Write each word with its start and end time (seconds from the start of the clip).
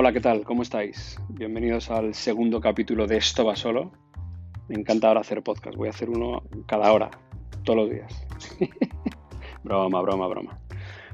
Hola, 0.00 0.12
¿qué 0.12 0.20
tal? 0.20 0.44
¿Cómo 0.44 0.62
estáis? 0.62 1.18
Bienvenidos 1.28 1.90
al 1.90 2.14
segundo 2.14 2.60
capítulo 2.60 3.08
de 3.08 3.16
Esto 3.16 3.44
va 3.44 3.56
solo. 3.56 3.90
Me 4.68 4.76
encanta 4.76 5.08
ahora 5.08 5.22
hacer 5.22 5.42
podcast. 5.42 5.76
Voy 5.76 5.88
a 5.88 5.90
hacer 5.90 6.08
uno 6.08 6.44
cada 6.66 6.92
hora, 6.92 7.10
todos 7.64 7.80
los 7.80 7.90
días. 7.90 8.24
broma, 9.64 10.00
broma, 10.00 10.28
broma. 10.28 10.60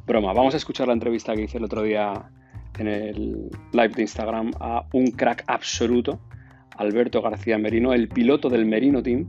Broma. 0.07 0.35
Vamos 0.35 0.53
a 0.53 0.59
escuchar 0.59 0.89
la 0.89 0.93
entrevista 0.93 1.35
que 1.35 1.45
hice 1.45 1.57
el 1.57 1.65
otro 1.65 1.81
día 1.81 2.31
en 2.79 2.89
el 2.89 3.51
live 3.73 3.89
de 3.89 4.03
Instagram 4.03 4.51
a 4.61 4.85
un 4.93 5.13
crack 5.13 5.45
absoluto, 5.47 6.21
Alberto 6.77 7.23
García 7.23 7.57
Merino, 7.57 7.95
el 7.95 8.11
piloto 8.11 8.51
del 8.51 8.67
Merino 8.67 9.03
Team, 9.03 9.27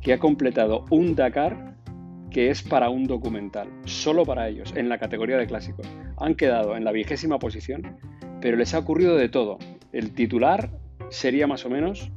que 0.00 0.12
ha 0.12 0.20
completado 0.20 0.84
un 0.90 1.16
Dakar 1.16 1.74
que 2.30 2.50
es 2.50 2.62
para 2.62 2.88
un 2.88 3.08
documental, 3.08 3.68
solo 3.84 4.24
para 4.24 4.48
ellos, 4.48 4.72
en 4.76 4.88
la 4.88 4.98
categoría 4.98 5.38
de 5.38 5.46
clásicos. 5.48 5.88
Han 6.18 6.36
quedado 6.36 6.76
en 6.76 6.84
la 6.84 6.92
vigésima 6.92 7.40
posición, 7.40 7.98
pero 8.42 8.56
les 8.56 8.74
ha 8.74 8.80
ocurrido 8.80 9.16
de 9.16 9.28
todo. 9.28 9.58
El 9.92 10.12
titular 10.14 10.68
sería 11.08 11.46
más 11.46 11.64
o 11.64 11.70
menos 11.70 12.10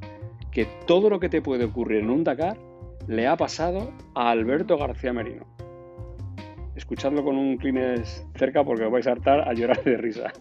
que 0.51 0.67
todo 0.88 1.09
lo 1.09 1.20
que 1.20 1.29
te 1.29 1.41
puede 1.41 1.65
ocurrir 1.65 1.99
en 1.99 2.09
un 2.09 2.23
Dakar 2.23 2.57
le 3.07 3.27
ha 3.27 3.38
pasado 3.38 3.93
a 4.15 4.31
Alberto 4.31 4.77
García 4.77 5.13
Merino. 5.13 5.45
Escuchadlo 6.75 7.23
con 7.23 7.38
un 7.38 7.57
clines 7.57 8.25
cerca 8.35 8.63
porque 8.63 8.85
os 8.85 8.91
vais 8.91 9.07
a 9.07 9.11
hartar 9.11 9.48
a 9.48 9.53
llorar 9.53 9.84
de 9.84 9.98
risa. 9.98 10.34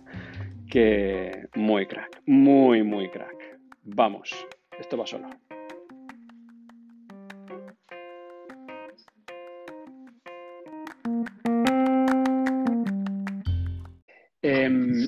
Que 0.69 1.47
muy 1.55 1.87
crack, 1.87 2.23
muy, 2.27 2.83
muy 2.83 3.09
crack. 3.11 3.37
Vamos, 3.85 4.35
esto 4.81 4.97
va 4.97 5.07
solo. 5.07 5.29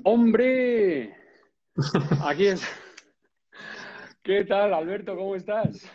Hombre, 0.05 1.15
aquí 2.25 2.47
es. 2.47 2.63
¿Qué 4.23 4.45
tal, 4.45 4.75
Alberto? 4.75 5.17
¿Cómo 5.17 5.37
estás? 5.37 5.89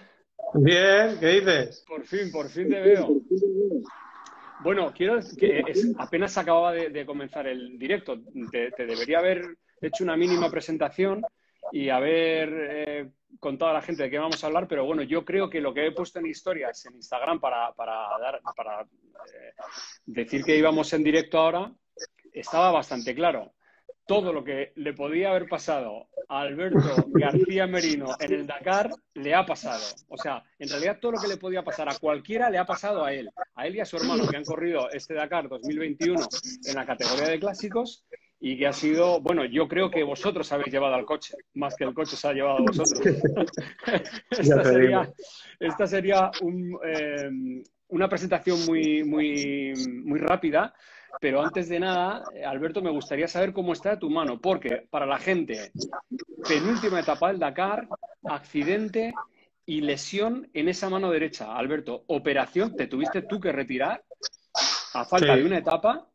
Bien, 0.53 1.17
¿qué 1.19 1.27
dices? 1.27 1.83
Por 1.87 2.05
fin, 2.05 2.31
por 2.31 2.49
fin 2.49 2.69
te 2.69 2.79
veo. 2.79 3.21
Bueno, 4.63 4.93
quiero 4.95 5.19
que 5.37 5.63
apenas 5.97 6.37
acababa 6.37 6.71
de, 6.73 7.05
comenzar 7.05 7.47
el 7.47 7.77
directo. 7.77 8.19
Te, 8.51 8.71
debería 8.85 9.19
haber 9.19 9.57
hecho 9.81 10.03
una 10.03 10.15
mínima 10.15 10.49
presentación 10.49 11.23
y 11.71 11.89
haber 11.89 12.49
eh, 12.53 13.11
contado 13.39 13.71
a 13.71 13.75
la 13.75 13.81
gente 13.81 14.03
de 14.03 14.09
qué 14.09 14.19
vamos 14.19 14.43
a 14.43 14.47
hablar, 14.47 14.67
pero 14.67 14.85
bueno, 14.85 15.03
yo 15.03 15.25
creo 15.25 15.49
que 15.49 15.61
lo 15.61 15.73
que 15.73 15.87
he 15.87 15.91
puesto 15.91 16.19
en 16.19 16.27
historias 16.27 16.85
en 16.85 16.95
Instagram 16.95 17.39
para, 17.39 17.73
dar, 17.77 18.41
para 18.55 18.81
eh, 18.81 19.53
decir 20.05 20.43
que 20.43 20.57
íbamos 20.57 20.91
en 20.93 21.03
directo 21.03 21.39
ahora 21.39 21.71
estaba 22.33 22.71
bastante 22.71 23.13
claro. 23.13 23.53
Todo 24.11 24.33
lo 24.33 24.43
que 24.43 24.73
le 24.75 24.91
podía 24.91 25.29
haber 25.29 25.47
pasado 25.47 26.09
a 26.27 26.41
Alberto 26.41 27.05
García 27.13 27.65
Merino 27.65 28.07
en 28.19 28.33
el 28.33 28.45
Dakar 28.45 28.89
le 29.13 29.33
ha 29.33 29.45
pasado. 29.45 29.85
O 30.09 30.17
sea, 30.17 30.43
en 30.59 30.67
realidad 30.67 30.97
todo 30.99 31.13
lo 31.13 31.17
que 31.17 31.29
le 31.29 31.37
podía 31.37 31.63
pasar 31.63 31.87
a 31.87 31.97
cualquiera 31.97 32.49
le 32.49 32.57
ha 32.57 32.65
pasado 32.65 33.05
a 33.05 33.13
él. 33.13 33.29
A 33.55 33.67
él 33.67 33.77
y 33.77 33.79
a 33.79 33.85
su 33.85 33.95
hermano 33.95 34.27
que 34.27 34.35
han 34.35 34.43
corrido 34.43 34.89
este 34.91 35.13
Dakar 35.13 35.47
2021 35.47 36.27
en 36.65 36.75
la 36.75 36.85
categoría 36.85 37.29
de 37.29 37.39
clásicos 37.39 38.03
y 38.37 38.57
que 38.57 38.67
ha 38.67 38.73
sido, 38.73 39.21
bueno, 39.21 39.45
yo 39.45 39.69
creo 39.69 39.89
que 39.89 40.03
vosotros 40.03 40.51
habéis 40.51 40.73
llevado 40.73 40.95
al 40.95 41.05
coche, 41.05 41.37
más 41.53 41.73
que 41.77 41.85
el 41.85 41.93
coche 41.93 42.17
se 42.17 42.27
ha 42.27 42.33
llevado 42.33 42.57
a 42.57 42.63
vosotros. 42.63 42.99
esta, 44.29 45.87
sería, 45.87 46.31
eh, 46.83 47.29
una 47.87 48.09
presentación 48.09 48.65
muy, 48.65 49.05
muy, 49.05 49.71
muy 50.03 50.19
rápida 50.19 50.73
pero 51.19 51.41
antes 51.41 51.69
de 51.69 51.79
nada, 51.79 52.23
eh, 52.33 52.45
Alberto, 52.45 52.81
me 52.81 52.91
gustaría 52.91 53.27
saber 53.27 53.53
cómo 53.53 53.73
está 53.73 53.97
tu 53.99 54.09
mano, 54.09 54.39
porque 54.39 54.87
para 54.89 55.05
la 55.05 55.17
gente, 55.17 55.71
penúltima 56.47 56.99
etapa 56.99 57.29
del 57.29 57.39
Dakar, 57.39 57.87
accidente 58.23 59.13
y 59.65 59.81
lesión 59.81 60.49
en 60.53 60.69
esa 60.69 60.89
mano 60.89 61.11
derecha. 61.11 61.55
Alberto, 61.55 62.03
operación, 62.07 62.75
te 62.75 62.87
tuviste 62.87 63.21
tú 63.23 63.39
que 63.39 63.51
retirar 63.51 64.03
a 64.93 65.05
falta 65.05 65.35
de 65.35 65.45
una 65.45 65.57
etapa 65.57 66.10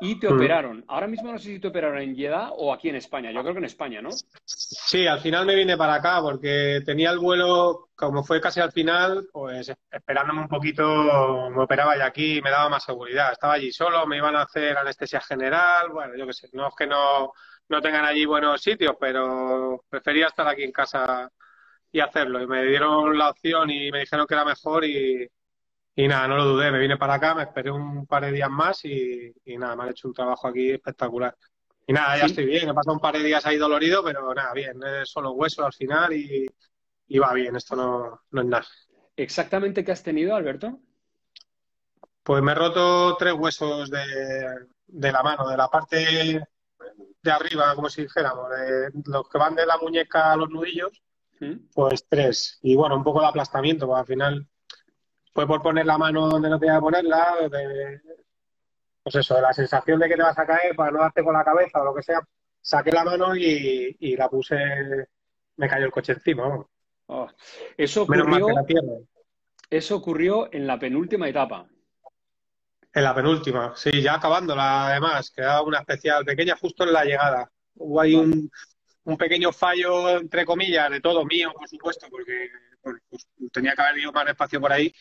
y 0.00 0.18
te 0.18 0.28
mm. 0.28 0.34
operaron. 0.34 0.84
Ahora 0.88 1.06
mismo 1.06 1.32
no 1.32 1.38
sé 1.38 1.44
si 1.44 1.58
te 1.58 1.68
operaron 1.68 2.00
en 2.00 2.14
Jeddah 2.14 2.50
o 2.50 2.72
aquí 2.72 2.88
en 2.88 2.96
España. 2.96 3.30
Yo 3.30 3.40
creo 3.42 3.54
que 3.54 3.58
en 3.58 3.64
España, 3.64 4.02
¿no? 4.02 4.10
Sí, 4.44 5.06
al 5.06 5.20
final 5.20 5.46
me 5.46 5.54
vine 5.54 5.76
para 5.76 5.94
acá 5.94 6.20
porque 6.20 6.82
tenía 6.84 7.10
el 7.10 7.18
vuelo, 7.18 7.88
como 7.94 8.22
fue 8.24 8.40
casi 8.40 8.60
al 8.60 8.72
final, 8.72 9.26
pues 9.32 9.72
esperándome 9.90 10.42
un 10.42 10.48
poquito, 10.48 11.50
me 11.50 11.62
operaba 11.62 11.96
ya 11.96 12.06
aquí 12.06 12.38
y 12.38 12.42
me 12.42 12.50
daba 12.50 12.68
más 12.68 12.84
seguridad. 12.84 13.32
Estaba 13.32 13.54
allí 13.54 13.72
solo, 13.72 14.06
me 14.06 14.18
iban 14.18 14.36
a 14.36 14.42
hacer 14.42 14.76
anestesia 14.76 15.20
general, 15.20 15.90
bueno, 15.90 16.14
yo 16.16 16.26
qué 16.26 16.32
sé, 16.32 16.48
no 16.52 16.68
es 16.68 16.74
que 16.76 16.86
no, 16.86 17.32
no 17.68 17.80
tengan 17.80 18.04
allí 18.04 18.26
buenos 18.26 18.60
sitios, 18.60 18.96
pero 19.00 19.84
prefería 19.88 20.26
estar 20.26 20.46
aquí 20.46 20.62
en 20.62 20.72
casa 20.72 21.30
y 21.90 22.00
hacerlo. 22.00 22.42
Y 22.42 22.46
me 22.46 22.64
dieron 22.64 23.16
la 23.16 23.30
opción 23.30 23.70
y 23.70 23.90
me 23.90 24.00
dijeron 24.00 24.26
que 24.26 24.34
era 24.34 24.44
mejor 24.44 24.84
y, 24.84 25.26
y 25.98 26.06
nada, 26.06 26.28
no 26.28 26.36
lo 26.36 26.44
dudé, 26.44 26.70
me 26.70 26.78
vine 26.78 26.98
para 26.98 27.14
acá, 27.14 27.34
me 27.34 27.44
esperé 27.44 27.70
un 27.70 28.06
par 28.06 28.26
de 28.26 28.32
días 28.32 28.50
más 28.50 28.84
y, 28.84 29.34
nada, 29.46 29.74
me 29.74 29.84
han 29.84 29.88
hecho 29.88 30.08
un 30.08 30.14
trabajo 30.14 30.46
aquí 30.46 30.70
espectacular. 30.70 31.34
Y 31.86 31.94
nada, 31.94 32.18
ya 32.18 32.26
estoy 32.26 32.44
bien, 32.44 32.68
he 32.68 32.74
pasado 32.74 32.94
un 32.94 33.00
par 33.00 33.16
de 33.16 33.22
días 33.22 33.46
ahí 33.46 33.56
dolorido, 33.56 34.04
pero 34.04 34.34
nada, 34.34 34.52
bien, 34.52 34.78
es 34.84 35.08
solo 35.08 35.32
hueso 35.32 35.64
al 35.64 35.72
final 35.72 36.12
y, 36.12 36.46
va 37.18 37.32
bien, 37.32 37.56
esto 37.56 37.74
no, 37.74 38.20
no 38.30 38.40
es 38.42 38.46
nada. 38.46 38.66
¿Exactamente 39.16 39.82
qué 39.82 39.92
has 39.92 40.02
tenido, 40.02 40.36
Alberto? 40.36 40.78
Pues 42.22 42.42
me 42.42 42.52
he 42.52 42.54
roto 42.54 43.16
tres 43.16 43.32
huesos 43.32 43.90
de, 43.90 44.04
de 44.86 45.12
la 45.12 45.22
mano, 45.22 45.48
de 45.48 45.56
la 45.56 45.68
parte 45.68 46.44
de 47.22 47.30
arriba, 47.30 47.74
como 47.74 47.88
si 47.88 48.02
dijéramos, 48.02 48.50
de 48.50 48.90
los 49.06 49.30
que 49.30 49.38
van 49.38 49.54
de 49.54 49.64
la 49.64 49.78
muñeca 49.78 50.32
a 50.32 50.36
los 50.36 50.50
nudillos, 50.50 51.02
¿Mm? 51.40 51.68
pues 51.72 52.06
tres. 52.06 52.58
Y 52.60 52.76
bueno, 52.76 52.96
un 52.96 53.04
poco 53.04 53.20
de 53.20 53.28
aplastamiento, 53.28 53.86
porque 53.86 54.00
al 54.00 54.06
final 54.06 54.48
fue 55.36 55.46
por 55.46 55.60
poner 55.60 55.84
la 55.84 55.98
mano 55.98 56.28
donde 56.28 56.48
no 56.48 56.58
tenía 56.58 56.76
que 56.76 56.80
ponerla, 56.80 57.36
de, 57.50 58.00
pues 59.02 59.16
eso, 59.16 59.34
de 59.34 59.42
la 59.42 59.52
sensación 59.52 60.00
de 60.00 60.08
que 60.08 60.16
te 60.16 60.22
vas 60.22 60.38
a 60.38 60.46
caer 60.46 60.74
para 60.74 60.90
no 60.90 61.00
darte 61.00 61.22
con 61.22 61.34
la 61.34 61.44
cabeza 61.44 61.82
o 61.82 61.84
lo 61.84 61.94
que 61.94 62.02
sea, 62.02 62.26
saqué 62.58 62.90
la 62.90 63.04
mano 63.04 63.36
y, 63.36 64.16
la 64.16 64.30
puse, 64.30 64.56
me 65.56 65.68
cayó 65.68 65.84
el 65.84 65.92
coche 65.92 66.14
encima. 66.14 66.66
Oh, 67.08 67.28
eso 67.76 68.04
ocurrió, 68.04 68.46
eso 69.68 69.96
ocurrió 69.96 70.48
en 70.50 70.66
la 70.66 70.78
penúltima 70.78 71.28
etapa. 71.28 71.66
En 72.94 73.04
la 73.04 73.14
penúltima, 73.14 73.74
sí, 73.76 74.00
ya 74.00 74.14
acabándola 74.14 74.88
además, 74.88 75.30
quedaba 75.30 75.60
una 75.60 75.80
especial 75.80 76.24
pequeña 76.24 76.56
justo 76.56 76.84
en 76.84 76.94
la 76.94 77.04
llegada. 77.04 77.52
Hubo 77.74 78.00
ahí 78.00 78.14
un, 78.14 78.50
un 79.04 79.16
pequeño 79.18 79.52
fallo, 79.52 80.16
entre 80.16 80.46
comillas, 80.46 80.90
de 80.90 81.02
todo 81.02 81.26
mío, 81.26 81.52
por 81.54 81.68
supuesto, 81.68 82.06
porque 82.10 82.48
pues 83.08 83.26
tenía 83.52 83.74
que 83.74 83.82
haber 83.82 83.98
ido 83.98 84.12
más 84.12 84.28
espacio 84.28 84.60
por 84.60 84.72
ahí, 84.72 84.92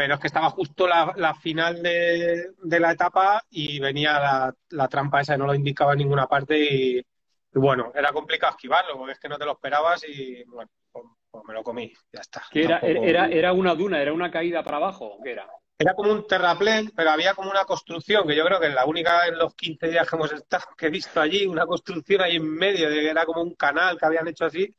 pero 0.00 0.14
es 0.14 0.20
que 0.20 0.28
estaba 0.28 0.48
justo 0.48 0.88
la, 0.88 1.34
final 1.34 1.82
de, 1.82 2.54
la 2.80 2.92
etapa 2.92 3.44
y 3.50 3.78
venía 3.80 4.54
la, 4.70 4.88
trampa 4.88 5.20
esa, 5.20 5.36
no 5.36 5.44
lo 5.44 5.54
indicaba 5.54 5.92
en 5.92 5.98
ninguna 5.98 6.26
parte 6.26 6.58
y, 6.58 7.04
bueno, 7.52 7.92
era 7.94 8.10
complicado 8.10 8.52
esquivarlo, 8.52 8.96
porque 8.96 9.12
es 9.12 9.18
que 9.18 9.28
no 9.28 9.36
te 9.36 9.44
lo 9.44 9.52
esperabas 9.52 10.02
y 10.08 10.42
bueno, 10.44 10.70
pues, 10.90 11.04
pues 11.30 11.44
me 11.46 11.52
lo 11.52 11.62
comí, 11.62 11.92
ya 12.10 12.22
está. 12.22 12.42
era, 12.50 12.78
era, 12.78 13.26
era 13.26 13.52
una 13.52 13.74
duna, 13.74 14.00
era 14.00 14.14
una 14.14 14.30
caída 14.30 14.62
para 14.62 14.78
abajo? 14.78 15.18
¿Qué 15.22 15.32
era? 15.32 15.46
Era 15.78 15.92
como 15.92 16.12
un 16.12 16.26
terraplén, 16.26 16.90
pero 16.96 17.10
había 17.10 17.34
como 17.34 17.50
una 17.50 17.66
construcción, 17.66 18.26
que 18.26 18.34
yo 18.34 18.46
creo 18.46 18.58
que 18.58 18.68
es 18.68 18.74
la 18.74 18.86
única 18.86 19.26
en 19.26 19.36
los 19.36 19.54
15 19.54 19.86
días 19.88 20.08
que 20.08 20.16
hemos 20.16 20.32
estado, 20.32 20.64
que 20.78 20.86
he 20.86 20.90
visto 20.90 21.20
allí, 21.20 21.44
una 21.44 21.66
construcción 21.66 22.22
ahí 22.22 22.36
en 22.36 22.50
medio, 22.50 22.88
de 22.88 23.00
que 23.00 23.10
era 23.10 23.26
como 23.26 23.42
un 23.42 23.54
canal 23.54 23.98
que 23.98 24.06
habían 24.06 24.28
hecho 24.28 24.46
así, 24.46 24.74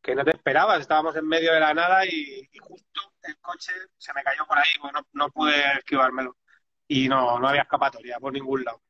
que 0.00 0.14
no 0.14 0.24
te 0.24 0.30
esperabas, 0.30 0.80
estábamos 0.80 1.14
en 1.16 1.28
medio 1.28 1.52
de 1.52 1.60
la 1.60 1.74
nada 1.74 2.06
y, 2.06 2.48
justo 2.62 3.13
el 3.24 3.36
coche 3.38 3.72
se 3.96 4.12
me 4.12 4.22
cayó 4.22 4.46
por 4.46 4.58
ahí, 4.58 4.70
pues 4.80 4.92
no, 5.12 5.30
pude 5.30 5.54
esquivármelo. 5.78 6.36
Y 6.86 7.08
no, 7.08 7.38
no 7.38 7.48
había 7.48 7.62
escapatoria 7.62 8.18
por 8.18 8.32
ningún 8.32 8.64
lado. 8.64 8.82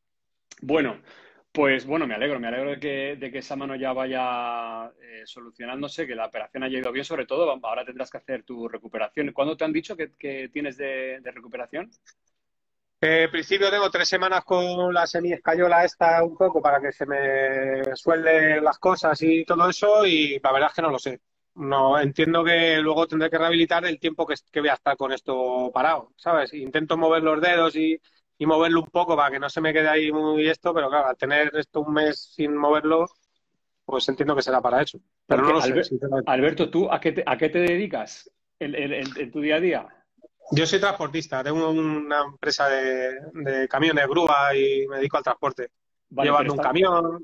Bueno, 0.61 1.01
pues 1.53 1.87
bueno, 1.87 2.07
me 2.07 2.15
alegro, 2.15 2.41
me 2.41 2.49
alegro 2.49 2.71
de 2.71 2.81
que, 2.81 3.17
de 3.17 3.31
que 3.31 3.39
esa 3.39 3.55
mano 3.55 3.77
ya 3.77 3.93
vaya 3.93 4.93
eh, 5.01 5.23
solucionándose, 5.25 6.07
que 6.07 6.17
la 6.17 6.27
operación 6.27 6.65
haya 6.65 6.79
ido 6.79 6.91
bien, 6.91 7.05
sobre 7.05 7.27
todo 7.27 7.59
ahora 7.63 7.85
tendrás 7.85 8.11
que 8.11 8.19
hacer 8.19 8.43
tu 8.43 8.69
recuperación. 8.69 9.33
¿Cuándo 9.33 9.57
te 9.57 9.65
han 9.65 9.73
dicho 9.73 9.97
que, 9.97 10.49
tienes 10.53 10.77
de, 10.77 11.21
de 11.21 11.31
recuperación? 11.31 11.91
Eh, 13.01 13.29
principio 13.31 13.71
tengo 13.71 13.91
tres 13.91 14.09
semanas 14.09 14.45
con 14.45 14.93
la 14.95 15.07
semi-escayola 15.07 15.85
esta 15.85 16.25
un 16.25 16.37
poco 16.39 16.63
para 16.63 16.81
que 16.81 16.91
se 16.91 17.05
me 17.05 17.95
suelden 17.95 18.65
las 18.65 18.79
cosas 18.79 19.21
y 19.21 19.45
todo 19.45 19.69
eso 19.69 20.07
y 20.07 20.41
la 20.43 20.53
verdad 20.53 20.71
es 20.71 20.75
que 20.75 20.83
no 20.83 20.91
lo 20.91 20.99
sé. 20.99 21.21
No 21.57 21.99
entiendo 21.99 22.43
que 22.43 22.79
luego 22.79 23.07
tendré 23.07 23.31
que 23.31 23.39
rehabilitar 23.39 23.85
el 23.85 24.01
tiempo 24.01 24.27
que, 24.27 24.61
voy 24.61 24.69
a 24.69 24.75
estar 24.75 24.97
con 24.97 25.13
esto 25.13 25.71
parado, 25.73 26.13
¿sabes? 26.17 26.53
Intento 26.53 26.97
mover 26.97 27.23
los 27.23 27.41
dedos 27.41 27.77
y, 27.77 28.01
moverlo 28.41 28.81
un 28.81 28.91
poco 28.91 29.17
para 29.17 29.31
que 29.31 29.39
no 29.39 29.49
se 29.49 29.63
me 29.63 29.73
quede 29.73 29.89
ahí 29.89 30.13
muy 30.13 30.47
esto, 30.49 30.75
pero 30.75 30.91
claro, 30.91 31.09
al 31.09 31.17
tener 31.17 31.51
esto 31.57 31.81
un 31.81 31.95
mes 31.95 32.33
sin 32.35 32.55
moverlo, 32.55 33.07
pues 33.87 34.07
entiendo 34.09 34.37
que 34.37 34.43
será 34.43 34.61
para 34.61 34.83
eso. 34.83 34.99
Pero 35.27 35.43
no 35.43 35.53
lo 35.55 35.61
sé, 35.63 35.73
Alberto, 36.27 36.69
¿tú 36.69 36.93
a 36.93 37.01
qué 37.01 37.13
te, 37.13 37.23
a 37.25 37.39
qué 37.39 37.49
te 37.49 37.61
dedicas 37.61 38.31
en 38.59 39.31
tu 39.31 39.41
día 39.41 39.57
a 39.57 39.61
día? 39.61 39.89
Yo 40.51 40.67
soy 40.67 40.79
transportista, 40.79 41.43
tengo 41.43 41.71
una 41.71 42.23
empresa 42.23 42.69
de, 42.69 43.67
camiones, 43.69 44.07
grúa 44.07 44.55
y 44.55 44.87
me 44.89 44.97
dedico 44.97 45.17
al 45.17 45.23
transporte. 45.23 45.71
llevando 46.11 46.53
un 46.53 46.59
camión. 46.59 47.23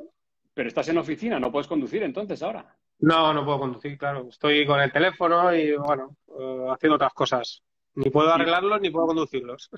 Pero 0.55 0.69
estás 0.69 0.88
en 0.88 0.99
oficina, 0.99 1.38
no 1.38 1.52
puedes 1.52 1.69
conducir 1.69 2.02
entonces 2.02 2.43
ahora. 2.43 2.76
No, 2.99 3.32
no 3.32 3.44
puedo 3.44 3.61
conducir, 3.61 3.97
claro. 3.97 4.29
Estoy 4.29 4.67
con 4.67 4.81
el 4.81 4.93
teléfono 4.93 5.55
y, 5.55 5.76
bueno, 5.76 6.17
eh, 6.38 6.67
haciendo 6.70 6.97
otras 6.97 7.14
cosas. 7.14 7.62
Ni 7.94 8.11
puedo 8.11 8.32
arreglarlos 8.32 8.81
ni 8.81 8.91
puedo 8.91 9.06
conducirlos. 9.06 9.70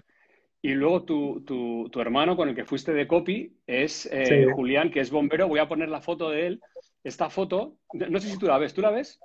Y 0.61 0.75
luego 0.75 1.05
tu, 1.05 1.43
tu, 1.45 1.89
tu, 1.91 2.01
hermano 2.01 2.37
con 2.37 2.49
el 2.49 2.55
que 2.55 2.65
fuiste 2.65 2.93
de 2.93 3.09
copy 3.09 3.53
es 3.67 4.09
eh, 4.13 4.47
Julián, 4.55 4.91
que 4.91 5.01
es 5.01 5.11
bombero. 5.11 5.49
Voy 5.49 5.59
a 5.59 5.69
poner 5.69 5.89
la 5.89 6.01
foto 6.01 6.31
de 6.31 6.47
él. 6.47 6.61
Esta 7.03 7.31
foto, 7.31 7.79
no 7.93 8.21
sé 8.21 8.31
si 8.31 8.39
tú 8.39 8.47
la 8.47 8.59
ves, 8.59 8.73
¿tú 8.73 8.81
la 8.81 8.91
ves? 8.91 9.19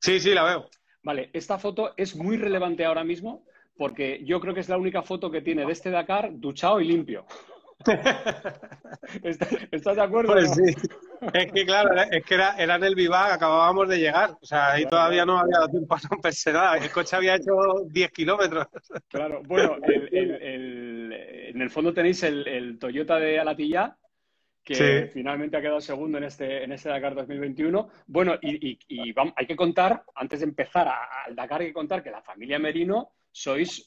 Sí, 0.00 0.20
sí, 0.20 0.34
la 0.34 0.44
veo. 0.44 0.68
Vale, 1.02 1.30
esta 1.32 1.58
foto 1.58 1.94
es 1.96 2.14
muy 2.16 2.36
relevante 2.36 2.84
ahora 2.84 3.04
mismo 3.04 3.46
porque 3.76 4.22
yo 4.24 4.40
creo 4.40 4.54
que 4.54 4.60
es 4.60 4.68
la 4.68 4.78
única 4.78 5.02
foto 5.02 5.30
que 5.30 5.40
tiene 5.40 5.64
de 5.64 5.72
este 5.72 5.90
Dakar 5.90 6.30
duchado 6.32 6.80
y 6.80 6.86
limpio. 6.86 7.26
¿Estás 9.70 9.96
de 9.96 10.02
acuerdo? 10.02 10.32
Pues 10.32 10.54
sí. 10.54 10.74
Es 11.32 11.52
que 11.52 11.64
claro, 11.64 11.90
es 12.10 12.24
que 12.24 12.34
era, 12.34 12.56
era 12.56 12.76
en 12.76 12.84
el 12.84 12.94
Vivac, 12.94 13.32
acabábamos 13.32 13.88
de 13.88 13.98
llegar. 13.98 14.36
O 14.40 14.46
sea, 14.46 14.72
ahí 14.72 14.86
todavía 14.86 15.24
no 15.24 15.38
había 15.38 15.58
dado 15.58 15.68
tiempo 15.68 15.94
a 15.94 16.00
romperse 16.10 16.52
nada. 16.52 16.76
El 16.76 16.90
coche 16.90 17.16
había 17.16 17.36
hecho 17.36 17.52
10 17.86 18.10
kilómetros. 18.12 18.66
Claro, 19.08 19.42
bueno, 19.44 19.76
en 19.84 21.60
el 21.60 21.70
fondo 21.70 21.92
tenéis 21.92 22.22
el, 22.22 22.78
Toyota 22.78 23.18
de 23.18 23.38
Alatilla, 23.38 23.96
que 24.62 25.10
finalmente 25.12 25.56
ha 25.56 25.60
quedado 25.60 25.80
segundo 25.80 26.18
en 26.18 26.24
este, 26.24 26.64
en 26.64 26.72
este 26.72 26.88
Dakar 26.88 27.14
2021. 27.14 27.88
Bueno, 28.06 28.34
y, 28.40 28.78
hay 29.36 29.46
que 29.46 29.56
contar, 29.56 30.02
antes 30.14 30.40
de 30.40 30.46
empezar 30.46 30.88
al 31.26 31.34
Dakar, 31.34 31.60
hay 31.60 31.68
que 31.68 31.74
contar 31.74 32.02
que 32.02 32.10
la 32.10 32.22
familia 32.22 32.58
Merino 32.58 33.12
sois 33.36 33.84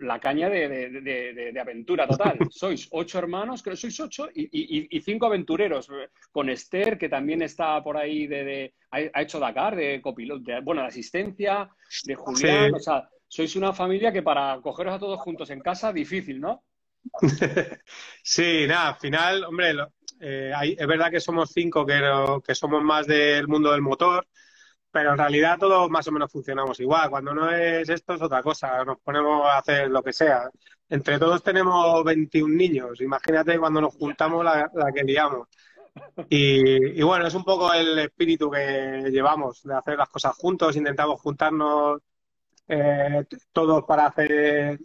la 0.00 0.20
caña 0.20 0.48
de, 0.48 1.58
aventura 1.60 2.06
total. 2.06 2.38
sois 2.52 2.86
ocho 2.92 3.18
hermanos, 3.18 3.60
creo 3.60 3.74
que 3.74 3.80
sois 3.80 3.98
ocho, 3.98 4.28
y, 4.32 5.00
cinco 5.00 5.26
aventureros. 5.26 5.88
Con 6.30 6.48
Esther, 6.48 6.96
que 6.96 7.08
también 7.08 7.42
está 7.42 7.82
por 7.82 7.96
ahí, 7.96 8.28
de, 8.28 8.74
ha, 8.92 9.20
hecho 9.20 9.40
Dakar, 9.40 9.74
de 9.74 10.00
copiloto, 10.00 10.44
bueno, 10.62 10.82
de 10.82 10.86
asistencia, 10.86 11.68
de 12.04 12.14
Julián. 12.14 12.74
O 12.74 12.78
sea, 12.78 13.08
sois 13.26 13.56
una 13.56 13.72
familia 13.72 14.12
que 14.12 14.22
para 14.22 14.60
cogeros 14.62 14.94
a 14.94 15.00
todos 15.00 15.20
juntos 15.20 15.50
en 15.50 15.60
casa, 15.60 15.92
difícil, 15.92 16.40
¿no? 16.40 16.62
sí, 18.22 18.66
nada, 18.68 18.90
al 18.90 18.96
final, 19.00 19.44
hombre, 19.44 19.74
eh, 20.20 20.52
es 20.78 20.86
verdad 20.86 21.10
que 21.10 21.20
somos 21.20 21.50
cinco 21.52 21.84
que, 21.84 22.00
que 22.46 22.54
somos 22.54 22.84
más 22.84 23.08
del 23.08 23.48
mundo 23.48 23.72
del 23.72 23.82
motor 23.82 24.28
pero 24.96 25.12
en 25.12 25.18
realidad 25.18 25.58
todos 25.58 25.90
más 25.90 26.08
o 26.08 26.12
menos 26.12 26.32
funcionamos 26.32 26.80
igual. 26.80 27.10
Cuando 27.10 27.34
no 27.34 27.50
es 27.50 27.86
esto 27.86 28.14
es 28.14 28.22
otra 28.22 28.42
cosa, 28.42 28.82
nos 28.82 28.98
ponemos 29.00 29.44
a 29.44 29.58
hacer 29.58 29.90
lo 29.90 30.02
que 30.02 30.14
sea. 30.14 30.50
Entre 30.88 31.18
todos 31.18 31.42
tenemos 31.42 32.02
21 32.02 32.54
niños, 32.56 32.98
imagínate 33.02 33.58
cuando 33.58 33.82
nos 33.82 33.94
juntamos 33.94 34.42
la, 34.42 34.70
que 34.94 35.04
liamos. 35.04 35.48
Y, 36.30 37.02
bueno, 37.02 37.26
es 37.26 37.34
un 37.34 37.44
poco 37.44 37.74
el 37.74 37.98
espíritu 37.98 38.50
que 38.50 39.10
llevamos 39.10 39.62
de 39.64 39.74
hacer 39.74 39.98
las 39.98 40.08
cosas 40.08 40.34
juntos, 40.34 40.76
intentamos 40.76 41.20
juntarnos 41.20 42.00
eh, 42.66 43.24
todos 43.52 43.84
para 43.84 44.06
hacer 44.06 44.80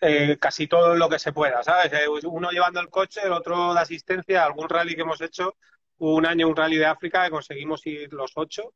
eh, 0.00 0.36
casi 0.40 0.66
todo 0.66 0.96
lo 0.96 1.08
que 1.08 1.20
se 1.20 1.32
pueda, 1.32 1.62
¿sabes? 1.62 1.92
Eh, 1.92 2.08
uno 2.08 2.50
llevando 2.50 2.80
el 2.80 2.90
coche, 2.90 3.20
el 3.24 3.32
otro 3.32 3.74
de 3.74 3.80
asistencia, 3.80 4.44
algún 4.44 4.68
rally 4.68 4.96
que 4.96 5.02
hemos 5.02 5.20
hecho, 5.20 5.54
un 5.98 6.26
año 6.26 6.48
un 6.48 6.56
rally 6.56 6.78
de 6.78 6.86
África 6.86 7.24
que 7.24 7.30
conseguimos 7.30 7.86
ir 7.86 8.12
los 8.12 8.32
ocho 8.34 8.74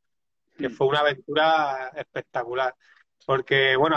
que 0.59 0.71
fue 0.71 0.89
una 0.89 1.01
aventura 1.01 1.93
espectacular. 1.95 2.75
Porque, 3.25 3.77
bueno, 3.77 3.97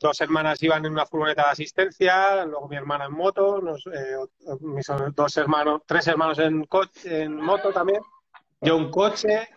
dos 0.00 0.20
hermanas 0.20 0.62
iban 0.62 0.84
en 0.84 0.92
una 0.92 1.06
furgoneta 1.06 1.44
de 1.44 1.50
asistencia, 1.50 2.44
luego 2.44 2.68
mi 2.68 2.76
hermana 2.76 3.04
en 3.04 3.12
moto, 3.12 3.62
eh, 3.92 4.16
mis 4.60 4.86
dos 5.14 5.36
hermanos, 5.36 5.82
tres 5.86 6.08
hermanos 6.08 6.38
en, 6.40 6.64
coche, 6.64 7.22
en 7.22 7.36
moto 7.36 7.72
también, 7.72 8.00
yo 8.60 8.76
un 8.76 8.90
coche, 8.90 9.48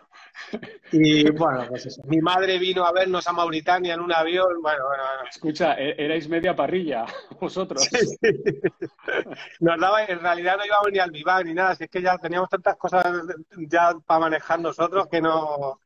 y 0.92 1.30
bueno, 1.30 1.66
pues 1.68 1.86
eso. 1.86 2.02
Mi 2.04 2.20
madre 2.20 2.58
vino 2.58 2.84
a 2.84 2.92
vernos 2.92 3.26
a 3.26 3.32
Mauritania 3.32 3.94
en 3.94 4.00
un 4.00 4.12
avión. 4.12 4.62
Bueno, 4.62 4.86
bueno, 4.86 5.02
Escucha, 5.30 5.74
e-, 5.74 5.94
erais 5.98 6.28
media 6.28 6.56
parrilla, 6.56 7.04
vosotros. 7.40 7.88
Nos 9.60 9.80
daba, 9.80 10.04
en 10.04 10.20
realidad 10.20 10.56
no 10.56 10.64
íbamos 10.64 10.92
ni 10.92 10.98
al 10.98 11.10
vivar 11.10 11.44
ni 11.44 11.54
nada, 11.54 11.76
es 11.78 11.90
que 11.90 12.02
ya 12.02 12.16
teníamos 12.18 12.48
tantas 12.48 12.76
cosas 12.76 13.04
ya 13.68 13.94
para 14.06 14.20
manejar 14.20 14.60
nosotros 14.60 15.08
que 15.10 15.20
no, 15.20 15.80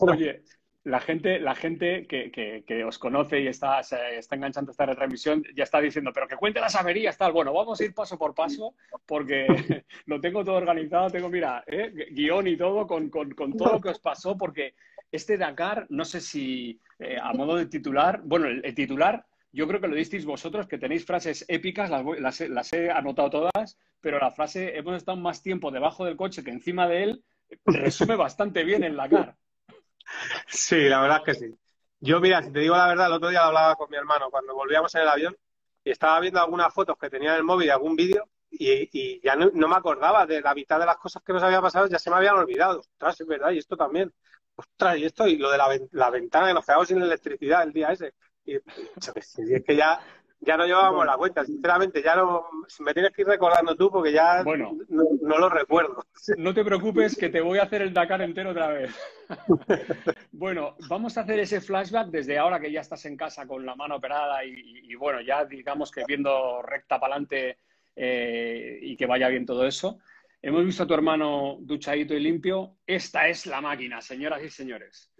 Oye, 0.00 0.42
la 0.84 1.00
gente, 1.00 1.40
la 1.40 1.54
gente 1.54 2.06
que, 2.06 2.84
os 2.84 2.98
conoce 2.98 3.40
y 3.40 3.46
está, 3.46 3.80
está 3.80 4.36
enganchando 4.36 4.70
esta 4.70 4.84
retransmisión 4.84 5.42
ya 5.56 5.64
está 5.64 5.80
diciendo, 5.80 6.12
pero 6.12 6.28
que 6.28 6.36
cuente 6.36 6.60
las 6.60 6.76
averías, 6.76 7.16
tal. 7.16 7.32
Bueno, 7.32 7.52
vamos 7.54 7.80
a 7.80 7.84
ir 7.84 7.94
paso 7.94 8.18
por 8.18 8.34
paso 8.34 8.74
porque 9.06 9.46
lo 10.06 10.20
tengo 10.20 10.44
todo 10.44 10.56
organizado, 10.56 11.10
tengo, 11.10 11.30
mira, 11.30 11.64
¿eh? 11.66 11.90
guion 12.10 12.46
y 12.46 12.56
todo 12.56 12.86
con, 12.86 13.10
todo 13.10 13.72
lo 13.72 13.80
que 13.80 13.88
os 13.88 13.98
pasó, 13.98 14.36
porque 14.36 14.74
este 15.10 15.38
Dakar, 15.38 15.86
no 15.88 16.04
sé 16.04 16.20
si 16.20 16.78
eh, 16.98 17.16
a 17.20 17.32
modo 17.32 17.56
de 17.56 17.66
titular, 17.66 18.20
bueno, 18.22 18.46
el, 18.46 18.74
titular 18.74 19.24
yo 19.52 19.66
creo 19.66 19.80
que 19.80 19.88
lo 19.88 19.94
disteis 19.94 20.26
vosotros, 20.26 20.66
que 20.66 20.78
tenéis 20.78 21.06
frases 21.06 21.46
épicas, 21.48 21.88
las, 21.88 22.40
las, 22.40 22.72
he 22.72 22.90
anotado 22.90 23.30
todas, 23.30 23.78
pero 24.00 24.18
la 24.18 24.32
frase 24.32 24.76
hemos 24.76 24.96
estado 24.96 25.16
más 25.16 25.42
tiempo 25.42 25.70
debajo 25.70 26.04
del 26.04 26.16
coche 26.16 26.42
que 26.42 26.50
encima 26.50 26.88
de 26.88 27.04
él 27.04 27.24
resume 27.64 28.16
bastante 28.16 28.64
bien 28.64 28.82
el 28.82 28.96
Dakar. 28.96 29.36
Sí, 30.46 30.88
la 30.88 31.00
verdad 31.00 31.18
es 31.18 31.24
que 31.24 31.46
sí. 31.46 31.58
Yo, 32.00 32.20
mira, 32.20 32.42
si 32.42 32.52
te 32.52 32.60
digo 32.60 32.76
la 32.76 32.88
verdad, 32.88 33.06
el 33.06 33.14
otro 33.14 33.28
día 33.30 33.44
hablaba 33.44 33.74
con 33.76 33.90
mi 33.90 33.96
hermano 33.96 34.30
cuando 34.30 34.54
volvíamos 34.54 34.94
en 34.94 35.02
el 35.02 35.08
avión 35.08 35.36
y 35.82 35.90
estaba 35.90 36.20
viendo 36.20 36.40
algunas 36.40 36.72
fotos 36.72 36.96
que 36.98 37.10
tenía 37.10 37.30
en 37.30 37.36
el 37.36 37.44
móvil 37.44 37.68
y 37.68 37.70
algún 37.70 37.96
vídeo 37.96 38.28
y, 38.50 39.20
ya 39.20 39.36
no, 39.36 39.50
me 39.50 39.74
acordaba 39.74 40.26
de 40.26 40.40
la 40.40 40.54
mitad 40.54 40.78
de 40.78 40.86
las 40.86 40.96
cosas 40.96 41.22
que 41.22 41.32
nos 41.32 41.42
había 41.42 41.60
pasado, 41.60 41.88
ya 41.88 41.98
se 41.98 42.10
me 42.10 42.16
habían 42.16 42.36
olvidado. 42.36 42.80
Ostras, 42.80 43.20
es 43.20 43.26
verdad, 43.26 43.50
y 43.50 43.58
esto 43.58 43.76
también. 43.76 44.12
Ostras, 44.54 44.98
y 44.98 45.04
esto, 45.04 45.26
y 45.26 45.36
lo 45.36 45.50
de 45.50 45.58
la, 45.58 45.66
la 45.92 46.10
ventana 46.10 46.48
que 46.48 46.54
nos 46.54 46.64
quedamos 46.64 46.88
sin 46.88 47.02
electricidad 47.02 47.62
el 47.64 47.72
día 47.72 47.88
ese. 47.88 48.14
Y, 48.44 48.56
es 49.16 49.64
que 49.66 49.76
ya, 49.76 50.00
ya 50.44 50.56
no 50.56 50.66
llevábamos 50.66 51.06
la 51.06 51.16
cuenta, 51.16 51.44
sinceramente, 51.44 52.02
ya 52.02 52.16
no, 52.16 52.46
me 52.80 52.92
tienes 52.92 53.12
que 53.12 53.22
ir 53.22 53.28
recordando 53.28 53.74
tú 53.74 53.90
porque 53.90 54.12
ya 54.12 54.42
bueno, 54.42 54.76
no, 54.88 55.38
lo 55.38 55.48
recuerdo. 55.48 56.04
No 56.36 56.54
te 56.54 56.64
preocupes 56.64 57.16
que 57.16 57.28
te 57.28 57.40
voy 57.40 57.58
a 57.58 57.64
hacer 57.64 57.82
el 57.82 57.92
Dakar 57.92 58.22
entero 58.22 58.50
otra 58.50 58.68
vez. 58.68 58.94
bueno, 60.32 60.76
vamos 60.88 61.16
a 61.16 61.22
hacer 61.22 61.38
ese 61.38 61.60
flashback 61.60 62.08
desde 62.08 62.38
ahora 62.38 62.60
que 62.60 62.70
ya 62.70 62.80
estás 62.80 63.04
en 63.06 63.16
casa 63.16 63.46
con 63.46 63.64
la 63.64 63.74
mano 63.74 63.96
operada 63.96 64.44
y, 64.44 64.94
bueno, 64.94 65.20
ya 65.20 65.44
digamos 65.44 65.90
que 65.90 66.04
viendo 66.06 66.62
recta 66.62 67.00
para 67.00 67.14
adelante 67.14 67.58
eh, 67.96 68.78
y 68.82 68.96
que 68.96 69.06
vaya 69.06 69.28
bien 69.28 69.46
todo 69.46 69.66
eso. 69.66 69.98
Hemos 70.42 70.64
visto 70.64 70.82
a 70.82 70.86
tu 70.86 70.94
hermano 70.94 71.56
duchadito 71.60 72.14
y 72.14 72.20
limpio. 72.20 72.76
Esta 72.86 73.28
es 73.28 73.46
la 73.46 73.60
máquina, 73.60 74.00
señoras 74.00 74.42
y 74.42 74.50
señores. 74.50 75.10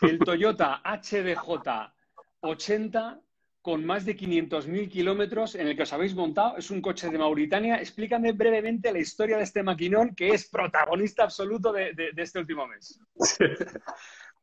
El 0.00 0.18
Toyota 0.18 0.80
HDJ 0.82 1.92
80 2.40 3.20
con 3.62 3.86
más 3.86 4.04
de 4.04 4.16
500.000 4.16 4.90
kilómetros 4.90 5.54
en 5.54 5.68
el 5.68 5.76
que 5.76 5.84
os 5.84 5.92
habéis 5.92 6.14
montado. 6.16 6.56
Es 6.56 6.70
un 6.70 6.82
coche 6.82 7.08
de 7.08 7.16
Mauritania. 7.16 7.76
Explícame 7.76 8.32
brevemente 8.32 8.92
la 8.92 8.98
historia 8.98 9.36
de 9.36 9.44
este 9.44 9.62
maquinón 9.62 10.16
que 10.16 10.30
es 10.30 10.50
protagonista 10.50 11.22
absoluto 11.22 11.72
de, 11.72 11.94
este 12.16 12.40
último 12.40 12.66
mes. 12.66 13.00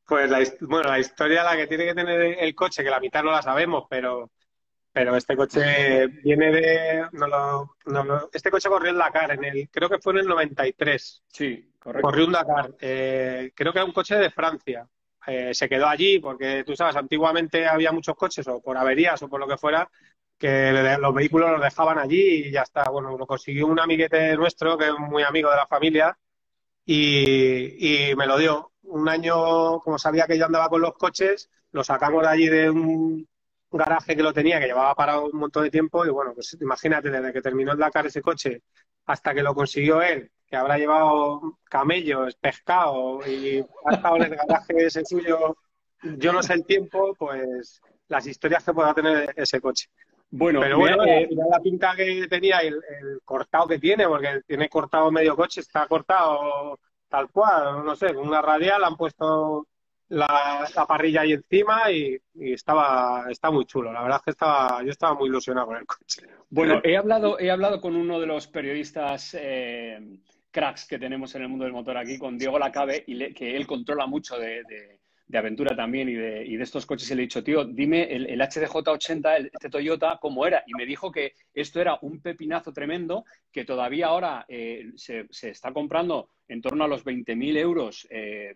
Pues 0.06 0.28
la, 0.28 0.44
bueno, 0.62 0.90
la 0.90 0.98
historia 0.98 1.44
la 1.44 1.56
que 1.56 1.68
tiene 1.68 1.86
que 1.86 1.94
tener 1.94 2.20
el 2.40 2.56
coche, 2.56 2.84
que 2.84 2.90
la 2.90 3.00
mitad 3.00 3.22
no 3.24 3.30
la 3.30 3.44
sabemos, 3.44 3.84
pero, 3.88 4.32
pero 4.92 5.16
este 5.16 5.36
coche 5.36 6.08
viene 6.24 6.52
de... 6.52 7.08
No 7.12 7.76
este 8.34 8.50
coche 8.50 8.70
corrió 8.70 8.90
en 8.90 8.98
Dakar, 8.98 9.34
en 9.34 9.44
el, 9.44 9.70
creo 9.70 9.88
que 9.88 10.00
fue 10.00 10.14
en 10.14 10.20
el 10.22 10.26
93. 10.26 11.26
Sí, 11.28 11.72
correcto. 11.78 12.08
Corrió 12.08 12.26
un 12.26 12.32
Dakar. 12.32 12.74
Eh, 12.80 13.52
creo 13.54 13.72
que 13.72 13.78
era 13.78 13.86
un 13.86 13.92
coche 13.92 14.16
de 14.16 14.32
Francia. 14.32 14.90
Eh, 15.30 15.54
se 15.54 15.70
quedó 15.70 15.88
allí 15.88 16.20
porque, 16.20 16.64
tú 16.66 16.76
sabes, 16.76 16.96
antiguamente 16.96 17.68
había 17.68 17.92
muchos 17.92 18.16
coches 18.16 18.48
o 18.48 18.62
por 18.62 18.78
averías 18.78 19.22
o 19.22 19.30
por 19.30 19.40
lo 19.40 19.48
que 19.48 19.58
fuera 19.58 19.90
que 20.40 20.98
los 21.00 21.14
vehículos 21.14 21.52
los 21.52 21.62
dejaban 21.62 22.00
allí 22.00 22.48
y 22.48 22.52
ya 22.52 22.62
está. 22.64 22.90
Bueno, 22.90 23.18
lo 23.18 23.28
consiguió 23.28 23.68
un 23.68 23.80
amiguete 23.80 24.36
nuestro 24.38 24.78
que 24.78 24.88
es 24.88 24.94
muy 24.98 25.24
amigo 25.24 25.50
de 25.52 25.58
la 25.58 25.68
familia 25.68 26.18
y, 26.86 28.14
me 28.18 28.26
lo 28.26 28.38
dio. 28.38 28.72
Un 28.84 29.08
año, 29.10 29.80
como 29.82 30.00
sabía 30.00 30.26
que 30.26 30.38
yo 30.38 30.46
andaba 30.46 30.70
con 30.70 30.82
los 30.82 30.94
coches, 30.96 31.50
lo 31.72 31.84
sacamos 31.84 32.24
de 32.24 32.30
allí 32.30 32.48
de 32.50 32.70
un 32.70 33.28
garaje 33.72 34.16
que 34.16 34.24
lo 34.24 34.34
tenía, 34.34 34.60
que 34.60 34.66
llevaba 34.68 34.96
parado 34.96 35.26
un 35.26 35.40
montón 35.40 35.64
de 35.64 35.72
tiempo 35.72 36.06
y 36.06 36.10
bueno, 36.10 36.34
pues 36.34 36.58
imagínate, 36.60 37.12
desde 37.12 37.34
que 37.34 37.42
terminó 37.42 37.74
el 37.74 37.78
Dakar 37.78 38.08
ese 38.08 38.22
coche 38.22 38.64
hasta 39.06 39.34
que 39.34 39.44
lo 39.44 39.54
consiguió 39.54 40.02
él 40.02 40.32
que 40.50 40.56
habrá 40.56 40.78
llevado 40.78 41.60
camellos, 41.66 42.36
pescado 42.36 43.20
y 43.28 43.64
ha 43.86 43.94
estado 43.94 44.18
en 44.18 44.24
el 44.24 44.36
garaje 44.36 44.86
ese 44.86 45.06
suyo, 45.06 45.56
yo 46.02 46.34
no 46.34 46.42
sé 46.42 46.54
el 46.54 46.66
tiempo, 46.66 47.14
pues 47.18 47.82
las 48.08 48.26
historias 48.26 48.64
que 48.64 48.74
pueda 48.74 48.94
tener 48.94 49.34
ese 49.36 49.62
coche. 49.62 49.88
Bueno, 50.32 50.60
pero 50.60 50.78
bueno, 50.78 51.04
eh, 51.06 51.28
la 51.32 51.60
pinta 51.60 51.96
que 51.96 52.28
tenía 52.28 52.64
y 52.64 52.68
el, 52.68 52.82
cortado 53.26 53.68
que 53.68 53.80
tiene, 53.80 54.08
porque 54.08 54.42
tiene 54.46 54.70
cortado 54.70 55.12
medio 55.12 55.36
coche, 55.36 55.62
está 55.62 55.88
cortado 55.88 56.80
tal 57.08 57.30
cual, 57.32 57.84
no 57.84 57.96
sé, 57.96 58.14
con 58.14 58.28
una 58.28 58.42
radial 58.42 58.84
han 58.84 58.96
puesto 58.96 59.68
la, 60.10 60.68
parrilla 60.88 61.22
ahí 61.22 61.34
encima 61.34 61.92
y, 61.92 62.20
estaba 62.36 63.26
está 63.30 63.50
muy 63.50 63.66
chulo. 63.66 63.92
La 63.92 64.04
verdad 64.04 64.18
es 64.20 64.24
que 64.24 64.32
estaba, 64.32 64.84
yo 64.84 64.92
estaba 64.92 65.16
muy 65.16 65.30
ilusionado 65.30 65.68
con 65.68 65.78
el 65.78 65.86
coche. 65.86 66.28
Bueno, 66.50 66.80
he 66.84 66.96
hablado, 66.96 67.40
he 67.40 67.50
hablado 67.50 67.82
con 67.82 67.96
uno 67.96 68.20
de 68.20 68.28
los 68.28 68.48
periodistas 68.48 69.36
eh, 69.40 70.00
cracks 70.52 70.86
que 70.86 71.00
tenemos 71.00 71.34
en 71.36 71.44
el 71.44 71.50
mundo 71.50 71.66
del 71.66 71.74
motor 71.74 71.98
aquí 71.98 72.18
con 72.18 72.38
Diego 72.38 72.60
Lacabe, 72.60 73.04
y 73.08 73.34
que 73.34 73.56
él 73.56 73.68
controla 73.68 74.08
mucho 74.08 74.38
de, 74.38 75.00
aventura 75.34 75.76
también 75.76 76.10
y 76.10 76.16
de, 76.16 76.46
y 76.46 76.58
de, 76.58 76.64
estos 76.64 76.86
coches. 76.86 77.10
Y 77.12 77.16
le 77.16 77.22
he 77.22 77.26
dicho, 77.26 77.44
tío, 77.44 77.66
dime 77.66 78.04
el, 78.14 78.28
el 78.28 78.42
HDJ80, 78.42 79.50
este 79.54 79.70
Toyota, 79.70 80.18
cómo 80.22 80.46
era. 80.46 80.64
Y 80.66 80.74
me 80.74 80.86
dijo 80.86 81.12
que 81.12 81.34
esto 81.54 81.80
era 81.80 82.00
un 82.02 82.22
pepinazo 82.22 82.74
tremendo 82.74 83.26
que 83.52 83.66
todavía 83.66 84.08
ahora 84.08 84.46
eh, 84.48 84.92
se, 84.96 85.28
está 85.42 85.72
comprando 85.72 86.30
en 86.48 86.62
torno 86.62 86.84
a 86.84 86.88
los 86.88 87.06
20.000 87.06 87.58
euros, 87.58 88.08
eh, 88.10 88.56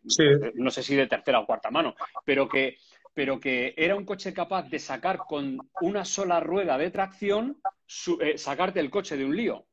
no 0.56 0.72
sé 0.72 0.82
si 0.82 0.96
de 0.96 1.06
tercera 1.06 1.40
o 1.40 1.46
cuarta 1.46 1.70
mano, 1.70 1.94
pero 2.26 2.50
que, 2.50 2.78
pero 3.14 3.40
que 3.40 3.74
era 3.78 3.96
un 3.96 4.06
coche 4.06 4.34
capaz 4.34 4.70
de 4.70 4.80
sacar 4.80 5.18
con 5.18 5.60
una 5.82 6.04
sola 6.04 6.40
rueda 6.40 6.78
de 6.78 6.90
tracción, 6.90 7.62
eh, 8.20 8.38
sacarte 8.38 8.80
el 8.80 8.90
coche 8.90 9.16
de 9.16 9.26
un 9.26 9.36
lío. 9.36 9.66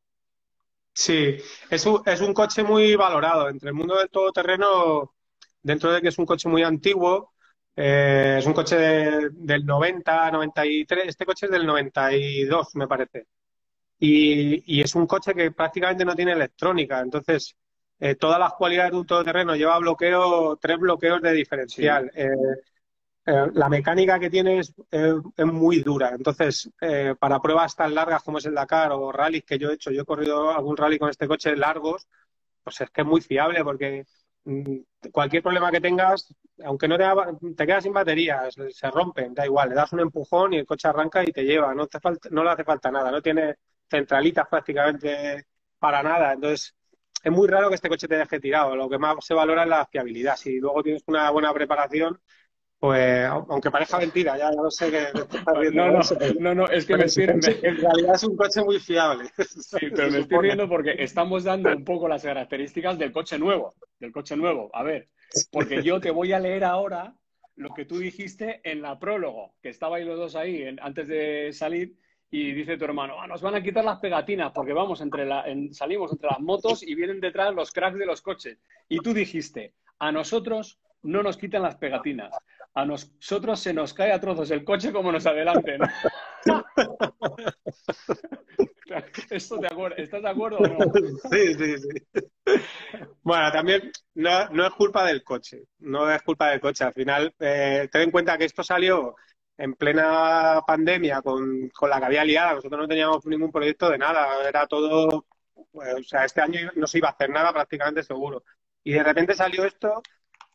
Sí, 1.02 1.36
es 1.70 1.86
un, 1.86 2.02
es 2.04 2.20
un 2.20 2.34
coche 2.34 2.62
muy 2.62 2.94
valorado 2.94 3.48
entre 3.48 3.68
el 3.70 3.74
mundo 3.74 3.96
del 3.96 4.10
todoterreno, 4.10 5.14
dentro 5.62 5.92
de 5.92 6.02
que 6.02 6.08
es 6.08 6.18
un 6.18 6.26
coche 6.26 6.48
muy 6.48 6.62
antiguo, 6.62 7.32
eh, 7.74 8.36
es 8.38 8.46
un 8.46 8.52
coche 8.52 8.76
del 9.32 9.64
90, 9.64 10.30
93, 10.30 11.06
este 11.08 11.24
coche 11.24 11.46
es 11.46 11.52
del 11.52 11.66
92, 11.66 12.74
me 12.74 12.86
parece. 12.86 13.26
Y, 13.98 14.78
y 14.78 14.82
es 14.82 14.94
un 14.96 15.06
coche 15.06 15.34
que 15.34 15.52
prácticamente 15.52 16.04
no 16.04 16.16
tiene 16.16 16.32
electrónica, 16.32 17.00
entonces 17.00 17.56
eh, 18.00 18.16
todas 18.16 18.38
las 18.40 18.54
cualidades 18.54 18.92
de 18.92 18.98
un 18.98 19.06
todoterreno 19.06 19.56
lleva 19.56 19.78
bloqueo, 19.78 20.56
tres 20.58 20.78
bloqueos 20.78 21.22
de 21.22 21.32
diferencial. 21.32 22.10
Eh, 22.14 22.28
eh, 23.30 23.50
la 23.54 23.68
mecánica 23.68 24.18
que 24.18 24.28
tiene 24.28 24.58
es, 24.58 24.74
muy 25.38 25.82
dura. 25.82 26.10
Entonces, 26.10 26.68
eh, 26.80 27.14
para 27.18 27.40
pruebas 27.40 27.76
tan 27.76 27.94
largas 27.94 28.24
como 28.24 28.38
es 28.38 28.46
el 28.46 28.54
Dakar 28.54 28.90
o 28.92 29.12
rallies 29.12 29.44
que 29.44 29.56
yo 29.56 29.70
he 29.70 29.74
hecho, 29.74 29.92
yo 29.92 30.02
he 30.02 30.04
corrido 30.04 30.50
algún 30.50 30.76
rally 30.76 30.98
con 30.98 31.10
este 31.10 31.28
coche 31.28 31.54
largos, 31.54 32.08
pues 32.64 32.80
es 32.80 32.90
que 32.90 33.02
es 33.02 33.06
muy 33.06 33.20
fiable 33.20 33.62
porque 33.62 34.04
mm, 34.44 34.78
cualquier 35.12 35.44
problema 35.44 35.70
que 35.70 35.80
tengas, 35.80 36.34
aunque 36.64 36.88
no 36.88 36.98
te, 36.98 37.04
te 37.54 37.66
quedas 37.66 37.84
sin 37.84 37.92
baterías, 37.92 38.56
se 38.70 38.90
rompen, 38.90 39.32
da 39.32 39.46
igual, 39.46 39.68
le 39.68 39.76
das 39.76 39.92
un 39.92 40.00
empujón 40.00 40.54
y 40.54 40.58
el 40.58 40.66
coche 40.66 40.88
arranca 40.88 41.22
y 41.22 41.32
te 41.32 41.44
lleva, 41.44 41.72
no, 41.72 41.86
te 41.86 42.00
falta, 42.00 42.28
no 42.32 42.42
le 42.42 42.50
hace 42.50 42.64
falta 42.64 42.90
nada, 42.90 43.12
no 43.12 43.22
tiene 43.22 43.56
centralitas 43.88 44.48
prácticamente 44.48 45.46
para 45.78 46.02
nada. 46.02 46.32
Entonces, 46.32 46.74
es 47.22 47.32
muy 47.32 47.46
raro 47.48 47.68
que 47.68 47.76
este 47.76 47.88
coche 47.88 48.08
te 48.08 48.16
deje 48.16 48.40
tirado. 48.40 48.74
Lo 48.76 48.88
que 48.88 48.98
más 48.98 49.24
se 49.24 49.34
valora 49.34 49.62
es 49.64 49.68
la 49.68 49.86
fiabilidad. 49.86 50.36
Si 50.36 50.58
luego 50.58 50.82
tienes 50.82 51.02
una 51.06 51.30
buena 51.30 51.52
preparación, 51.52 52.20
pues 52.80 53.26
aunque 53.26 53.70
parezca 53.70 53.98
mentira, 53.98 54.38
ya, 54.38 54.50
no 54.52 54.70
sé 54.70 54.90
qué 54.90 55.06
No, 55.74 55.92
no, 55.92 56.00
no, 56.40 56.54
no, 56.54 56.66
es 56.66 56.86
que 56.86 56.96
me 56.96 57.04
estoy... 57.04 57.24
En 57.24 57.42
realidad 57.76 58.14
es 58.14 58.24
un 58.24 58.36
coche 58.36 58.64
muy 58.64 58.80
fiable. 58.80 59.30
Sí, 59.38 59.88
pero 59.94 60.10
me 60.10 60.20
estoy 60.20 60.38
riendo 60.38 60.66
porque 60.66 60.94
estamos 60.98 61.44
dando 61.44 61.70
un 61.70 61.84
poco 61.84 62.08
las 62.08 62.22
características 62.22 62.98
del 62.98 63.12
coche 63.12 63.38
nuevo, 63.38 63.74
del 63.98 64.12
coche 64.12 64.34
nuevo. 64.34 64.70
A 64.72 64.82
ver, 64.82 65.10
porque 65.52 65.82
yo 65.82 66.00
te 66.00 66.10
voy 66.10 66.32
a 66.32 66.40
leer 66.40 66.64
ahora 66.64 67.14
lo 67.56 67.74
que 67.74 67.84
tú 67.84 67.98
dijiste 67.98 68.62
en 68.64 68.80
la 68.80 68.98
prólogo, 68.98 69.52
que 69.62 69.68
estabais 69.68 70.06
los 70.06 70.18
dos 70.18 70.34
ahí 70.34 70.64
antes 70.80 71.06
de 71.06 71.52
salir, 71.52 71.94
y 72.30 72.52
dice 72.52 72.78
tu 72.78 72.84
hermano, 72.86 73.20
ah, 73.20 73.26
nos 73.26 73.42
van 73.42 73.56
a 73.56 73.62
quitar 73.62 73.84
las 73.84 73.98
pegatinas 73.98 74.52
porque 74.54 74.72
vamos 74.72 75.02
entre 75.02 75.26
la, 75.26 75.44
salimos 75.72 76.12
entre 76.12 76.30
las 76.30 76.40
motos 76.40 76.82
y 76.82 76.94
vienen 76.94 77.20
detrás 77.20 77.54
los 77.54 77.72
cracks 77.72 77.98
de 77.98 78.06
los 78.06 78.22
coches. 78.22 78.58
Y 78.88 79.00
tú 79.00 79.12
dijiste, 79.12 79.74
a 79.98 80.12
nosotros 80.12 80.78
no 81.02 81.22
nos 81.22 81.36
quitan 81.36 81.62
las 81.62 81.76
pegatinas 81.76 82.30
a 82.74 82.84
nosotros 82.84 83.60
se 83.60 83.72
nos 83.72 83.94
cae 83.94 84.12
a 84.12 84.20
trozos 84.20 84.50
el 84.50 84.64
coche 84.64 84.92
como 84.92 85.10
nos 85.10 85.26
adelanten. 85.26 85.80
¿Estás 89.30 90.22
de 90.22 90.28
acuerdo 90.28 90.58
o 90.58 90.66
no? 90.66 90.78
Sí, 91.30 91.54
sí, 91.54 91.78
sí. 91.78 91.88
Bueno, 93.22 93.52
también 93.52 93.92
no, 94.14 94.66
es 94.66 94.72
culpa 94.72 95.04
del 95.04 95.22
coche, 95.22 95.62
no 95.78 96.10
es 96.10 96.20
culpa 96.22 96.50
del 96.50 96.60
coche. 96.60 96.84
Al 96.84 96.92
final, 96.92 97.34
eh, 97.38 97.88
ten 97.90 98.02
en 98.02 98.10
cuenta 98.10 98.36
que 98.36 98.46
esto 98.46 98.64
salió 98.64 99.14
en 99.56 99.74
plena 99.74 100.62
pandemia 100.66 101.22
con, 101.22 101.68
con, 101.68 101.90
la 101.90 102.00
que 102.00 102.06
había 102.06 102.24
liada. 102.24 102.54
Nosotros 102.54 102.80
no 102.80 102.88
teníamos 102.88 103.24
ningún 103.26 103.52
proyecto 103.52 103.88
de 103.90 103.98
nada, 103.98 104.48
era 104.48 104.66
todo, 104.66 105.26
pues, 105.70 105.94
o 105.94 106.02
sea, 106.02 106.24
este 106.24 106.40
año 106.40 106.70
no 106.74 106.86
se 106.86 106.98
iba 106.98 107.08
a 107.08 107.12
hacer 107.12 107.30
nada 107.30 107.52
prácticamente 107.52 108.02
seguro. 108.02 108.42
Y 108.82 108.92
de 108.92 109.04
repente 109.04 109.34
salió 109.34 109.64
esto 109.64 110.02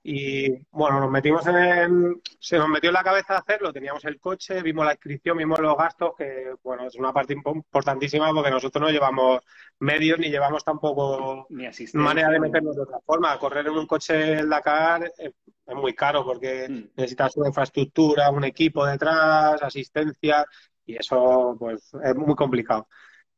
y 0.07 0.51
bueno, 0.69 1.00
nos 1.00 1.09
metimos 1.09 1.47
en. 1.47 2.21
Se 2.39 2.59
nos 2.59 2.69
metió 2.69 2.91
en 2.91 2.93
la 2.93 3.03
cabeza 3.03 3.39
hacerlo. 3.39 3.74
Teníamos 3.74 4.05
el 4.05 4.19
coche, 4.19 4.62
vimos 4.62 4.85
la 4.85 4.91
inscripción, 4.91 5.35
vimos 5.35 5.57
los 5.57 5.75
gastos, 5.75 6.12
que 6.15 6.53
bueno, 6.63 6.85
es 6.85 6.93
una 6.93 7.12
parte 7.12 7.33
importantísima 7.33 8.31
porque 8.31 8.51
nosotros 8.51 8.83
no 8.83 8.91
llevamos 8.91 9.39
medios 9.79 10.19
ni 10.19 10.29
llevamos 10.29 10.63
tampoco 10.63 11.47
ni 11.50 11.67
manera 11.93 12.29
de 12.29 12.39
meternos 12.39 12.75
de 12.75 12.83
otra 12.83 13.00
forma. 13.03 13.39
Correr 13.39 13.65
en 13.65 13.74
un 13.74 13.88
coche 13.88 14.41
en 14.41 14.47
Dakar 14.47 15.12
es, 15.17 15.33
muy 15.75 15.95
caro 15.95 16.24
porque 16.24 16.67
mm. 16.69 16.89
necesitas 16.97 17.35
una 17.38 17.47
infraestructura, 17.47 18.29
un 18.29 18.43
equipo 18.43 18.85
detrás, 18.85 19.63
asistencia 19.63 20.45
y 20.85 20.97
eso 20.97 21.55
pues 21.57 21.91
es 22.03 22.15
muy 22.15 22.35
complicado. 22.35 22.88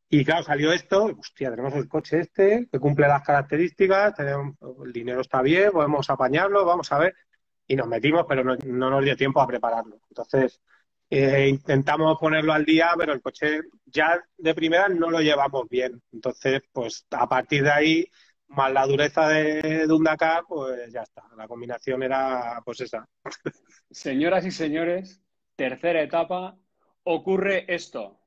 Y 0.10 0.24
claro, 0.24 0.44
salió 0.44 0.72
esto, 0.72 1.06
hostia, 1.20 1.50
tenemos 1.50 1.74
el 1.74 1.88
coche 1.90 2.22
este, 2.22 2.68
que 2.72 2.80
cumple 2.80 3.08
las 3.08 3.24
características, 3.24 4.16
tenemos, 4.16 4.56
el 4.86 4.94
dinero 4.94 5.20
está 5.22 5.42
bien, 5.42 5.72
podemos 5.72 6.10
apañarlo, 6.10 6.66
vamos 6.66 6.92
a 6.94 7.00
ver. 7.00 7.16
Y 7.68 7.76
nos 7.76 7.88
metimos, 7.88 8.26
pero 8.28 8.44
no, 8.44 8.56
nos 8.90 9.04
dio 9.04 9.18
tiempo 9.18 9.42
a 9.42 9.48
prepararlo. 9.48 10.00
Entonces, 10.10 10.62
eh, 11.10 11.48
intentamos 11.50 12.18
ponerlo 12.20 12.54
al 12.54 12.64
día, 12.64 12.92
pero 12.98 13.12
el 13.14 13.22
coche 13.22 13.62
ya 13.86 14.18
de 14.38 14.56
primera 14.56 14.88
no 14.88 15.10
lo 15.12 15.20
llevamos 15.20 15.68
bien. 15.70 16.02
Entonces, 16.14 16.62
pues 16.72 17.06
a 17.12 17.28
partir 17.28 17.64
de 17.64 17.72
ahí, 17.72 18.12
más 18.48 18.72
la 18.72 18.86
dureza 18.86 19.28
de, 19.28 19.86
de 19.88 20.44
pues 20.48 20.94
ya 20.94 21.02
está. 21.02 21.24
La 21.36 21.48
combinación 21.50 22.04
era 22.04 22.62
pues 22.64 22.80
esa. 22.82 23.08
Señoras 23.92 24.46
y 24.46 24.52
señores, 24.52 25.22
tercera 25.58 26.02
etapa, 26.02 26.58
ocurre 27.04 27.66
esto. 27.74 28.22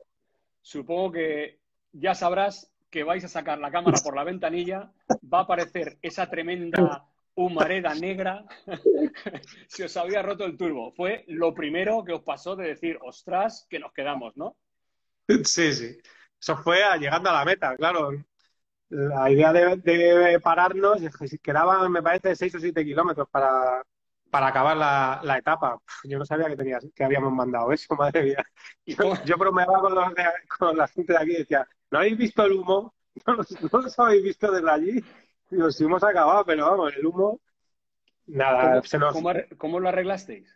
Supongo 0.61 1.13
que 1.13 1.60
ya 1.93 2.15
sabrás 2.15 2.73
que 2.91 3.05
vais 3.05 3.25
a 3.25 3.29
sacar 3.29 3.59
la 3.59 3.71
cámara 3.71 3.99
por 4.03 4.17
la 4.17 4.25
ventanilla, 4.25 4.91
va 5.33 5.41
a 5.41 5.43
aparecer 5.43 5.99
esa 6.03 6.29
tremenda 6.29 7.07
humareda 7.35 7.95
negra. 7.95 8.45
Se 9.69 9.85
os 9.85 9.97
había 9.97 10.23
roto 10.23 10.45
el 10.45 10.57
turbo. 10.57 10.93
Fue 10.93 11.25
lo 11.29 11.55
primero 11.55 12.05
que 12.05 12.13
os 12.13 12.23
pasó 12.23 12.57
de 12.57 12.69
decir, 12.69 12.99
ostras, 13.03 13.67
que 13.71 13.79
nos 13.79 13.93
quedamos, 13.93 14.37
¿no? 14.37 14.57
Sí, 15.45 15.73
sí. 15.73 15.99
Eso 16.41 16.57
fue 16.57 16.81
llegando 16.99 17.31
a 17.31 17.35
la 17.35 17.45
meta, 17.45 17.77
claro. 17.77 18.11
La 18.89 19.31
idea 19.31 19.53
de, 19.53 20.41
pararnos, 20.43 21.01
quedaban, 21.43 21.93
me 21.93 22.03
parece, 22.03 22.35
6 22.35 22.57
o 22.57 22.59
7 22.59 22.85
kilómetros 22.85 23.29
para, 23.31 23.85
para 24.31 24.49
acabar 24.49 24.77
la, 24.77 25.39
etapa. 25.39 25.79
Yo 26.03 26.19
no 26.19 26.25
sabía 26.25 26.49
que, 26.49 26.57
tenías, 26.57 26.85
que 26.93 27.05
habíamos 27.05 27.33
mandado 27.33 27.73
eso, 27.73 27.95
madre 27.97 28.23
mía. 28.25 28.45
Yo, 28.85 29.15
yo 29.25 29.37
bromeaba 29.37 29.81
con, 29.81 29.95
con 30.59 30.77
la 30.77 30.89
gente 30.89 31.13
de 31.13 31.19
aquí 31.19 31.31
y 31.31 31.39
decía, 31.39 31.69
¿no 31.91 31.99
habéis 31.99 32.17
visto 32.17 32.45
el 32.45 32.53
humo? 32.53 32.95
¿No 33.27 33.35
los, 33.35 33.99
habéis 33.99 34.23
visto 34.23 34.51
desde 34.51 34.71
allí? 34.71 35.05
Digo, 35.51 35.71
sí 35.71 35.85
hemos 35.85 36.03
acabado, 36.05 36.45
pero 36.45 36.71
vamos, 36.71 36.95
el 36.97 37.07
humo, 37.07 37.41
nada. 38.27 38.83
¿Cómo, 39.59 39.81
lo 39.81 39.89
arreglasteis? 39.89 40.49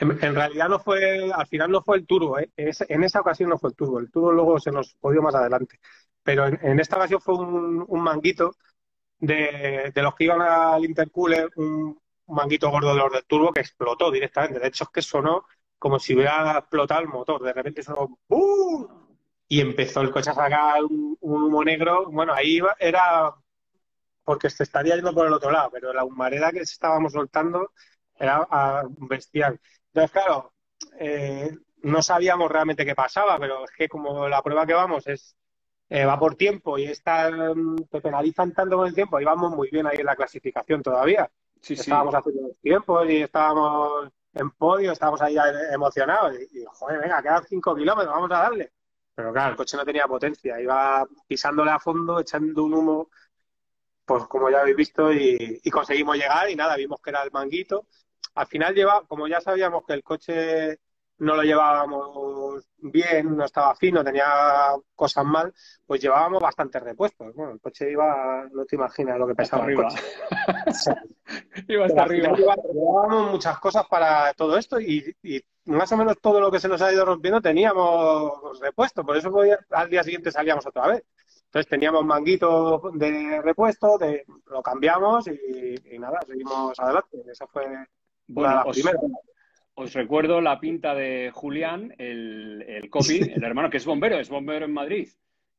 En, 0.00 0.34
realidad 0.34 0.68
no 0.68 0.80
fue, 0.80 1.30
al 1.32 1.46
final 1.46 1.70
no 1.70 1.82
fue 1.82 1.98
el 1.98 2.06
turbo, 2.06 2.38
¿eh? 2.38 2.50
en 2.56 3.04
esa 3.04 3.20
ocasión 3.20 3.50
no 3.50 3.58
fue 3.58 3.70
el 3.70 3.76
turbo, 3.76 4.00
el 4.00 4.10
turbo 4.10 4.32
luego 4.32 4.58
se 4.58 4.72
nos 4.72 4.94
podió 4.94 5.22
más 5.22 5.34
adelante. 5.34 5.78
Pero 6.24 6.46
en, 6.46 6.80
esta 6.80 6.96
ocasión 6.96 7.20
fue 7.20 7.34
un, 7.36 8.02
manguito 8.02 8.56
de, 9.18 9.92
los 9.94 10.14
que 10.14 10.24
iban 10.24 10.40
al 10.40 10.84
intercooler, 10.84 11.50
un, 11.56 12.00
manguito 12.26 12.70
gordo 12.70 12.94
de 12.94 13.00
los 13.00 13.12
del 13.12 13.24
turbo 13.26 13.52
que 13.52 13.60
explotó 13.60 14.10
directamente. 14.10 14.58
De 14.58 14.68
hecho, 14.68 14.84
es 14.84 14.90
que 14.90 15.02
sonó 15.02 15.44
como 15.78 15.98
si 15.98 16.14
hubiera 16.14 16.58
explotado 16.58 17.02
el 17.02 17.08
motor. 17.08 17.42
De 17.42 17.52
repente 17.52 17.82
sonó 17.82 18.18
¡Bum! 18.26 19.03
Y 19.54 19.60
empezó 19.60 20.00
el 20.00 20.10
coche 20.10 20.30
a 20.30 20.34
sacar 20.34 20.82
un, 20.82 21.16
humo 21.20 21.62
negro. 21.62 22.10
Bueno, 22.10 22.34
ahí 22.34 22.58
era 22.80 23.32
porque 24.24 24.50
se 24.50 24.64
estaría 24.64 24.96
yendo 24.96 25.14
por 25.14 25.28
el 25.28 25.32
otro 25.32 25.52
lado, 25.52 25.70
pero 25.70 25.92
la 25.92 26.02
humareda 26.02 26.50
que 26.50 26.58
estábamos 26.58 27.12
soltando 27.12 27.70
era 28.18 28.44
ah, 28.50 28.82
bestial. 29.08 29.60
Entonces, 29.86 30.10
claro, 30.10 30.54
eh, 30.98 31.56
no 31.82 32.02
sabíamos 32.02 32.50
realmente 32.50 32.84
qué 32.84 32.96
pasaba, 32.96 33.38
pero 33.38 33.64
es 33.64 33.70
que 33.70 33.88
como 33.88 34.28
la 34.28 34.42
prueba 34.42 34.66
que 34.66 34.74
vamos 34.74 35.06
es 35.06 35.36
eh, 35.88 36.04
va 36.04 36.18
por 36.18 36.34
tiempo 36.34 36.76
y 36.76 36.86
están, 36.86 37.76
te 37.88 38.00
penalizan 38.00 38.52
tanto 38.52 38.76
con 38.76 38.88
el 38.88 38.94
tiempo, 38.94 39.20
íbamos 39.20 39.54
muy 39.54 39.70
bien 39.70 39.86
ahí 39.86 39.98
en 39.98 40.06
la 40.06 40.16
clasificación 40.16 40.82
todavía. 40.82 41.30
Sí, 41.60 41.74
estábamos 41.74 42.12
haciendo 42.12 42.48
los 42.48 42.58
tiempos 42.58 43.08
y 43.08 43.22
estábamos 43.22 44.10
en 44.32 44.50
podio, 44.50 44.90
estábamos 44.90 45.22
ahí 45.22 45.36
emocionados 45.72 46.34
y, 46.40 46.58
y 46.58 46.64
joder, 46.66 46.98
venga, 47.02 47.22
quedan 47.22 47.44
cinco 47.44 47.76
kilómetros, 47.76 48.12
vamos 48.12 48.32
a 48.32 48.38
darle. 48.38 48.72
Pero 49.14 49.32
claro, 49.32 49.50
el 49.50 49.56
coche 49.56 49.76
no 49.76 49.84
tenía 49.84 50.06
potencia, 50.06 50.60
iba 50.60 51.06
pisándole 51.26 51.70
a 51.70 51.78
fondo, 51.78 52.20
echando 52.20 52.64
un 52.64 52.74
humo, 52.74 53.10
pues 54.04 54.24
como 54.26 54.50
ya 54.50 54.60
habéis 54.60 54.76
visto, 54.76 55.12
y, 55.12 55.60
conseguimos 55.70 56.16
llegar 56.16 56.50
y 56.50 56.56
nada, 56.56 56.76
vimos 56.76 57.00
que 57.00 57.10
era 57.10 57.22
el 57.22 57.30
manguito. 57.32 57.86
Al 58.34 58.46
final 58.46 58.74
lleva, 58.74 59.06
como 59.06 59.28
ya 59.28 59.40
sabíamos 59.40 59.84
que 59.86 59.94
el 59.94 60.02
coche 60.02 60.80
no 61.24 61.36
lo 61.36 61.42
llevábamos 61.42 62.64
bien, 62.78 63.36
no 63.36 63.44
estaba 63.44 63.74
fino, 63.74 64.04
tenía 64.04 64.26
cosas 64.94 65.24
mal, 65.24 65.52
pues 65.86 66.00
llevábamos 66.00 66.42
bastantes 66.42 66.82
repuestos. 66.82 67.34
Bueno, 67.34 67.52
el 67.52 67.60
coche 67.60 67.90
iba, 67.90 68.46
no 68.52 68.64
te 68.64 68.76
imaginas 68.76 69.18
lo 69.18 69.26
que 69.26 69.34
pesaba 69.34 69.64
arriba. 69.64 69.88
el 69.88 69.94
coche. 70.64 70.94
iba 71.68 71.86
hasta 71.86 72.02
arriba. 72.02 72.36
Llevábamos 72.36 73.32
muchas 73.32 73.58
cosas 73.58 73.86
para 73.88 74.32
todo 74.34 74.58
esto 74.58 74.78
y, 74.80 75.16
y, 75.22 75.40
más 75.66 75.90
o 75.92 75.96
menos 75.96 76.20
todo 76.20 76.40
lo 76.40 76.50
que 76.50 76.60
se 76.60 76.68
nos 76.68 76.82
ha 76.82 76.92
ido 76.92 77.06
rompiendo 77.06 77.40
teníamos 77.40 78.60
repuesto, 78.60 79.02
por 79.02 79.16
eso 79.16 79.32
al 79.70 79.88
día 79.88 80.02
siguiente 80.02 80.30
salíamos 80.30 80.66
otra 80.66 80.88
vez. 80.88 81.04
Entonces 81.46 81.70
teníamos 81.70 82.04
manguito 82.04 82.90
de 82.94 83.40
repuesto, 83.40 83.96
de, 83.96 84.24
lo 84.46 84.62
cambiamos 84.62 85.28
y, 85.28 85.74
y, 85.94 85.98
nada, 85.98 86.18
seguimos 86.26 86.78
adelante. 86.78 87.16
Esa 87.30 87.46
fue 87.46 87.64
bueno, 88.26 88.48
una 88.48 88.48
de 88.48 88.56
las 88.56 88.66
os, 88.66 88.72
primeras. 88.74 89.00
Os 89.74 89.92
recuerdo 89.92 90.40
la 90.40 90.60
pinta 90.60 90.94
de 90.94 91.30
Julián, 91.32 91.94
el, 91.98 92.64
el 92.66 92.88
copy, 92.90 93.18
el 93.34 93.42
hermano 93.44 93.70
que 93.70 93.78
es 93.78 93.84
bombero, 93.86 94.18
es 94.18 94.28
bombero 94.28 94.64
en 94.66 94.72
Madrid. 94.72 95.08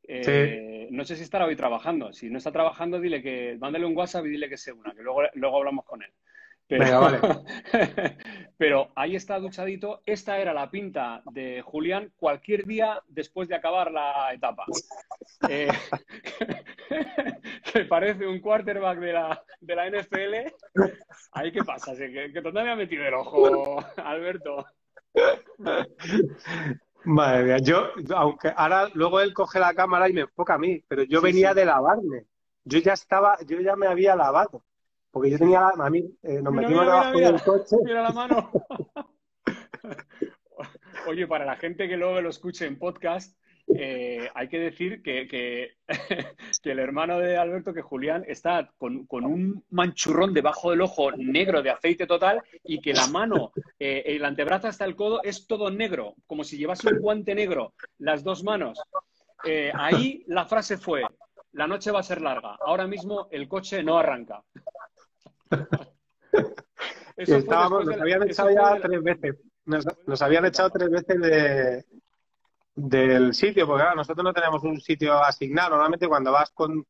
Eh, 0.07 0.87
No 0.91 1.03
sé 1.03 1.15
si 1.15 1.23
estará 1.23 1.45
hoy 1.45 1.55
trabajando. 1.55 2.13
Si 2.13 2.29
no 2.29 2.37
está 2.37 2.51
trabajando, 2.51 2.99
dile 2.99 3.21
que 3.21 3.57
mándale 3.59 3.85
un 3.85 3.97
WhatsApp 3.97 4.25
y 4.25 4.29
dile 4.29 4.47
que 4.47 4.57
se 4.57 4.71
una, 4.71 4.93
que 4.93 5.01
luego, 5.01 5.23
luego 5.33 5.57
hablamos 5.57 5.83
con 5.85 6.03
él. 6.03 6.11
Pero, 6.67 6.83
Venga, 6.83 6.99
vale. 6.99 7.19
pero 8.57 8.91
ahí 8.95 9.15
está 9.15 9.39
duchadito. 9.39 10.01
Esta 10.05 10.39
era 10.39 10.53
la 10.53 10.71
pinta 10.71 11.21
de 11.25 11.61
Julián 11.61 12.11
cualquier 12.17 12.65
día 12.65 13.01
después 13.07 13.47
de 13.47 13.55
acabar 13.55 13.91
la 13.91 14.33
etapa. 14.33 14.65
Eh, 15.47 15.67
que 17.73 17.85
parece 17.85 18.25
un 18.25 18.39
quarterback 18.39 18.99
de 18.99 19.13
la, 19.13 19.43
de 19.59 19.75
la 19.75 19.89
NFL. 19.89 20.53
Ahí 21.33 21.51
qué 21.51 21.63
pasa, 21.63 21.95
que, 21.95 22.31
que 22.33 22.41
me 22.41 22.71
ha 22.71 22.75
metido 22.75 23.05
el 23.05 23.13
ojo, 23.13 23.83
Alberto. 23.97 24.65
Madre 27.05 27.43
mía, 27.43 27.57
yo, 27.59 27.89
aunque 28.15 28.51
ahora 28.55 28.89
luego 28.93 29.21
él 29.21 29.33
coge 29.33 29.59
la 29.59 29.73
cámara 29.75 30.09
y 30.09 30.13
me 30.13 30.21
enfoca 30.21 30.55
a 30.55 30.57
mí, 30.57 30.83
pero 30.87 31.03
yo 31.03 31.21
Sí, 31.21 31.25
venía 31.25 31.49
sí. 31.49 31.55
de 31.55 31.65
lavarme. 31.65 32.25
Yo 32.63 32.79
ya 32.79 32.93
estaba, 32.93 33.37
yo 33.45 33.59
ya 33.61 33.75
me 33.75 33.85
había 33.87 34.15
lavado. 34.15 34.63
Porque 35.15 35.29
yo 35.29 35.37
tenía, 35.37 35.69
a 35.69 35.89
mí, 35.89 36.13
eh, 36.23 36.41
nos 36.41 36.51
Mira, 36.51 36.67
metimos 36.67 36.83
mira, 36.83 36.83
debajo 36.83 37.13
mira, 37.13 37.31
del 37.31 37.41
coche. 37.41 37.75
Mira 37.85 38.03
la 38.03 38.11
mano. 38.11 38.51
Oye, 41.07 41.25
para 41.25 41.45
la 41.45 41.55
gente 41.55 41.87
que 41.87 41.95
luego 41.95 42.19
lo 42.19 42.27
escuche 42.27 42.65
en 42.65 42.77
podcast, 42.77 43.33
eh, 43.73 44.29
hay 44.35 44.49
que 44.49 44.59
decir 44.59 45.01
que, 45.01 45.25
que, 45.25 45.77
que, 46.61 46.69
el 46.69 46.79
hermano 46.79 47.17
de 47.17 47.37
Alberto, 47.37 47.73
que 47.73 47.81
Julián, 47.81 48.25
está 48.27 48.69
con, 48.77 49.05
con, 49.05 49.23
un 49.23 49.63
manchurrón 49.69 50.33
debajo 50.33 50.71
del 50.71 50.81
ojo 50.81 51.13
negro 51.13 51.63
de 51.63 51.69
aceite 51.69 52.05
total 52.07 52.43
y 52.65 52.81
que 52.81 52.91
la 52.91 53.07
mano, 53.07 53.53
eh, 53.79 54.03
el 54.07 54.25
antebrazo 54.25 54.67
hasta 54.67 54.83
el 54.83 54.97
codo 54.97 55.23
es 55.23 55.47
todo 55.47 55.71
negro, 55.71 56.15
como 56.27 56.43
si 56.43 56.57
llevase 56.57 56.89
un 56.89 56.99
guante 56.99 57.33
negro, 57.33 57.73
las 57.99 58.21
dos 58.21 58.43
manos. 58.43 58.83
Eh, 59.45 59.71
ahí 59.73 60.25
la 60.27 60.43
frase 60.43 60.77
fue, 60.77 61.03
la 61.53 61.67
noche 61.67 61.89
va 61.91 62.01
a 62.01 62.03
ser 62.03 62.21
larga, 62.21 62.57
ahora 62.59 62.85
mismo 62.85 63.29
el 63.31 63.47
coche 63.47 63.81
no 63.81 63.97
arranca. 63.97 64.43
Eso 67.17 67.37
Estábamos, 67.37 67.85
nos 67.85 68.01
habían 68.01 68.23
echado 68.23 68.49
ya 68.51 68.79
tres 68.81 69.03
veces. 69.03 69.35
Nos, 69.65 69.85
nos, 70.05 70.21
habían 70.21 70.45
echado 70.45 70.69
tres 70.69 70.89
veces 70.89 71.21
de, 71.21 71.85
del 72.75 73.33
sitio, 73.33 73.65
porque 73.65 73.83
claro, 73.83 73.95
nosotros 73.95 74.23
no 74.23 74.33
tenemos 74.33 74.63
un 74.63 74.79
sitio 74.81 75.13
asignado. 75.23 75.71
Normalmente 75.71 76.07
cuando 76.07 76.31
vas 76.31 76.51
con, 76.51 76.85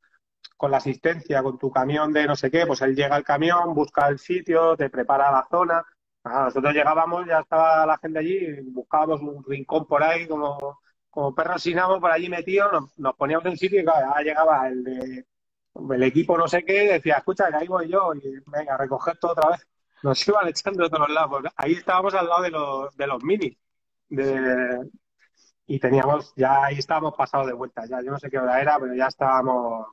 con 0.58 0.72
la 0.72 0.78
asistencia, 0.78 1.44
con 1.44 1.60
tu 1.60 1.72
camión 1.72 2.12
de 2.12 2.26
no 2.26 2.36
sé 2.36 2.50
qué, 2.50 2.66
pues 2.66 2.82
él 2.82 2.96
llega 2.96 3.16
al 3.16 3.24
camión, 3.24 3.74
busca 3.74 4.08
el 4.08 4.20
sitio, 4.20 4.76
te 4.76 4.90
prepara 4.90 5.32
la 5.32 5.48
zona. 5.50 5.86
Nosotros 6.24 6.74
llegábamos, 6.74 7.28
ya 7.28 7.40
estaba 7.40 7.86
la 7.86 8.00
gente 8.00 8.18
allí, 8.18 8.62
buscábamos 8.72 9.22
un 9.22 9.44
rincón 9.44 9.86
por 9.86 10.02
ahí, 10.02 10.28
como, 10.28 10.80
como 11.12 11.36
perros 11.36 11.62
sin 11.62 11.78
amo 11.78 12.02
por 12.02 12.12
allí 12.12 12.30
metidos, 12.30 12.72
nos, 12.72 12.98
nos 12.98 13.16
poníamos 13.16 13.46
en 13.46 13.52
un 13.52 13.58
sitio 13.58 13.80
y 13.80 13.84
claro, 13.84 14.12
ya 14.16 14.24
llegaba 14.24 14.68
el 14.68 14.84
de 14.84 15.26
el 15.92 16.04
equipo 16.04 16.38
no 16.38 16.48
sé 16.48 16.64
qué, 16.64 16.94
decía, 16.94 17.16
escucha, 17.18 17.50
que 17.50 17.58
ahí 17.58 17.68
voy 17.68 17.90
yo, 17.90 18.14
y 18.16 18.40
venga, 18.48 18.78
recoger 18.78 19.18
todo 19.18 19.34
otra 19.34 19.50
vez. 19.52 19.68
Nos 20.04 20.28
iban 20.28 20.48
echando 20.48 20.84
de 20.84 20.90
todos 20.90 21.10
lados. 21.10 21.44
Ahí 21.56 21.74
estábamos 21.74 22.14
al 22.14 22.28
lado 22.28 22.44
de 22.44 22.52
los, 22.52 22.96
de 22.96 23.08
los 23.08 23.24
minis. 23.24 23.58
De... 24.10 24.90
Y 25.68 25.80
teníamos, 25.80 26.34
ya 26.36 26.66
ahí 26.66 26.78
estábamos 26.78 27.16
pasados 27.16 27.48
de 27.48 27.54
vuelta. 27.54 27.86
Ya 27.86 28.02
yo 28.02 28.12
no 28.12 28.20
sé 28.20 28.30
qué 28.30 28.38
hora 28.38 28.62
era, 28.62 28.80
pero 28.80 28.94
ya 28.94 29.08
estábamos. 29.08 29.88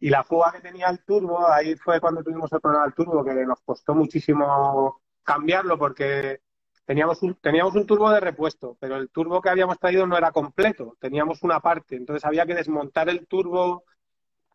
Y 0.00 0.10
la 0.10 0.22
fuga 0.22 0.52
que 0.52 0.60
tenía 0.60 0.88
el 0.88 1.02
turbo, 1.04 1.48
ahí 1.48 1.76
fue 1.76 2.00
cuando 2.00 2.22
tuvimos 2.22 2.52
el 2.52 2.60
problema 2.60 2.84
del 2.84 2.94
turbo, 2.94 3.24
que 3.24 3.32
nos 3.46 3.60
costó 3.62 3.94
muchísimo 3.94 5.00
cambiarlo 5.22 5.78
porque 5.78 6.40
teníamos 6.84 7.22
un, 7.22 7.34
teníamos 7.36 7.74
un 7.74 7.86
turbo 7.86 8.10
de 8.10 8.20
repuesto, 8.20 8.76
pero 8.78 8.96
el 8.96 9.08
turbo 9.08 9.40
que 9.40 9.48
habíamos 9.48 9.78
traído 9.78 10.06
no 10.06 10.18
era 10.18 10.30
completo, 10.32 10.96
teníamos 11.00 11.42
una 11.42 11.60
parte. 11.60 11.96
Entonces 11.96 12.24
había 12.26 12.44
que 12.44 12.54
desmontar 12.54 13.08
el 13.08 13.26
turbo 13.26 13.84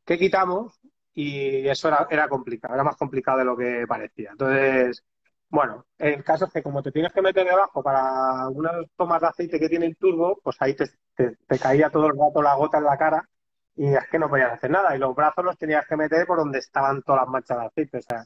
que 0.10 0.18
quitamos 0.18 0.80
y 1.14 1.68
eso 1.68 1.88
era, 1.88 2.08
era 2.10 2.28
complicado, 2.28 2.74
era 2.74 2.84
más 2.84 2.98
complicado 2.98 3.38
de 3.38 3.46
lo 3.46 3.56
que 3.56 3.86
parecía. 3.88 4.32
Entonces, 4.32 5.04
bueno, 5.50 5.86
el 6.00 6.24
caso 6.24 6.46
es 6.46 6.52
que 6.52 6.64
como 6.64 6.82
te 6.82 6.92
tienes 6.92 7.14
que 7.14 7.22
meter 7.22 7.46
debajo 7.46 7.84
para 7.84 8.48
unas 8.48 8.88
tomas 8.98 9.22
de 9.22 9.28
aceite 9.28 9.60
que 9.60 9.70
tiene 9.70 9.86
el 9.86 9.98
turbo, 9.98 10.40
pues 10.44 10.56
ahí 10.62 10.74
te, 10.74 10.90
te, 11.16 11.60
caía 11.60 11.92
todo 11.92 12.08
el 12.08 12.18
rato 12.18 12.42
la 12.42 12.56
gota 12.56 12.80
en 12.80 12.86
la 12.86 12.98
cara 12.98 13.30
y 13.76 13.86
es 13.94 14.08
que 14.10 14.18
no 14.18 14.30
podías 14.30 14.52
hacer 14.52 14.72
nada. 14.72 14.96
Y 14.96 15.00
los 15.00 15.14
brazos 15.16 15.46
los 15.46 15.58
tenías 15.60 15.86
que 15.86 15.96
meter 15.96 16.26
por 16.26 16.40
donde 16.40 16.58
estaban 16.58 17.04
todas 17.04 17.22
las 17.22 17.30
manchas 17.30 17.60
de 17.60 17.66
aceite. 17.68 17.98
O 18.00 18.02
sea, 18.02 18.24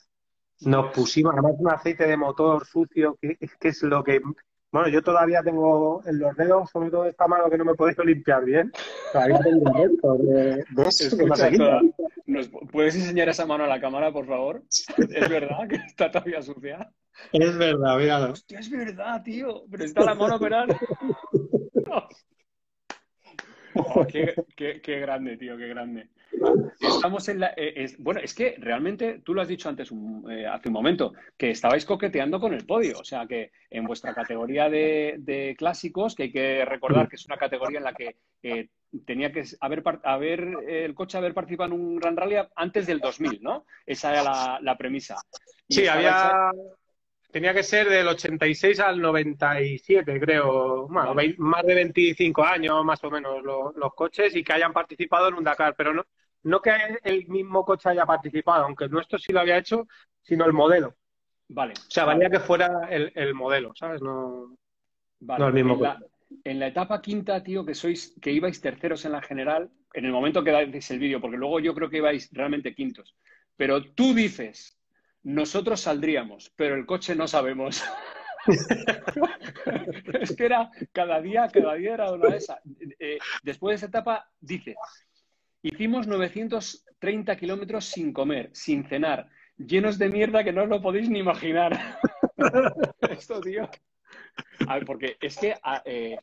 nos 0.61 0.93
pusimos, 0.93 1.33
además 1.33 1.55
un 1.57 1.69
aceite 1.69 2.07
de 2.07 2.15
motor 2.15 2.65
sucio, 2.65 3.17
que 3.19 3.37
es 3.41 3.83
lo 3.83 4.05
que 4.05 4.21
bueno, 4.73 4.89
yo 4.89 5.03
todavía 5.03 5.43
tengo 5.43 6.01
en 6.05 6.17
los 6.17 6.35
dedos, 6.35 6.71
sobre 6.71 6.89
todo 6.89 7.05
esta 7.05 7.27
mano 7.27 7.47
que 7.47 7.59
no 7.59 7.63
me 7.63 7.73
he 7.73 7.75
podido 7.75 8.03
limpiar 8.03 8.43
bien. 8.43 8.71
Todavía 9.11 9.39
tengo 9.39 9.71
restos 9.71 10.19
de, 10.25 10.65
de 10.67 10.89
eso 10.89 11.15
que 11.15 11.27
pasa 11.27 11.45
aquí. 11.45 11.57
¿Nos 12.25 12.49
¿Puedes 12.71 12.95
enseñar 12.95 13.29
esa 13.29 13.45
mano 13.45 13.65
a 13.65 13.67
la 13.67 13.79
cámara, 13.79 14.11
por 14.11 14.25
favor? 14.25 14.63
¿Es 14.97 15.29
verdad 15.29 15.67
que 15.69 15.75
está 15.75 16.09
todavía 16.09 16.41
sucia? 16.41 16.91
Es 17.31 17.55
verdad, 17.55 17.97
míralo. 17.99 18.33
Hostia, 18.33 18.57
es 18.57 18.71
verdad, 18.71 19.21
tío. 19.21 19.63
Pero 19.69 19.83
está 19.83 20.03
la 20.03 20.15
mano 20.15 20.37
operada. 20.37 20.75
Oh, 23.75 24.05
qué, 24.05 24.35
qué, 24.55 24.81
qué, 24.81 24.99
grande, 24.99 25.35
tío, 25.35 25.57
qué 25.57 25.67
grande. 25.67 26.09
Estamos 26.79 27.27
en 27.29 27.39
la. 27.39 27.53
Eh, 27.55 27.73
es, 27.77 27.97
bueno, 27.97 28.19
es 28.21 28.33
que 28.33 28.55
realmente 28.59 29.19
tú 29.23 29.33
lo 29.33 29.41
has 29.41 29.47
dicho 29.47 29.69
antes, 29.69 29.91
un, 29.91 30.29
eh, 30.31 30.45
hace 30.45 30.69
un 30.69 30.73
momento, 30.73 31.13
que 31.37 31.51
estabais 31.51 31.85
coqueteando 31.85 32.39
con 32.39 32.53
el 32.53 32.65
podio. 32.65 32.99
O 32.99 33.03
sea, 33.03 33.25
que 33.27 33.51
en 33.69 33.85
vuestra 33.85 34.13
categoría 34.13 34.69
de, 34.69 35.15
de 35.19 35.55
clásicos, 35.57 36.15
que 36.15 36.23
hay 36.23 36.31
que 36.31 36.65
recordar 36.65 37.07
que 37.07 37.15
es 37.15 37.25
una 37.25 37.37
categoría 37.37 37.77
en 37.79 37.83
la 37.85 37.93
que 37.93 38.17
eh, 38.41 38.69
tenía 39.05 39.31
que 39.31 39.43
haber, 39.61 39.83
haber 40.03 40.47
el 40.67 40.93
coche 40.93 41.17
haber 41.17 41.33
participado 41.33 41.73
en 41.73 41.79
un 41.79 41.95
Gran 41.97 42.17
Rally 42.17 42.35
antes 42.55 42.85
del 42.85 42.99
2000, 42.99 43.41
¿no? 43.41 43.65
Esa 43.85 44.11
era 44.11 44.23
la, 44.23 44.59
la 44.61 44.77
premisa. 44.77 45.17
Y 45.67 45.75
sí, 45.75 45.87
había. 45.87 46.09
Hecha... 46.09 46.51
Tenía 47.33 47.51
que 47.51 47.63
ser 47.63 47.89
del 47.89 48.07
86 48.07 48.79
al 48.79 49.01
97, 49.01 50.19
creo. 50.19 50.87
Bueno, 50.87 51.15
vale. 51.15 51.33
más 51.39 51.65
de 51.65 51.73
25 51.73 52.43
años, 52.43 52.85
más 52.85 53.03
o 53.03 53.09
menos, 53.09 53.41
los, 53.41 53.75
los, 53.75 53.95
coches 53.95 54.35
y 54.35 54.43
que 54.43 54.53
hayan 54.53 54.71
participado 54.71 55.29
en 55.29 55.33
un 55.33 55.43
Dakar. 55.43 55.73
Pero 55.75 55.95
no, 55.95 56.05
no 56.43 56.61
que 56.61 56.71
el 57.03 57.27
mismo 57.27 57.65
coche 57.65 57.89
haya 57.89 58.05
participado, 58.05 58.65
aunque 58.65 58.85
el 58.85 58.91
nuestro 58.91 59.17
sí 59.17 59.31
lo 59.31 59.39
había 59.39 59.57
hecho, 59.57 59.87
sino 60.21 60.45
el 60.45 60.53
modelo. 60.53 60.95
Vale. 61.49 61.73
O 61.73 61.91
sea, 61.91 62.05
valía 62.05 62.29
que 62.29 62.39
fuera 62.39 62.87
el, 62.89 63.11
el 63.15 63.33
modelo, 63.33 63.73
¿sabes? 63.75 64.01
No, 64.01 64.55
vale. 65.19 65.39
no 65.39 65.47
el 65.47 65.53
mismo 65.53 65.73
en 65.73 65.79
coche. 65.79 65.91
La, 65.91 65.99
en 66.43 66.59
la 66.59 66.67
etapa 66.67 67.01
quinta, 67.01 67.43
tío, 67.43 67.65
que 67.65 67.75
sois, 67.75 68.15
que 68.21 68.31
ibais 68.31 68.59
terceros 68.59 69.05
en 69.05 69.11
la 69.11 69.21
general, 69.21 69.69
en 69.93 70.05
el 70.05 70.11
momento 70.11 70.43
que 70.43 70.51
dais 70.51 70.91
el 70.91 70.99
vídeo, 70.99 71.21
porque 71.21 71.37
luego 71.37 71.59
yo 71.59 71.73
creo 71.73 71.89
que 71.89 71.97
ibais 71.97 72.29
realmente 72.31 72.73
quintos. 72.73 73.15
Pero 73.55 73.93
tú 73.93 74.13
dices, 74.13 74.79
nosotros 75.21 75.81
saldríamos, 75.81 76.51
pero 76.55 76.75
el 76.75 76.85
coche 76.85 77.15
no 77.15 77.27
sabemos. 77.27 77.83
es 80.19 80.35
que 80.35 80.45
era 80.45 80.69
cada 80.91 81.21
día, 81.21 81.47
cada 81.47 81.75
día 81.75 81.93
era 81.93 82.11
una 82.11 82.29
de 82.29 82.37
esas. 82.37 82.59
Eh, 82.99 83.17
después 83.41 83.71
de 83.71 83.75
esa 83.75 83.85
etapa, 83.85 84.29
dice, 84.39 84.75
hicimos 85.63 86.05
930 86.05 87.35
kilómetros 87.37 87.85
sin 87.85 88.13
comer, 88.13 88.49
sin 88.53 88.83
cenar, 88.83 89.29
llenos 89.57 89.97
de 89.97 90.09
mierda 90.09 90.43
que 90.43 90.53
no 90.53 90.63
os 90.63 90.69
lo 90.69 90.81
podéis 90.81 91.09
ni 91.09 91.19
imaginar. 91.19 91.97
Esto, 93.09 93.41
tío. 93.41 93.69
A 94.67 94.75
ver, 94.75 94.85
porque 94.85 95.17
es 95.19 95.37
que, 95.37 95.55
eh, 95.85 96.17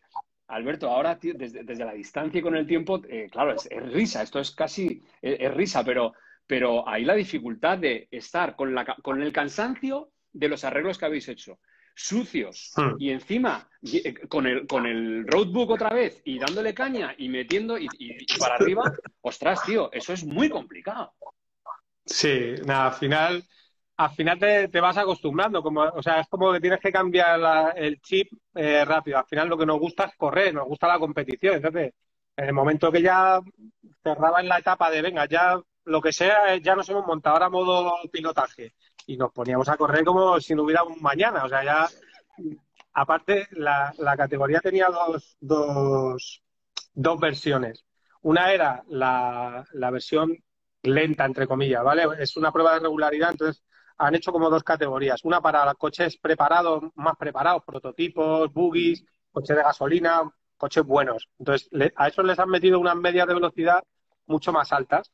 Alberto, 0.49 0.89
ahora, 0.89 1.19
tío, 1.19 1.35
desde, 1.35 1.65
desde, 1.65 1.85
la 1.85 1.95
distancia 1.95 2.39
y 2.39 2.43
con 2.43 2.55
el 2.55 2.67
tiempo, 2.67 3.01
eh, 3.09 3.29
claro, 3.31 3.55
es, 3.55 3.69
risa, 3.93 4.23
esto 4.23 4.41
es 4.41 4.51
casi, 4.51 5.03
es, 5.21 5.53
risa, 5.55 5.85
pero 5.85 6.13
pero 6.47 6.89
hay 6.89 7.05
la 7.05 7.15
dificultad 7.15 7.79
de 7.79 8.09
estar 8.11 8.57
con, 8.57 8.75
la, 8.75 8.85
con, 8.85 9.23
el 9.23 9.33
cansancio 9.33 10.11
de 10.33 10.49
los 10.49 10.65
arreglos 10.65 10.99
que 10.99 11.05
habéis 11.05 11.29
hecho, 11.29 11.61
sucios, 12.03 12.73
Hmm. 12.77 12.95
y 12.99 13.11
encima 13.11 13.69
con 14.29 14.47
el, 14.47 14.67
con 14.67 14.87
el 14.87 15.27
roadbook 15.27 15.71
otra 15.71 15.91
vez 15.91 16.21
y 16.25 16.39
dándole 16.39 16.75
caña 16.75 17.15
y 17.17 17.29
metiendo 17.29 17.79
y, 17.79 17.87
y, 17.99 18.17
y, 18.23 18.39
para 18.39 18.57
arriba, 18.57 18.83
ostras, 19.23 19.63
tío, 19.65 19.91
eso 19.93 20.13
es 20.13 20.25
muy 20.25 20.49
complicado. 20.49 21.13
Sí, 22.05 22.55
nada, 22.65 22.87
al 22.87 22.95
final 22.95 23.45
al 23.97 24.11
final 24.11 24.39
te, 24.39 24.69
te, 24.69 24.81
vas 24.81 24.97
acostumbrando, 24.97 25.63
como, 25.63 25.83
o 25.83 26.03
sea, 26.03 26.21
es 26.21 26.29
como 26.29 26.53
que 26.53 26.61
tienes 26.61 26.81
que 26.81 26.91
cambiar 26.91 27.39
la, 27.39 27.71
el 27.77 28.01
chip 28.01 28.33
eh, 28.55 28.83
rápido. 28.85 29.19
Al 29.19 29.27
final 29.27 29.49
lo 29.49 29.59
que 29.59 29.67
nos 29.67 29.79
gusta 29.79 30.05
es 30.07 30.17
correr, 30.17 30.55
nos 30.55 30.67
gusta 30.67 30.89
la 30.89 30.99
competición. 30.99 31.57
Entonces, 31.57 31.93
en 32.37 32.45
el 32.47 32.55
momento 32.55 32.91
que 32.91 33.03
ya 33.03 33.41
cerraba 34.03 34.41
en 34.41 34.49
la 34.49 34.59
etapa 34.59 34.91
de, 34.91 35.03
venga, 35.03 35.27
ya 35.27 35.61
lo 35.85 36.01
que 36.01 36.13
sea, 36.13 36.57
ya 36.57 36.75
nos 36.75 36.89
hemos 36.89 37.07
montado 37.07 37.37
ahora 37.37 37.51
modo 37.51 37.93
pilotaje 38.11 38.73
y 39.11 39.17
nos 39.17 39.33
poníamos 39.33 39.69
a 39.69 39.77
correr 39.77 40.05
como 40.05 40.41
si 40.41 40.55
no 40.55 40.63
hubiera 40.63 40.85
un 40.85 41.03
mañana. 41.03 41.45
O 41.45 41.49
sea, 41.49 41.65
ya, 41.65 41.89
aparte, 42.93 43.49
la, 43.53 43.93
la 43.99 44.17
categoría 44.17 44.61
tenía 44.61 44.87
dos, 44.89 45.37
dos, 45.41 46.43
dos 46.95 47.21
versiones. 47.21 47.85
Una 48.23 48.53
era 48.53 48.85
la, 48.89 49.65
la 49.73 49.91
versión 49.91 50.37
lenta, 50.83 51.25
entre 51.25 51.49
comillas, 51.49 51.83
¿vale? 51.83 52.07
Es 52.21 52.37
una 52.37 52.53
prueba 52.53 52.75
de 52.75 52.81
regularidad, 52.81 53.33
entonces 53.33 53.65
han 53.99 54.15
hecho 54.15 54.31
como 54.31 54.49
dos 54.49 54.63
categorías. 54.63 55.25
Una 55.25 55.41
para 55.41 55.75
coches 55.75 56.17
preparados, 56.17 56.85
más 56.95 57.17
preparados, 57.17 57.65
prototipos, 57.65 58.53
buggies, 58.53 59.05
coches 59.33 59.57
de 59.57 59.63
gasolina, 59.65 60.23
coches 60.57 60.85
buenos. 60.85 61.29
Entonces, 61.37 61.69
a 61.97 62.07
eso 62.07 62.23
les 62.23 62.39
han 62.39 62.49
metido 62.49 62.79
unas 62.79 62.95
medias 62.97 63.27
de 63.27 63.35
velocidad 63.35 63.83
mucho 64.27 64.53
más 64.53 64.73
altas. 64.73 65.11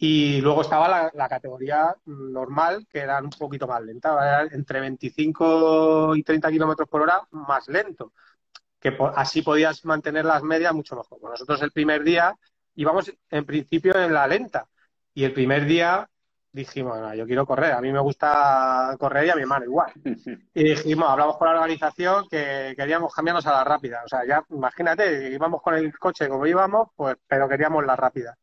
Y 0.00 0.40
luego 0.40 0.62
estaba 0.62 1.10
la, 1.12 1.28
categoría 1.28 1.94
normal, 2.06 2.86
que 2.88 3.00
era 3.00 3.20
un 3.20 3.30
poquito 3.30 3.66
más 3.66 3.82
lenta, 3.82 4.44
entre 4.52 4.80
25 4.80 6.14
y 6.14 6.22
30 6.22 6.50
kilómetros 6.50 6.88
por 6.88 7.02
hora, 7.02 7.20
más 7.32 7.66
lento. 7.66 8.12
Que 8.78 8.96
así 9.16 9.42
podías 9.42 9.84
mantener 9.84 10.24
las 10.24 10.44
medias 10.44 10.72
mucho 10.72 10.94
mejor. 10.94 11.20
nosotros 11.22 11.60
el 11.62 11.72
primer 11.72 12.04
día 12.04 12.32
íbamos 12.76 13.12
en 13.28 13.44
principio 13.44 13.98
en 14.00 14.14
la 14.14 14.28
lenta. 14.28 14.68
Y 15.14 15.24
el 15.24 15.32
primer 15.32 15.66
día 15.66 16.08
dijimos, 16.52 16.96
yo 17.16 17.26
quiero 17.26 17.44
correr, 17.44 17.72
a 17.72 17.80
mí 17.80 17.90
me 17.92 18.00
gusta 18.00 18.94
correr 18.98 19.26
y 19.26 19.30
a 19.30 19.34
mi 19.34 19.42
hermano 19.42 19.64
igual. 19.64 19.92
Y 20.54 20.62
dijimos, 20.62 21.08
hablamos 21.08 21.36
con 21.38 21.48
la 21.48 21.54
organización 21.54 22.28
que 22.28 22.74
queríamos 22.76 23.12
cambiarnos 23.12 23.46
a 23.46 23.52
la 23.52 23.64
rápida. 23.64 24.02
O 24.04 24.08
sea, 24.08 24.24
ya 24.24 24.44
imagínate, 24.50 25.32
íbamos 25.32 25.60
con 25.60 25.74
el 25.74 25.96
coche 25.98 26.28
como 26.28 26.46
íbamos, 26.46 26.88
pues, 26.94 27.16
pero 27.26 27.48
queríamos 27.48 27.84
la 27.84 27.96
rápida. 27.96 28.36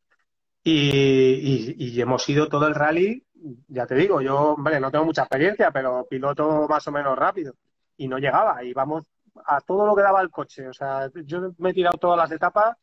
Y, 0.67 1.75
y, 1.77 2.01
hemos 2.01 2.27
ido 2.27 2.49
todo 2.49 2.67
el 2.67 2.73
rally, 2.73 3.23
ya 3.67 3.85
te 3.85 3.93
digo, 3.93 4.19
yo, 4.19 4.53
hombre, 4.53 4.79
no 4.79 4.89
tengo 4.89 5.05
mucha 5.05 5.21
experiencia, 5.21 5.69
pero 5.69 6.07
piloto 6.09 6.67
más 6.67 6.87
o 6.87 6.91
menos 6.91 7.15
rápido. 7.17 7.53
Y 7.97 8.07
no 8.07 8.17
llegaba, 8.17 8.63
íbamos 8.63 9.05
a 9.45 9.61
todo 9.61 9.85
lo 9.85 9.95
que 9.95 10.01
daba 10.01 10.21
el 10.21 10.31
coche. 10.31 10.67
O 10.67 10.73
sea, 10.73 11.09
yo 11.23 11.53
me 11.59 11.69
he 11.69 11.73
tirado 11.73 11.99
todas 11.99 12.17
las 12.17 12.31
etapas 12.31 12.75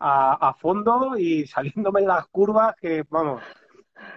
a, 0.00 0.48
a 0.48 0.54
fondo 0.54 1.16
y 1.16 1.46
saliéndome 1.46 2.00
de 2.00 2.08
las 2.08 2.26
curvas 2.26 2.74
que, 2.76 3.04
vamos, 3.08 3.40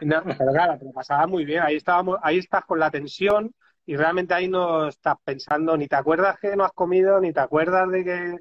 no, 0.02 0.24
pero 0.24 0.52
claro, 0.52 0.80
te 0.80 0.86
pasaba 0.94 1.28
muy 1.28 1.46
bien. 1.46 1.62
Ahí 1.64 1.76
estábamos, 1.76 2.18
ahí 2.24 2.38
estás 2.38 2.66
con 2.66 2.80
la 2.80 2.92
tensión 2.92 3.54
y 3.86 3.96
realmente 3.96 4.34
ahí 4.34 4.48
no 4.48 4.88
estás 4.88 5.16
pensando, 5.24 5.76
ni 5.78 5.88
te 5.88 5.96
acuerdas 5.96 6.40
que 6.40 6.56
no 6.56 6.64
has 6.64 6.72
comido, 6.72 7.20
ni 7.20 7.34
te 7.34 7.40
acuerdas 7.40 7.90
de 7.90 8.04
que. 8.04 8.36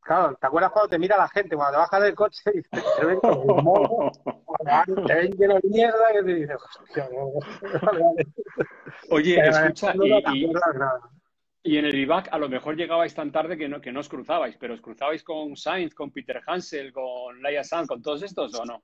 Claro, 0.00 0.36
¿te 0.40 0.46
acuerdas 0.46 0.72
cuando 0.72 0.88
te 0.88 0.98
mira 0.98 1.16
la 1.16 1.28
gente, 1.28 1.54
cuando 1.54 1.72
te 1.72 1.78
bajas 1.78 2.02
del 2.02 2.14
coche 2.14 2.50
y 2.54 2.62
te 2.62 3.06
ven 3.06 3.20
como 3.20 3.62
modo, 3.62 4.12
te 5.06 5.14
ven 5.14 5.32
lleno 5.32 5.54
de 5.54 5.68
mierda 5.68 6.20
y 6.20 6.24
te 6.24 6.34
dices, 6.34 6.56
hostia, 6.80 7.08
Oye, 9.10 9.40
escucha, 9.48 9.94
y, 10.02 10.46
y, 11.62 11.78
en 11.78 11.84
el 11.84 11.92
vivac 11.92 12.28
a 12.32 12.38
lo 12.38 12.48
mejor 12.48 12.76
llegabais 12.76 13.14
tan 13.14 13.30
tarde 13.30 13.56
que 13.56 13.68
no, 13.68 13.80
que 13.80 13.92
no 13.92 14.00
os 14.00 14.08
cruzabais, 14.08 14.56
pero 14.56 14.74
os 14.74 14.80
cruzabais 14.80 15.22
con 15.22 15.56
Sainz, 15.56 15.94
con 15.94 16.10
Peter 16.10 16.40
Hansel, 16.46 16.92
con 16.92 17.40
Laia 17.42 17.62
San, 17.62 17.86
con 17.86 18.02
todos 18.02 18.22
estos 18.22 18.54
o 18.58 18.64
no? 18.64 18.82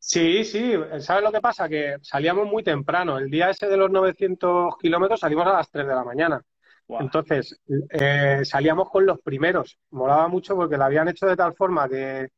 Sí, 0.00 0.44
sí, 0.44 0.74
¿sabes 1.00 1.24
lo 1.24 1.32
que 1.32 1.40
pasa? 1.40 1.68
Que 1.68 1.96
salíamos 2.02 2.46
muy 2.46 2.62
temprano. 2.62 3.18
El 3.18 3.30
día 3.30 3.50
ese 3.50 3.66
de 3.66 3.76
los 3.76 3.90
900 3.90 4.76
kilómetros 4.78 5.20
salimos 5.20 5.46
a 5.46 5.54
las 5.54 5.70
3 5.70 5.88
de 5.88 5.94
la 5.94 6.04
mañana. 6.04 6.40
Entonces, 6.88 7.60
eh, 7.90 8.40
salíamos 8.44 8.90
con 8.90 9.04
los 9.04 9.20
primeros. 9.20 9.78
Molaba 9.90 10.28
mucho 10.28 10.56
porque 10.56 10.76
lo 10.76 10.84
habían 10.84 11.08
hecho 11.08 11.26
de 11.26 11.36
tal 11.36 11.54
forma 11.54 11.88
que, 11.88 12.28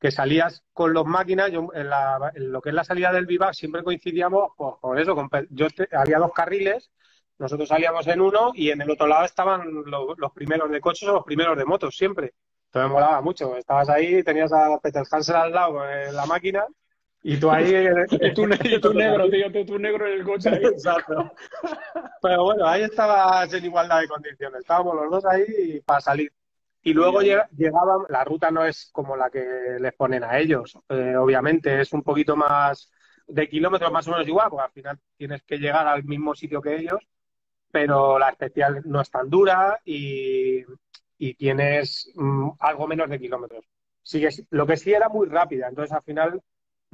que 0.00 0.10
salías 0.10 0.62
con 0.72 0.92
los 0.92 1.06
máquinas. 1.06 1.50
Yo, 1.52 1.68
en, 1.72 1.88
la, 1.88 2.32
en, 2.34 2.50
lo 2.50 2.60
que 2.60 2.70
es 2.70 2.74
la 2.74 2.84
salida 2.84 3.12
del 3.12 3.26
Vivac 3.26 3.54
siempre 3.54 3.84
coincidíamos 3.84 4.50
pues, 4.56 4.74
con 4.80 4.98
eso. 4.98 5.14
Con, 5.14 5.30
yo 5.50 5.68
había 5.92 6.18
dos 6.18 6.32
carriles, 6.32 6.90
nosotros 7.38 7.68
salíamos 7.68 8.06
en 8.08 8.20
uno 8.20 8.52
y 8.54 8.70
en 8.70 8.80
el 8.80 8.90
otro 8.90 9.06
lado 9.06 9.24
estaban 9.24 9.62
los 9.86 10.32
primeros 10.32 10.70
de 10.70 10.80
coches 10.80 11.08
o 11.08 11.14
los 11.14 11.24
primeros 11.24 11.56
de 11.56 11.64
motos, 11.64 11.96
siempre. 11.96 12.34
Entonces 12.66 12.90
molaba 12.90 13.20
mucho. 13.20 13.56
Estabas 13.56 13.88
ahí, 13.88 14.24
tenías 14.24 14.52
a 14.52 14.78
Peter 14.82 15.04
Hansel 15.08 15.36
al 15.36 15.52
lado 15.52 15.88
en 15.88 16.14
la 16.16 16.26
máquina 16.26 16.66
y 17.26 17.38
tú 17.38 17.50
ahí. 17.50 17.72
y 18.20 18.34
tú, 18.34 18.46
negro, 18.46 19.30
tío, 19.30 19.64
tú, 19.64 19.78
negro 19.78 20.06
en 20.06 20.12
el 20.20 20.24
coche 20.24 20.50
ahí. 20.50 20.62
Exacto. 20.62 21.32
Pero 22.20 22.44
bueno, 22.44 22.66
ahí 22.66 22.82
estabas 22.82 23.52
en 23.52 23.64
igualdad 23.64 24.00
de 24.00 24.08
condiciones. 24.08 24.60
Estábamos 24.60 24.94
los 24.94 25.10
dos 25.10 25.24
ahí 25.24 25.80
para 25.80 26.02
salir. 26.02 26.30
Y 26.82 26.92
luego 26.92 27.22
llegaban, 27.22 28.02
la 28.10 28.24
ruta 28.24 28.50
no 28.50 28.66
es 28.66 28.90
como 28.92 29.16
la 29.16 29.30
que 29.30 29.42
les 29.80 29.94
ponen 29.94 30.22
a 30.22 30.38
ellos, 30.38 30.78
eh, 30.90 31.16
obviamente, 31.16 31.80
es 31.80 31.94
un 31.94 32.02
poquito 32.02 32.36
más 32.36 32.92
de 33.26 33.48
kilómetros 33.48 33.90
más 33.90 34.06
o 34.06 34.10
menos 34.10 34.28
igual, 34.28 34.50
porque 34.50 34.64
al 34.64 34.72
final 34.72 35.00
tienes 35.16 35.42
que 35.44 35.56
llegar 35.56 35.86
al 35.88 36.04
mismo 36.04 36.34
sitio 36.34 36.60
que 36.60 36.76
ellos, 36.76 37.00
pero 37.70 38.18
la 38.18 38.28
especial 38.28 38.82
no 38.84 39.00
es 39.00 39.10
tan 39.10 39.30
dura 39.30 39.80
y, 39.82 40.62
y 41.16 41.34
tienes 41.34 42.12
mm, 42.16 42.50
algo 42.58 42.86
menos 42.86 43.08
de 43.08 43.18
kilómetros. 43.18 43.64
Sigues, 44.02 44.44
lo 44.50 44.66
que 44.66 44.76
sí 44.76 44.92
era 44.92 45.08
muy 45.08 45.26
rápida, 45.26 45.68
entonces 45.68 45.92
al 45.92 46.02
final 46.02 46.42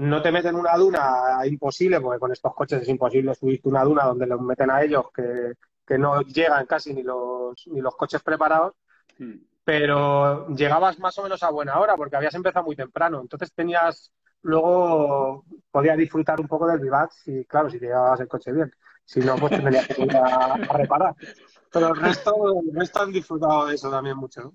no 0.00 0.22
te 0.22 0.32
meten 0.32 0.56
una 0.56 0.74
duna 0.76 1.40
imposible, 1.44 2.00
porque 2.00 2.18
con 2.18 2.32
estos 2.32 2.54
coches 2.54 2.80
es 2.80 2.88
imposible 2.88 3.34
subirte 3.34 3.68
una 3.68 3.84
duna 3.84 4.04
donde 4.04 4.26
los 4.26 4.40
meten 4.40 4.70
a 4.70 4.82
ellos 4.82 5.06
que, 5.14 5.54
no 5.98 6.22
llegan 6.22 6.66
casi 6.66 6.94
ni 6.94 7.02
los, 7.02 7.66
ni 7.66 7.80
los 7.80 7.96
coches 7.96 8.22
preparados, 8.22 8.74
hmm. 9.18 9.32
pero 9.64 10.48
llegabas 10.54 11.00
más 11.00 11.18
o 11.18 11.24
menos 11.24 11.42
a 11.42 11.50
buena 11.50 11.80
hora 11.80 11.96
porque 11.96 12.14
habías 12.16 12.34
empezado 12.34 12.64
muy 12.64 12.76
temprano, 12.76 13.20
entonces 13.20 13.52
tenías, 13.52 14.12
luego 14.42 15.44
podías 15.70 15.98
disfrutar 15.98 16.40
un 16.40 16.46
poco 16.46 16.68
del 16.68 16.78
vivac 16.78 17.10
si, 17.10 17.44
claro, 17.44 17.68
si 17.68 17.80
te 17.80 17.86
llevabas 17.86 18.20
el 18.20 18.28
coche 18.28 18.52
bien, 18.52 18.72
si 19.04 19.20
no, 19.20 19.34
pues 19.36 19.50
tendrías 19.50 19.86
que 19.88 20.02
ir 20.02 20.16
a, 20.16 20.56
reparar. 20.56 21.14
Pero 21.72 21.88
el 21.88 21.96
resto, 21.96 22.62
el 22.64 22.74
resto 22.74 23.02
han 23.02 23.12
disfrutado 23.12 23.66
de 23.66 23.74
eso 23.74 23.90
también 23.90 24.16
mucho. 24.16 24.52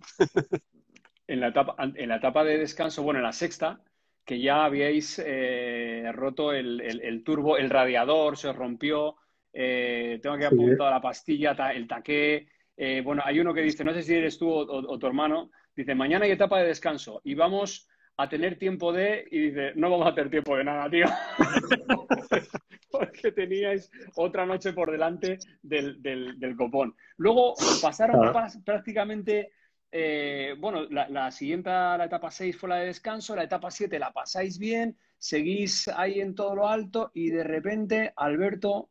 En 1.28 1.40
la 1.40 1.48
etapa, 1.48 1.76
en 1.80 2.08
la 2.08 2.18
etapa 2.18 2.44
de 2.44 2.60
descanso, 2.60 3.02
bueno, 3.02 3.20
en 3.20 3.24
la 3.24 3.34
sexta, 3.34 3.82
que 4.26 4.40
ya 4.40 4.66
habíais 4.66 5.22
eh, 5.24 6.12
roto 6.14 6.52
el, 6.52 7.22
turbo, 7.24 7.58
el 7.58 7.70
radiador 7.70 8.38
se 8.38 8.52
rompió, 8.52 9.16
eh, 9.54 10.20
tengo 10.22 10.38
que 10.38 10.48
apuntar 10.48 10.92
la 10.92 11.02
pastilla, 11.02 11.52
el 11.74 11.88
taqué. 11.88 12.48
Eh, 12.76 13.02
bueno, 13.06 13.22
hay 13.24 13.40
uno 13.40 13.54
que 13.54 13.62
dice, 13.62 13.84
no 13.84 13.94
sé 13.94 14.02
si 14.02 14.16
eres 14.16 14.38
tú 14.38 14.50
o, 14.50 15.00
tu 15.00 15.08
hermano, 15.08 15.52
dice, 15.76 15.94
mañana 15.94 16.26
hay 16.26 16.32
etapa 16.32 16.60
de 16.60 16.68
descanso 16.68 17.22
y 17.24 17.36
vamos 17.36 17.88
a 18.18 18.28
tener 18.28 18.58
tiempo 18.58 18.92
de, 18.92 19.28
y 19.30 19.40
dice, 19.50 19.74
no 19.76 19.92
vamos 19.92 20.08
a 20.08 20.16
tener 20.16 20.32
tiempo 20.32 20.58
de 20.58 20.64
nada, 20.64 20.90
tío. 20.90 21.06
Porque 22.90 23.32
teníais 23.32 23.92
otra 24.16 24.46
noche 24.46 24.74
por 24.74 24.90
delante 24.90 25.38
del, 25.62 26.02
del, 26.02 26.56
copón. 26.56 26.96
Luego 27.18 27.54
pasaron 27.82 28.34
prácticamente 28.64 29.52
eh, 29.98 30.56
bueno, 30.58 30.84
la, 30.90 31.32
siguiente, 31.32 31.70
la 31.70 32.04
etapa 32.04 32.30
6 32.30 32.58
fue 32.58 32.68
la 32.68 32.76
de 32.80 32.88
descanso, 32.88 33.34
la 33.34 33.46
etapa 33.46 33.72
7 33.72 33.98
la 33.98 34.12
pasáis 34.12 34.60
bien, 34.60 34.98
seguís 35.18 35.88
ahí 35.88 36.20
en 36.20 36.36
todo 36.36 36.54
lo 36.54 36.68
alto 36.68 37.12
y 37.14 37.30
de 37.30 37.46
repente, 37.46 38.12
Alberto, 38.18 38.90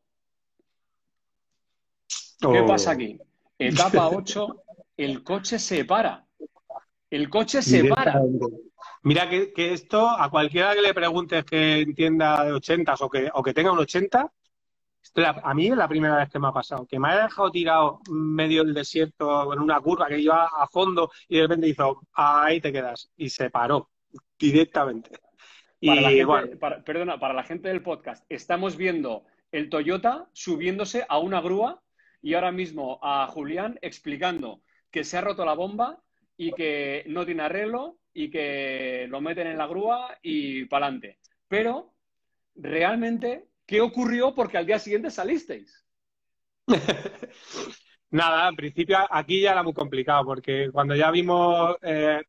¿qué 2.40 2.47
oh. 2.47 2.67
pasa 2.67 2.93
aquí? 2.93 3.19
Etapa 3.59 4.09
8, 4.14 4.62
el 4.97 5.23
coche 5.23 5.59
se 5.59 5.85
para. 5.85 6.25
El 7.11 7.29
coche 7.29 7.61
se 7.61 7.85
para. 7.85 8.23
Mira 9.03 9.29
que, 9.29 9.53
esto, 9.55 10.09
a 10.09 10.31
cualquiera 10.31 10.75
que 10.75 10.81
le 10.81 10.95
preguntes 10.95 11.45
que 11.45 11.83
entienda 11.83 12.47
de 12.47 12.53
80 12.53 12.95
o 13.01 13.11
que, 13.11 13.31
o 13.35 13.43
que 13.43 13.53
tenga 13.53 13.73
un 13.73 13.79
80, 13.79 14.33
a 15.43 15.55
mí 15.55 15.67
es 15.67 15.77
la 15.77 15.88
primera 15.88 16.17
vez 16.17 16.31
que 16.31 16.38
me 16.38 16.49
ha 16.49 16.53
pasado, 16.53 16.87
que 16.87 16.99
me 16.99 17.09
haya 17.09 17.25
dejado 17.25 17.51
tirado 17.51 18.01
medio 18.11 18.64
del 18.64 18.75
desierto 18.75 19.53
en 19.53 19.61
una 19.61 19.81
curva 19.81 20.09
que 20.09 20.19
iba 20.19 20.47
a 20.47 20.67
fondo 20.69 21.11
y 21.29 21.37
de 21.37 21.43
repente 21.43 21.69
hizo, 21.69 22.01
ahí 22.12 22.61
te 22.61 22.73
quedas, 22.73 23.11
y 23.17 23.29
se 23.29 23.51
paró 23.51 23.90
directamente. 24.38 25.11
Para 25.85 26.01
la 26.01 26.11
gente, 26.11 26.57
perdona, 26.85 27.19
para 27.19 27.35
la 27.35 27.45
gente 27.45 27.69
del 27.69 27.83
podcast, 27.83 28.25
estamos 28.29 28.77
viendo 28.77 29.25
el 29.53 29.69
Toyota 29.69 30.29
subiéndose 30.33 31.05
a 31.09 31.19
una 31.19 31.40
grúa 31.40 31.83
y 32.23 32.35
ahora 32.35 32.53
mismo 32.53 32.99
a 33.03 33.27
Julián 33.27 33.79
explicando 33.83 34.62
que 34.90 35.05
se 35.05 35.19
ha 35.19 35.21
roto 35.21 35.45
la 35.45 35.55
bomba 35.55 36.01
y 36.37 36.53
que 36.53 37.05
no 37.09 37.27
tiene 37.27 37.43
arreglo 37.43 37.99
y 38.14 38.31
que 38.31 39.07
lo 39.11 39.21
meten 39.21 39.49
en 39.49 39.59
la 39.59 39.67
grúa 39.67 40.17
y 40.23 40.64
para 40.64 40.87
adelante. 40.87 41.19
Pero 41.49 41.93
realmente 42.55 43.47
¿Qué 43.66 43.81
ocurrió? 43.81 44.35
Porque 44.35 44.59
al 44.59 44.66
día 44.66 44.79
siguiente 44.79 45.11
salisteis. 45.11 45.85
Nada, 48.11 48.48
en 48.48 48.57
principio 48.57 48.98
aquí 49.11 49.40
ya 49.40 49.53
era 49.53 49.62
muy 49.62 49.72
complicado, 49.72 50.24
porque 50.24 50.70
cuando 50.72 50.94
ya 50.94 51.11
vimos 51.11 51.77
eh, 51.83 52.22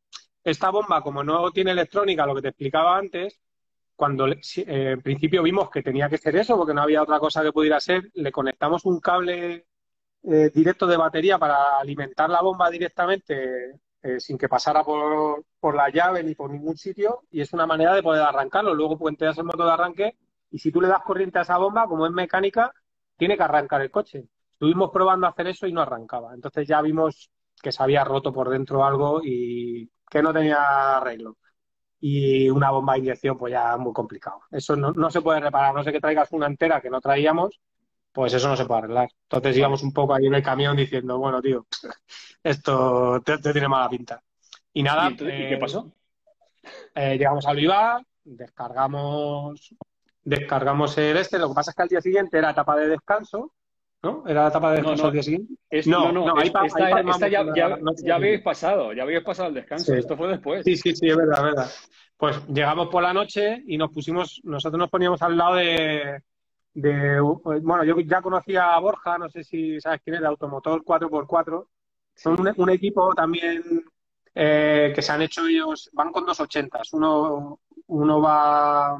esta 0.44 0.72
bomba, 0.72 1.02
como 1.02 1.24
no 1.24 1.52
tiene 1.52 1.72
electrónica, 1.72 2.26
lo 2.26 2.36
que 2.36 2.42
te 2.42 2.48
explicaba 2.50 2.98
antes, 2.98 3.40
cuando 3.96 4.28
eh, 4.28 4.38
en 4.66 5.02
principio 5.02 5.44
vimos 5.44 5.70
que 5.70 5.84
tenía 5.84 6.10
que 6.10 6.18
ser 6.18 6.36
eso, 6.38 6.58
porque 6.58 6.74
no 6.74 6.82
había 6.82 7.04
otra 7.04 7.20
cosa 7.20 7.44
que 7.44 7.52
pudiera 7.52 7.80
ser, 7.80 8.10
le 8.16 8.32
conectamos 8.32 8.86
un 8.86 9.00
cable 9.00 9.68
eh, 10.24 10.50
directo 10.54 10.88
de 10.88 10.98
batería 10.98 11.38
para 11.38 11.80
alimentar 11.80 12.30
la 12.30 12.42
bomba 12.42 12.70
directamente 12.70 13.80
sin 14.20 14.38
que 14.38 14.48
pasara 14.48 14.84
por, 14.84 15.46
por, 15.60 15.74
la 15.74 15.90
llave 15.90 16.24
ni 16.24 16.36
por 16.36 16.52
ningún 16.52 16.78
sitio 16.78 17.24
y 17.32 17.42
es 17.42 17.54
una 17.54 17.66
manera 17.66 17.96
de 17.96 18.04
poder 18.04 18.22
arrancarlo. 18.22 18.76
Luego 18.76 19.00
puenteas 19.00 19.36
el 19.40 19.46
motor 19.46 19.66
de 19.66 19.72
arranque 19.72 20.16
y 20.52 20.60
si 20.60 20.72
tú 20.72 20.82
le 20.82 20.88
das 20.88 21.04
corriente 21.04 21.40
a 21.40 21.44
esa 21.44 21.58
bomba, 21.58 21.88
como 21.88 22.06
es 22.06 22.12
mecánica, 22.12 22.72
tiene 23.18 23.38
que 23.38 23.44
arrancar 23.44 23.82
el 23.82 23.92
coche. 23.92 24.26
Estuvimos 24.52 24.92
probando 24.92 25.28
a 25.28 25.32
hacer 25.32 25.48
eso 25.48 25.68
y 25.68 25.74
no 25.74 25.82
arrancaba. 25.82 26.34
Entonces 26.34 26.68
ya 26.68 26.82
vimos 26.82 27.30
que 27.62 27.72
se 27.72 27.84
había 27.84 28.04
roto 28.04 28.32
por 28.32 28.50
dentro 28.50 28.86
algo 28.86 29.22
y 29.24 29.90
que 30.10 30.22
no 30.22 30.34
tenía 30.34 30.98
arreglo 30.98 31.38
y 32.08 32.50
una 32.52 32.70
bomba 32.70 32.94
de 32.94 33.00
inyección, 33.00 33.38
pues 33.38 33.52
ya 33.52 33.78
muy 33.78 33.92
complicado. 33.92 34.42
Eso 34.52 34.76
no, 34.76 34.92
no, 34.92 35.10
se 35.10 35.22
puede 35.22 35.40
reparar, 35.40 35.74
no 35.74 35.84
sé 35.84 35.92
que 35.92 36.00
traigas 36.00 36.32
una 36.34 36.46
entera 36.46 36.80
que 36.80 36.90
no 36.90 37.02
traíamos, 37.02 37.60
pues 38.12 38.34
eso 38.34 38.48
no 38.48 38.56
se 38.56 38.66
puede 38.66 38.80
arreglar. 38.80 39.10
Entonces 39.24 39.58
íbamos 39.58 39.82
un 39.82 39.92
poco 39.92 40.14
ahí 40.14 40.28
en 40.28 40.36
el 40.36 40.44
camión 40.44 40.78
diciendo, 40.78 41.18
bueno, 41.18 41.42
tío, 41.42 41.66
esto 42.44 43.22
te, 43.22 43.40
tiene 43.40 43.68
mala 43.68 43.90
pinta. 43.90 44.22
Y 44.72 44.84
nada. 44.84 45.10
¿Y, 45.10 45.16
qué 45.16 45.54
eh, 45.54 45.58
pasó? 45.58 45.92
Eh, 46.94 47.18
llegamos 47.18 47.46
al 47.48 47.56
Viva, 47.56 48.02
descargamos, 48.24 49.74
descargamos 50.26 50.98
el 50.98 51.16
este. 51.16 51.40
Lo 51.40 51.50
que 51.50 51.56
pasa 51.56 51.72
es 51.72 51.76
que 51.76 51.84
al 51.84 51.88
día 51.88 52.02
siguiente 52.02 52.38
era 52.38 52.50
etapa 52.50 52.76
de 52.76 52.90
descanso, 52.90 53.54
¿no? 54.04 54.24
Era 54.28 54.44
la 54.44 54.50
etapa 54.50 54.72
de 54.72 54.78
descanso 54.78 55.06
al 55.06 55.14
día 55.14 55.24
siguiente. 55.24 55.54
no, 55.86 56.12
no, 56.12 56.26
no, 56.26 56.42
esta, 56.42 57.28
ya, 57.30 57.46
ya, 57.56 58.16
habéis 58.16 58.42
pasado, 58.42 58.92
ya 58.92 59.04
habéis 59.04 59.24
pasado 59.24 59.50
el 59.50 59.56
descanso. 59.56 59.94
Esto 59.94 60.18
fue 60.18 60.28
después. 60.28 60.64
Sí, 60.66 60.76
sí, 60.76 60.94
sí, 60.94 61.08
es 61.08 61.16
verdad, 61.16 61.38
es 61.38 61.44
verdad. 61.44 61.72
Pues 62.18 62.48
llegamos 62.48 62.88
por 62.90 63.04
la 63.04 63.14
noche 63.14 63.64
y 63.68 63.78
nos 63.78 63.92
pusimos, 63.92 64.42
nosotros 64.44 64.80
nos 64.80 64.90
poníamos 64.90 65.22
al 65.22 65.38
lado 65.38 65.56
de, 65.56 66.22
de, 66.74 67.20
bueno, 67.20 67.84
yo 67.84 68.00
ya 68.00 68.22
conocía 68.22 68.74
a 68.74 68.80
Borja, 68.80 69.18
no 69.18 69.30
sé 69.30 69.44
si 69.44 69.80
sabes 69.82 70.02
quién 70.04 70.16
es, 70.16 70.22
de 70.22 70.28
Automotor 70.28 70.84
4x4. 70.84 71.68
Son 72.16 72.54
un, 72.58 72.70
equipo 72.70 73.14
también 73.14 73.62
eh, 74.34 74.94
que 74.96 75.02
se 75.02 75.12
han 75.12 75.22
hecho 75.22 75.46
ellos, 75.46 75.90
van 75.92 76.14
con 76.14 76.26
dos 76.26 76.40
ochentas. 76.40 76.94
Uno, 76.94 77.60
uno 77.88 78.22
va, 78.22 78.98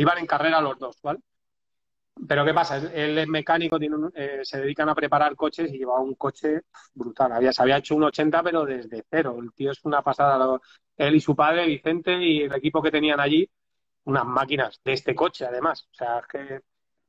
iban 0.00 0.18
en 0.18 0.26
carrera 0.26 0.60
los 0.60 0.78
dos, 0.78 1.00
¿vale? 1.02 1.20
Pero 2.26 2.44
¿qué 2.44 2.52
pasa? 2.52 2.76
Él 2.76 3.16
es 3.18 3.28
mecánico, 3.28 3.78
tiene 3.78 3.96
eh, 4.14 4.40
se 4.42 4.60
dedican 4.60 4.88
a 4.88 4.94
preparar 4.94 5.36
coches 5.36 5.72
y 5.72 5.78
lleva 5.78 6.00
un 6.00 6.14
coche 6.14 6.62
brutal. 6.94 7.32
Había, 7.32 7.52
se 7.52 7.62
había 7.62 7.76
hecho 7.76 7.94
un 7.94 8.04
80, 8.04 8.42
pero 8.42 8.64
desde 8.64 9.04
cero. 9.08 9.38
El 9.40 9.52
tío 9.52 9.70
es 9.70 9.84
una 9.84 10.02
pasada. 10.02 10.58
Él 10.96 11.14
y 11.14 11.20
su 11.20 11.36
padre, 11.36 11.66
Vicente, 11.66 12.14
y 12.20 12.42
el 12.42 12.54
equipo 12.54 12.82
que 12.82 12.90
tenían 12.90 13.20
allí, 13.20 13.48
unas 14.04 14.24
máquinas 14.24 14.80
de 14.84 14.94
este 14.94 15.14
coche, 15.14 15.46
además. 15.46 15.88
O 15.92 15.94
sea, 15.94 16.18
es 16.18 16.26
que 16.26 16.60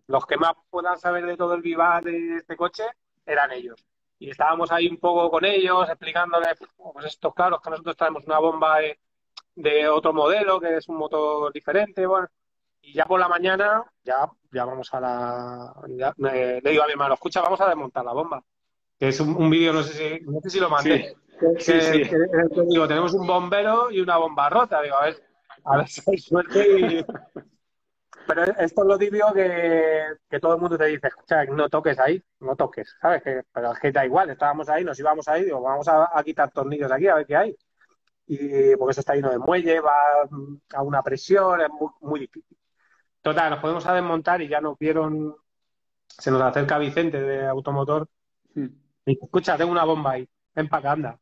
los 0.07 0.25
que 0.25 0.37
más 0.37 0.53
puedan 0.69 0.97
saber 0.97 1.25
de 1.25 1.37
todo 1.37 1.53
el 1.55 1.61
vivar 1.61 2.03
de 2.03 2.37
este 2.37 2.55
coche 2.55 2.83
eran 3.25 3.51
ellos. 3.51 3.83
Y 4.19 4.29
estábamos 4.29 4.71
ahí 4.71 4.87
un 4.87 4.97
poco 4.97 5.29
con 5.31 5.45
ellos, 5.45 5.87
explicándoles, 5.87 6.55
pues 6.75 7.05
esto, 7.05 7.31
claro, 7.33 7.61
que 7.61 7.69
nosotros 7.69 7.95
traemos 7.95 8.25
una 8.25 8.39
bomba 8.39 8.79
de, 9.55 9.87
otro 9.87 10.13
modelo, 10.13 10.59
que 10.59 10.77
es 10.77 10.89
un 10.89 10.97
motor 10.97 11.53
diferente, 11.53 12.05
bueno. 12.05 12.27
Y 12.81 12.93
ya 12.93 13.05
por 13.05 13.19
la 13.19 13.27
mañana, 13.27 13.83
ya, 14.03 14.29
ya 14.51 14.65
vamos 14.65 14.93
a 14.93 14.99
la... 14.99 15.73
le 15.87 16.61
digo 16.63 16.83
a 16.83 16.87
mi 16.87 16.91
hermano, 16.93 17.13
escucha, 17.13 17.41
vamos 17.41 17.61
a 17.61 17.67
desmontar 17.67 18.05
la 18.05 18.13
bomba. 18.13 18.43
Que 18.97 19.09
es 19.09 19.19
un, 19.19 19.49
vídeo, 19.49 19.71
no 19.71 19.83
sé 19.83 19.93
si, 19.93 20.25
no 20.25 20.39
sé 20.41 20.49
si 20.49 20.59
lo 20.59 20.69
mandé. 20.69 21.15
Sí. 21.57 21.79
sí, 21.79 22.03
digo, 22.67 22.87
tenemos 22.87 23.13
un 23.13 23.25
bombero 23.25 23.91
y 23.91 24.01
una 24.01 24.17
bomba 24.17 24.49
rota. 24.49 24.81
Digo, 24.81 24.95
a 24.97 25.05
ver, 25.05 25.23
a 25.63 25.77
ver 25.77 25.87
si 25.87 26.01
hay 26.05 26.17
suerte 26.17 26.79
y, 26.79 27.05
pero 28.29 28.43
esto 28.43 28.81
es 28.83 28.87
lo 28.87 28.97
típico 28.99 29.33
que, 29.33 30.39
todo 30.39 30.53
el 30.53 30.61
mundo 30.61 30.77
te 30.77 30.85
dice, 30.85 31.07
escucha, 31.07 31.45
no 31.45 31.67
toques 31.67 31.97
ahí, 31.97 32.23
no 32.41 32.55
toques, 32.55 32.95
¿sabes? 33.01 33.23
Que, 33.23 33.41
pero 33.51 33.71
es 33.71 33.79
que 33.79 33.91
da 33.91 34.05
igual, 34.05 34.29
estábamos 34.29 34.69
ahí, 34.69 34.83
nos 34.83 34.99
íbamos 34.99 35.27
ahí, 35.27 35.45
digo, 35.45 35.59
vamos 35.59 35.87
a, 35.87 36.07
quitar 36.23 36.51
tornillos 36.51 36.91
aquí 36.91 37.07
a 37.07 37.15
ver 37.15 37.25
qué 37.25 37.35
hay. 37.35 37.57
Y 38.27 38.75
porque 38.75 38.91
eso 38.91 38.99
está 38.99 39.15
lleno 39.15 39.31
de 39.31 39.39
muelle, 39.39 39.79
va 39.81 39.91
a 40.75 40.83
una 40.83 41.01
presión, 41.01 41.59
es 41.61 41.69
muy, 42.01 42.19
difícil. 42.19 42.57
Total, 43.21 43.49
nos 43.49 43.59
podemos 43.59 43.85
a 43.85 43.93
desmontar 43.93 44.41
y 44.41 44.47
ya 44.47 44.61
nos 44.61 44.77
vieron, 44.77 45.35
se 46.07 46.31
nos 46.31 46.41
acerca 46.41 46.77
Vicente 46.77 47.21
de 47.21 47.45
Automotor 47.47 48.07
hmm. 48.55 48.67
y 49.05 49.19
escucha, 49.21 49.57
tengo 49.57 49.71
una 49.71 49.83
bomba 49.83 50.11
ahí, 50.11 50.29
ven 50.55 50.69
para 50.69 50.79
acá, 50.79 50.91
anda. 50.91 51.19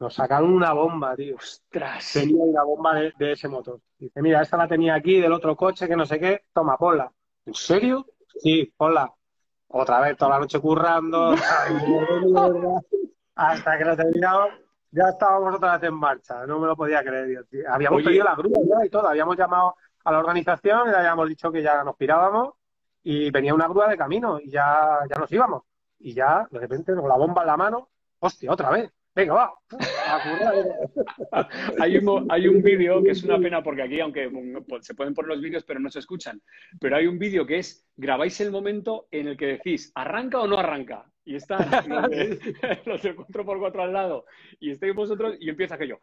Nos 0.00 0.14
sacaron 0.14 0.52
una 0.52 0.72
bomba, 0.72 1.14
tío. 1.14 1.36
Ostras. 1.36 2.12
Tenía 2.12 2.42
una 2.42 2.64
bomba 2.64 2.94
de, 2.94 3.32
ese 3.32 3.48
motor. 3.48 3.80
Dice, 3.98 4.20
mira, 4.20 4.42
esta 4.42 4.56
la 4.56 4.66
tenía 4.66 4.94
aquí 4.94 5.20
del 5.20 5.32
otro 5.32 5.56
coche, 5.56 5.86
que 5.86 5.96
no 5.96 6.04
sé 6.04 6.18
qué. 6.18 6.42
Toma, 6.52 6.76
ponla. 6.76 7.12
¿En 7.46 7.54
serio? 7.54 8.04
Sí, 8.40 8.72
ponla. 8.76 9.10
Otra 9.68 10.00
vez, 10.00 10.16
toda 10.16 10.32
la 10.32 10.40
noche 10.40 10.60
currando. 10.60 11.34
hasta 13.36 13.78
que 13.78 13.84
lo 13.84 13.96
terminamos, 13.96 14.50
ya 14.90 15.08
estábamos 15.08 15.54
otra 15.54 15.78
vez 15.78 15.88
en 15.88 15.94
marcha. 15.94 16.44
No 16.46 16.58
me 16.58 16.66
lo 16.66 16.76
podía 16.76 17.02
creer, 17.02 17.46
tío. 17.46 17.62
Habíamos 17.68 18.02
pedido 18.02 18.24
la 18.24 18.34
grúa 18.34 18.58
ya 18.68 18.84
y 18.86 18.90
todo. 18.90 19.08
Habíamos 19.08 19.36
llamado 19.36 19.76
a 20.04 20.12
la 20.12 20.18
organización 20.18 20.88
y 20.88 20.90
le 20.90 20.96
habíamos 20.96 21.28
dicho 21.28 21.50
que 21.50 21.62
ya 21.62 21.82
nos 21.82 21.96
pirábamos 21.96 22.54
y 23.02 23.30
venía 23.30 23.54
una 23.54 23.68
grúa 23.68 23.88
de 23.88 23.96
camino 23.96 24.38
y 24.40 24.50
ya, 24.50 25.00
ya 25.08 25.16
nos 25.18 25.30
íbamos. 25.32 25.62
Y 25.98 26.12
ya, 26.14 26.46
de 26.50 26.58
repente, 26.58 26.94
con 26.94 27.08
la 27.08 27.16
bomba 27.16 27.42
en 27.42 27.48
la 27.48 27.56
mano, 27.56 27.88
hostia, 28.18 28.52
otra 28.52 28.70
vez. 28.70 28.90
Venga, 29.14 29.34
va. 29.34 29.54
hay 31.80 31.96
un, 31.98 32.26
hay 32.28 32.48
un 32.48 32.62
vídeo 32.62 33.00
que 33.00 33.10
es 33.10 33.22
una 33.22 33.38
pena 33.38 33.62
porque 33.62 33.82
aquí, 33.82 34.00
aunque 34.00 34.28
pues, 34.66 34.84
se 34.84 34.94
pueden 34.94 35.14
poner 35.14 35.28
los 35.28 35.40
vídeos, 35.40 35.62
pero 35.64 35.78
no 35.78 35.88
se 35.88 36.00
escuchan. 36.00 36.42
Pero 36.80 36.96
hay 36.96 37.06
un 37.06 37.18
vídeo 37.18 37.46
que 37.46 37.58
es, 37.58 37.86
grabáis 37.96 38.40
el 38.40 38.50
momento 38.50 39.06
en 39.12 39.28
el 39.28 39.36
que 39.36 39.46
decís, 39.46 39.92
¿arranca 39.94 40.40
o 40.40 40.48
no 40.48 40.58
arranca? 40.58 41.06
Y 41.24 41.36
están 41.36 41.60
los 42.86 43.02
de, 43.02 43.16
4x4 43.16 43.82
al 43.82 43.92
lado 43.92 44.26
y 44.58 44.72
estáis 44.72 44.94
vosotros 44.94 45.36
y 45.38 45.48
empieza 45.48 45.76
aquello. 45.76 46.00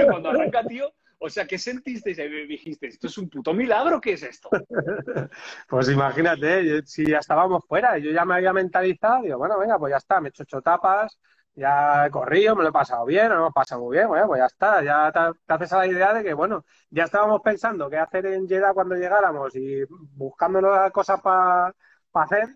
Y 0.00 0.06
cuando 0.06 0.30
arranca, 0.30 0.64
tío, 0.64 0.94
o 1.24 1.30
sea, 1.30 1.46
¿qué 1.46 1.56
sentisteis? 1.56 2.16
Dijiste, 2.48 2.88
¿esto 2.88 3.06
es 3.06 3.16
un 3.16 3.30
puto 3.30 3.54
milagro? 3.54 4.00
¿Qué 4.00 4.14
es 4.14 4.24
esto? 4.24 4.50
pues 5.68 5.88
imagínate, 5.88 6.84
si 6.84 7.06
ya 7.06 7.18
estábamos 7.18 7.64
fuera, 7.64 7.96
yo 7.98 8.10
ya 8.10 8.24
me 8.24 8.34
había 8.34 8.52
mentalizado, 8.52 9.22
digo, 9.22 9.38
bueno, 9.38 9.56
venga, 9.56 9.78
pues 9.78 9.92
ya 9.92 9.98
está, 9.98 10.20
me 10.20 10.28
he 10.28 10.30
hecho 10.30 10.42
ocho 10.42 10.60
tapas, 10.60 11.20
ya 11.54 12.06
he 12.06 12.10
corrido, 12.10 12.56
me 12.56 12.64
lo 12.64 12.70
he 12.70 12.72
pasado 12.72 13.06
bien, 13.06 13.28
no 13.28 13.42
me 13.42 13.48
he 13.48 13.52
pasado 13.52 13.82
muy 13.82 13.96
bien, 13.96 14.08
bueno, 14.08 14.26
pues 14.26 14.40
ya 14.40 14.46
está, 14.46 14.82
ya 14.82 15.12
te, 15.12 15.52
haces 15.54 15.72
a 15.72 15.78
la 15.78 15.86
idea 15.86 16.12
de 16.12 16.24
que, 16.24 16.34
bueno, 16.34 16.64
ya 16.90 17.04
estábamos 17.04 17.40
pensando 17.40 17.88
qué 17.88 17.98
hacer 17.98 18.26
en 18.26 18.48
Jeddah 18.48 18.74
cuando 18.74 18.96
llegáramos 18.96 19.54
y 19.54 19.84
buscándonos 20.16 20.90
cosas 20.90 21.20
para 21.20 21.72
hacer 22.14 22.48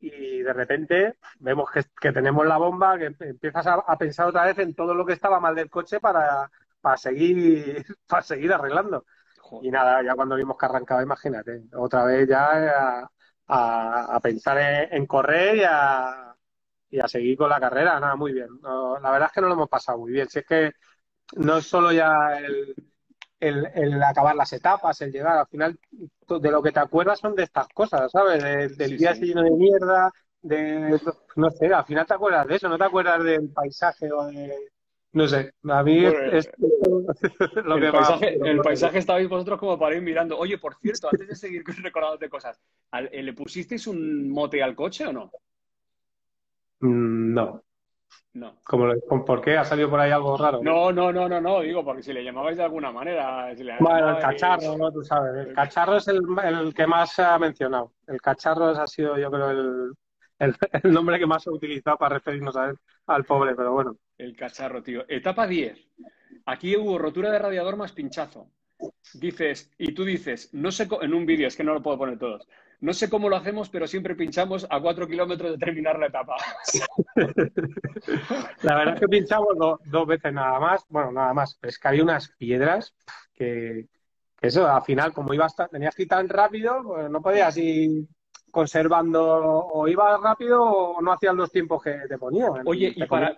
y 0.00 0.40
de 0.42 0.52
repente 0.54 1.18
vemos 1.38 1.68
que, 1.70 2.12
tenemos 2.12 2.46
la 2.46 2.56
bomba, 2.56 2.98
que 2.98 3.14
empiezas 3.20 3.66
a, 3.66 3.98
pensar 3.98 4.28
otra 4.28 4.44
vez 4.44 4.58
en 4.58 4.74
todo 4.74 4.94
lo 4.94 5.04
que 5.04 5.14
estaba 5.14 5.40
mal 5.40 5.54
del 5.54 5.70
coche 5.70 6.00
para, 6.00 6.50
para 6.86 6.98
seguir, 6.98 7.84
para 8.06 8.22
seguir 8.22 8.52
arreglando. 8.52 9.04
Y 9.60 9.70
nada, 9.72 10.04
ya 10.04 10.14
cuando 10.14 10.36
vimos 10.36 10.56
que 10.56 10.66
arrancaba, 10.66 11.02
imagínate, 11.02 11.64
otra 11.74 12.04
vez 12.04 12.28
ya 12.28 13.10
a, 13.48 14.20
pensar 14.22 14.58
en, 14.92 15.04
correr 15.06 15.56
y 15.56 15.62
a, 15.64 16.32
y 16.88 17.00
a 17.00 17.08
seguir 17.08 17.36
con 17.36 17.50
la 17.50 17.58
carrera, 17.58 17.98
nada, 17.98 18.14
muy 18.14 18.32
bien. 18.32 18.48
la 18.62 19.10
verdad 19.10 19.28
es 19.28 19.32
que 19.32 19.40
no 19.40 19.48
lo 19.48 19.54
hemos 19.54 19.68
pasado 19.68 19.98
muy 19.98 20.12
bien. 20.12 20.28
Si 20.28 20.38
es 20.38 20.46
que 20.46 20.72
no 21.36 21.56
es 21.56 21.66
solo 21.66 21.90
ya 21.90 22.38
el, 23.40 23.66
el, 23.74 24.02
acabar 24.02 24.36
las 24.36 24.52
etapas, 24.52 25.00
el 25.00 25.10
llegar, 25.10 25.38
al 25.38 25.48
final 25.48 25.76
de 26.40 26.50
lo 26.52 26.62
que 26.62 26.70
te 26.70 26.80
acuerdas 26.80 27.18
son 27.18 27.34
de 27.34 27.42
estas 27.44 27.66
cosas, 27.74 28.12
¿sabes? 28.12 28.78
del 28.78 28.96
día 28.96 29.12
lleno 29.14 29.42
de 29.42 29.50
mierda, 29.50 30.12
de, 30.40 31.00
no 31.34 31.50
sé, 31.50 31.66
al 31.66 31.84
final 31.84 32.06
te 32.06 32.14
acuerdas 32.14 32.46
de 32.46 32.54
eso, 32.56 32.68
no 32.68 32.78
te 32.78 32.84
acuerdas 32.84 33.24
del 33.24 33.50
paisaje 33.50 34.12
o 34.12 34.26
de, 34.26 34.54
no 35.16 35.26
sé, 35.26 35.54
a 35.66 35.82
mí 35.82 36.04
es, 36.04 36.50
lo 37.64 37.76
el 37.76 37.80
que 37.80 37.90
paisaje, 37.90 38.38
El 38.42 38.58
paisaje 38.58 38.98
estabais 38.98 39.26
vosotros 39.26 39.58
como 39.58 39.78
para 39.78 39.96
ir 39.96 40.02
mirando. 40.02 40.36
Oye, 40.36 40.58
por 40.58 40.74
cierto, 40.74 41.08
antes 41.10 41.26
de 41.26 41.34
seguir 41.34 41.64
recordándote 41.82 42.28
cosas, 42.28 42.60
eh, 42.92 43.22
¿le 43.22 43.32
pusisteis 43.32 43.86
un 43.86 44.28
mote 44.28 44.62
al 44.62 44.74
coche 44.74 45.06
o 45.06 45.14
no? 45.14 45.30
Mm, 46.80 47.32
no. 47.32 47.62
No. 48.34 48.58
¿Por 48.66 49.40
qué? 49.40 49.56
¿Ha 49.56 49.64
salido 49.64 49.88
por 49.88 50.00
ahí 50.00 50.10
algo 50.10 50.36
raro? 50.36 50.60
No, 50.62 50.92
no, 50.92 51.10
no, 51.10 51.26
no, 51.26 51.40
no, 51.40 51.60
digo, 51.62 51.82
porque 51.82 52.02
si 52.02 52.12
le 52.12 52.22
llamabais 52.22 52.58
de 52.58 52.64
alguna 52.64 52.92
manera. 52.92 53.48
bueno, 53.80 54.10
el 54.10 54.18
cacharro, 54.18 54.76
¿no? 54.76 54.92
Tú 54.92 55.02
sabes. 55.02 55.46
El 55.46 55.54
cacharro 55.54 55.96
es 55.96 56.08
el, 56.08 56.20
el, 56.44 56.74
que 56.74 56.86
más 56.86 57.12
se 57.12 57.22
ha 57.22 57.38
mencionado. 57.38 57.92
El 58.06 58.20
cacharro 58.20 58.66
ha 58.66 58.86
sido, 58.86 59.16
yo 59.16 59.30
creo, 59.30 59.50
el, 59.50 59.92
el, 60.38 60.54
nombre 60.92 61.18
que 61.18 61.26
más 61.26 61.42
se 61.42 61.50
ha 61.50 61.52
utilizado 61.52 61.96
para 61.96 62.16
referirnos 62.16 62.56
a 62.56 62.70
él, 62.70 62.76
al 63.06 63.24
pobre, 63.24 63.54
pero 63.54 63.72
bueno. 63.72 63.96
El 64.18 64.36
cacharro, 64.36 64.82
tío. 64.82 65.04
Etapa 65.08 65.46
10. 65.46 65.78
Aquí 66.46 66.76
hubo 66.76 66.98
rotura 66.98 67.30
de 67.30 67.38
radiador 67.38 67.76
más 67.76 67.92
pinchazo. 67.92 68.50
Dices, 69.14 69.70
y 69.78 69.92
tú 69.94 70.04
dices, 70.04 70.52
no 70.52 70.70
sé, 70.70 70.86
en 71.00 71.14
un 71.14 71.24
vídeo, 71.24 71.48
es 71.48 71.56
que 71.56 71.64
no 71.64 71.72
lo 71.72 71.82
puedo 71.82 71.98
poner 71.98 72.18
todos, 72.18 72.46
no 72.80 72.92
sé 72.92 73.08
cómo 73.08 73.28
lo 73.28 73.36
hacemos, 73.36 73.70
pero 73.70 73.86
siempre 73.86 74.14
pinchamos 74.14 74.66
a 74.68 74.80
cuatro 74.80 75.06
kilómetros 75.06 75.52
de 75.52 75.58
terminar 75.58 75.98
la 75.98 76.06
etapa. 76.06 76.36
la 78.62 78.76
verdad 78.76 78.94
es 78.94 79.00
que 79.00 79.08
pinchamos 79.08 79.56
dos 79.84 80.06
veces 80.06 80.32
nada 80.32 80.60
más, 80.60 80.84
bueno, 80.88 81.10
nada 81.12 81.32
más, 81.32 81.58
es 81.62 81.78
que 81.78 81.88
había 81.88 82.02
unas 82.02 82.28
piedras 82.36 82.94
que, 83.32 83.86
eso, 84.42 84.68
al 84.68 84.82
final, 84.82 85.14
como 85.14 85.32
ibas, 85.32 85.56
tenías 85.70 85.94
que 85.94 86.02
ir 86.02 86.08
tan 86.08 86.28
rápido, 86.28 86.82
pues 86.82 87.10
no 87.10 87.22
podías 87.22 87.56
ir 87.56 88.06
conservando 88.56 89.22
o 89.22 89.86
ibas 89.86 90.18
rápido 90.18 90.64
o 90.64 91.02
no 91.02 91.12
hacías 91.12 91.34
los 91.34 91.52
tiempos 91.52 91.82
que 91.82 91.92
te 92.08 92.16
ponían. 92.16 92.62
Oye, 92.64 92.90
y 92.96 93.04
para, 93.04 93.36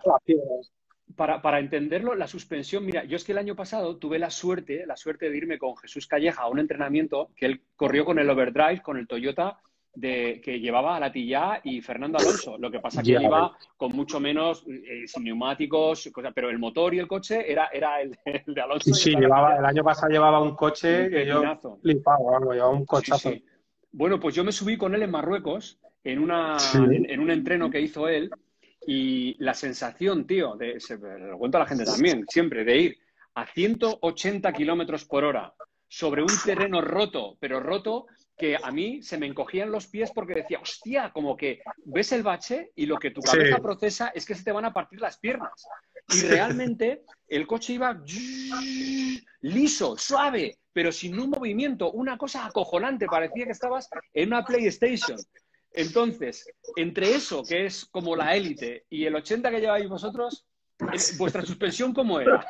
para, 1.17 1.43
para, 1.43 1.59
entenderlo, 1.59 2.15
la 2.15 2.29
suspensión, 2.29 2.87
mira, 2.87 3.03
yo 3.03 3.17
es 3.17 3.25
que 3.25 3.33
el 3.33 3.39
año 3.39 3.57
pasado 3.57 3.97
tuve 3.97 4.21
la 4.21 4.31
suerte, 4.31 4.87
la 4.87 4.97
suerte 4.97 5.29
de 5.29 5.37
irme 5.37 5.59
con 5.59 5.77
Jesús 5.77 6.07
Calleja 6.07 6.43
a 6.43 6.49
un 6.49 6.61
entrenamiento 6.61 7.31
que 7.35 7.47
él 7.47 7.63
corrió 7.75 8.05
con 8.05 8.21
el 8.21 8.31
overdrive, 8.31 8.81
con 8.81 8.97
el 8.97 9.09
Toyota 9.09 9.59
de, 9.93 10.41
que 10.41 10.61
llevaba 10.61 10.95
a 10.95 11.01
Latilla 11.01 11.61
y 11.65 11.81
Fernando 11.81 12.19
Alonso. 12.19 12.57
Lo 12.57 12.71
que 12.71 12.79
pasa 12.79 13.01
es 13.01 13.09
que 13.09 13.17
él 13.17 13.25
iba 13.25 13.59
con 13.77 13.97
mucho 13.97 14.21
menos, 14.21 14.65
eh, 14.69 15.03
sin 15.09 15.25
neumáticos, 15.25 16.13
pero 16.33 16.49
el 16.49 16.61
motor 16.61 16.95
y 16.95 17.01
el 17.01 17.09
coche 17.09 17.51
era, 17.51 17.71
era 17.73 18.01
el, 18.01 18.17
de 18.47 18.61
Alonso. 18.61 18.95
Sí, 18.95 19.11
sí, 19.11 19.17
llevaba, 19.17 19.57
el 19.57 19.65
año 19.65 19.83
pasado 19.83 20.13
llevaba 20.13 20.41
un 20.41 20.55
coche 20.55 21.11
que 21.11 21.27
yo 21.27 21.43
flipaba, 21.83 22.39
llevaba 22.53 22.71
un 22.71 22.87
cochazo. 22.87 23.33
Bueno, 23.93 24.21
pues 24.21 24.35
yo 24.35 24.45
me 24.45 24.53
subí 24.53 24.77
con 24.77 24.95
él 24.95 25.03
en 25.03 25.11
Marruecos 25.11 25.79
en, 26.05 26.19
una, 26.19 26.57
en, 26.75 27.21
un 27.21 27.31
entreno 27.31 27.71
que 27.71 27.81
hizo 27.81 28.09
él 28.09 28.31
y 28.87 29.37
la 29.43 29.55
sensación, 29.55 30.27
tío, 30.27 30.57
de, 30.57 30.81
se, 30.81 30.97
lo 30.97 31.39
cuento 31.39 31.59
a 31.59 31.61
la 31.61 31.67
gente 31.67 31.85
también, 31.85 32.25
siempre, 32.29 32.65
de 32.65 32.77
ir 32.79 32.99
a 33.35 33.47
180 33.47 34.53
kilómetros 34.53 35.05
por 35.05 35.25
hora 35.25 35.53
sobre 35.87 36.23
un 36.23 36.33
terreno 36.45 36.81
roto, 36.81 37.37
pero 37.41 37.61
roto 37.61 38.07
que 38.39 38.57
a 38.63 38.71
mí 38.71 39.03
se 39.03 39.19
me 39.19 39.27
encogían 39.27 39.71
los 39.71 39.87
pies 39.89 40.13
porque 40.13 40.35
decía, 40.35 40.61
hostia, 40.61 41.11
como 41.13 41.37
que 41.37 41.61
ves 41.85 42.13
el 42.13 42.23
bache 42.23 42.71
y 42.77 42.87
lo 42.87 42.97
que 42.97 43.11
tu 43.11 43.21
cabeza 43.21 43.59
procesa 43.59 44.09
es 44.15 44.25
que 44.25 44.35
se 44.35 44.45
te 44.45 44.53
van 44.53 44.65
a 44.65 44.73
partir 44.73 45.01
las 45.01 45.19
piernas. 45.19 45.67
Y 46.09 46.23
realmente 46.23 47.03
el 47.27 47.47
coche 47.47 47.75
iba 47.75 48.01
liso, 49.41 49.99
suave, 49.99 50.59
pero 50.73 50.93
sin 50.93 51.19
un 51.19 51.31
movimiento, 51.31 51.91
una 51.91 52.17
cosa 52.17 52.47
acojonante, 52.47 53.07
parecía 53.07 53.45
que 53.45 53.53
estabas 53.53 53.89
en 54.15 54.29
una 54.29 54.45
PlayStation. 54.45 55.19
Entonces, 55.73 56.49
entre 56.77 57.15
eso, 57.15 57.43
que 57.43 57.67
es 57.67 57.85
como 57.85 58.17
la 58.17 58.35
élite, 58.37 58.87
y 58.89 59.05
el 59.05 59.17
80 59.17 59.51
que 59.51 59.61
lleváis 59.61 59.89
vosotros, 59.89 60.47
¿vuestra 61.19 61.45
suspensión 61.45 61.93
cómo 61.93 62.21
era? 62.21 62.47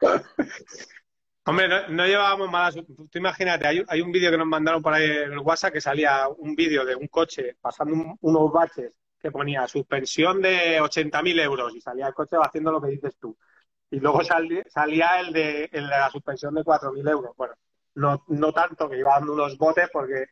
Hombre, 1.46 1.68
no, 1.90 2.06
llevábamos 2.06 2.50
malas. 2.50 2.74
Tú 2.74 3.18
imagínate, 3.18 3.66
hay, 3.66 4.00
un 4.00 4.10
vídeo 4.10 4.30
que 4.30 4.38
nos 4.38 4.46
mandaron 4.46 4.82
por 4.82 4.94
ahí 4.94 5.04
en 5.04 5.32
el 5.32 5.38
WhatsApp 5.40 5.74
que 5.74 5.80
salía 5.80 6.26
un 6.28 6.54
vídeo 6.54 6.86
de 6.86 6.96
un 6.96 7.06
coche 7.08 7.56
pasando 7.60 8.16
unos 8.20 8.52
baches 8.52 8.92
que 9.18 9.30
ponía 9.30 9.68
suspensión 9.68 10.40
de 10.40 10.80
80.000 10.80 11.40
euros 11.42 11.74
y 11.74 11.80
salía 11.82 12.08
el 12.08 12.14
coche 12.14 12.36
haciendo 12.40 12.72
lo 12.72 12.80
que 12.80 12.88
dices 12.88 13.16
tú. 13.18 13.36
Y 13.90 14.00
luego 14.00 14.22
salía 14.24 15.20
el 15.20 15.32
de, 15.32 15.68
la 15.72 16.08
suspensión 16.10 16.54
de 16.54 16.62
4.000 16.62 17.10
euros. 17.10 17.36
Bueno, 17.36 17.54
no, 17.96 18.24
no 18.28 18.52
tanto 18.52 18.88
que 18.88 18.98
iba 18.98 19.12
dando 19.12 19.34
unos 19.34 19.58
botes 19.58 19.90
porque 19.92 20.26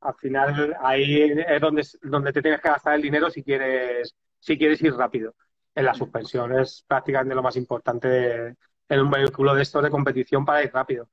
al 0.00 0.14
final 0.16 0.76
ahí 0.80 1.32
es 1.46 1.60
donde, 1.60 1.86
donde 2.02 2.32
te 2.32 2.42
tienes 2.42 2.60
que 2.60 2.68
gastar 2.68 2.94
el 2.96 3.02
dinero 3.02 3.30
si 3.30 3.44
quieres, 3.44 4.16
si 4.40 4.58
quieres 4.58 4.82
ir 4.82 4.94
rápido. 4.94 5.34
En 5.74 5.84
la 5.84 5.94
suspensión 5.94 6.58
es 6.58 6.84
prácticamente 6.86 7.36
lo 7.36 7.42
más 7.42 7.56
importante 7.56 8.08
de, 8.08 8.54
en 8.88 9.00
un 9.00 9.10
vehículo 9.10 9.54
de 9.54 9.62
estos 9.62 9.82
de 9.82 9.90
competición 9.90 10.44
para 10.44 10.62
ir 10.62 10.72
rápido. 10.72 11.08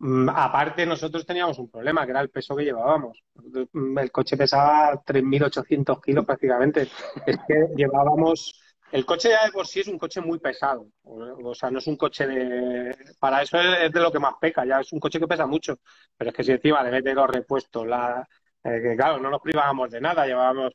Mm, 0.00 0.30
aparte, 0.30 0.86
nosotros 0.86 1.26
teníamos 1.26 1.58
un 1.58 1.70
problema, 1.70 2.04
que 2.06 2.12
era 2.12 2.20
el 2.20 2.30
peso 2.30 2.56
que 2.56 2.64
llevábamos. 2.64 3.22
Mm, 3.72 3.98
el 3.98 4.10
coche 4.10 4.36
pesaba 4.36 5.02
3.800 5.04 6.00
kilos 6.00 6.24
prácticamente. 6.24 6.88
Es 7.26 7.38
que 7.46 7.68
llevábamos... 7.76 8.54
El 8.92 9.06
coche 9.06 9.28
ya 9.30 9.44
de 9.44 9.52
por 9.52 9.66
sí 9.68 9.80
es 9.80 9.88
un 9.88 9.98
coche 9.98 10.20
muy 10.20 10.40
pesado. 10.40 10.86
O 11.04 11.54
sea, 11.54 11.70
no 11.70 11.78
es 11.78 11.86
un 11.86 11.96
coche 11.96 12.26
de... 12.26 12.96
Para 13.20 13.42
eso 13.42 13.60
es 13.60 13.92
de 13.92 14.00
lo 14.00 14.10
que 14.10 14.18
más 14.18 14.34
peca, 14.40 14.64
ya 14.64 14.80
es 14.80 14.92
un 14.92 14.98
coche 14.98 15.20
que 15.20 15.28
pesa 15.28 15.46
mucho. 15.46 15.78
Pero 16.16 16.30
es 16.30 16.36
que 16.36 16.42
si 16.42 16.52
encima 16.52 16.82
le 16.82 16.90
metes 16.90 17.14
los 17.14 17.30
repuestos, 17.30 17.86
la... 17.86 18.26
Eh, 18.62 18.80
que 18.82 18.96
claro, 18.96 19.18
no 19.18 19.30
nos 19.30 19.40
privábamos 19.40 19.90
de 19.90 20.00
nada, 20.00 20.26
llevábamos 20.26 20.74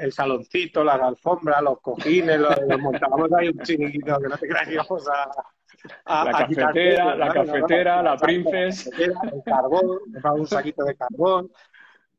el 0.00 0.12
saloncito, 0.12 0.84
las 0.84 1.00
alfombras, 1.00 1.62
los 1.62 1.80
cojines, 1.80 2.38
los, 2.38 2.56
montábamos 2.80 3.32
ahí 3.32 3.48
un 3.48 3.58
chiquito 3.60 4.18
que 4.18 4.28
no 4.28 4.36
te 4.36 4.48
creas 4.48 4.68
que 4.68 4.74
íbamos 4.74 5.08
a, 5.08 6.24
la, 6.24 6.32
cafetera, 6.32 7.14
la 7.16 7.32
cafetera, 7.32 8.02
la 8.02 8.16
princess. 8.16 8.90
El 8.98 9.14
carbón, 9.44 10.00
un 10.34 10.46
saquito 10.46 10.84
de 10.84 10.96
carbón. 10.96 11.50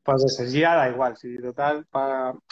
Pues 0.03 0.25
eso 0.25 0.43
ya 0.43 0.75
da 0.75 0.89
igual, 0.89 1.15
sí, 1.15 1.37
total. 1.37 1.85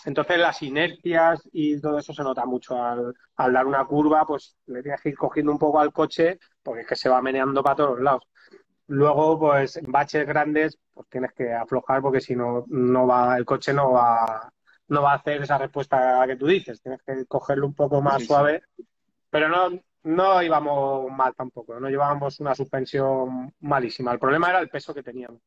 Entonces 0.06 0.38
las 0.38 0.62
inercias 0.62 1.42
y 1.52 1.80
todo 1.82 2.00
eso 2.00 2.14
se 2.14 2.24
nota 2.24 2.46
mucho 2.46 2.82
al, 2.82 3.14
dar 3.36 3.66
una 3.66 3.84
curva, 3.86 4.26
pues 4.26 4.56
le 4.68 4.82
tienes 4.82 5.02
que 5.02 5.10
ir 5.10 5.18
cogiendo 5.18 5.52
un 5.52 5.60
poco 5.60 5.80
al 5.80 5.92
coche 5.92 6.40
porque 6.64 6.82
es 6.82 6.88
que 6.88 6.96
se 6.96 7.10
va 7.10 7.22
meneando 7.22 7.62
para 7.62 7.76
todos 7.76 8.00
lados. 8.00 8.24
Luego, 8.92 9.40
pues 9.40 9.78
en 9.78 9.90
baches 9.90 10.28
grandes, 10.28 10.78
pues 10.94 11.08
tienes 11.08 11.32
que 11.32 11.54
aflojar 11.54 12.02
porque 12.02 12.20
si 12.20 12.36
no, 12.36 12.66
no 12.68 13.08
va, 13.08 13.38
el 13.38 13.46
coche 13.46 13.74
no 13.74 13.94
va, 13.94 14.52
no 14.90 15.02
va 15.02 15.14
a 15.14 15.16
hacer 15.16 15.42
esa 15.42 15.58
respuesta 15.58 16.22
que 16.28 16.36
tú 16.36 16.46
dices. 16.46 16.82
Tienes 16.82 17.02
que 17.02 17.26
cogerlo 17.26 17.68
un 17.68 17.74
poco 17.74 18.02
más 18.02 18.26
suave. 18.26 18.64
Pero 19.30 19.48
no, 19.48 19.80
no 20.04 20.44
íbamos 20.44 21.10
mal 21.10 21.34
tampoco, 21.34 21.80
no 21.80 21.90
llevábamos 21.90 22.42
una 22.42 22.54
suspensión 22.54 23.54
malísima. 23.62 24.12
El 24.12 24.20
problema 24.20 24.50
era 24.50 24.60
el 24.60 24.68
peso 24.68 24.94
que 24.94 25.04
teníamos. 25.04 25.40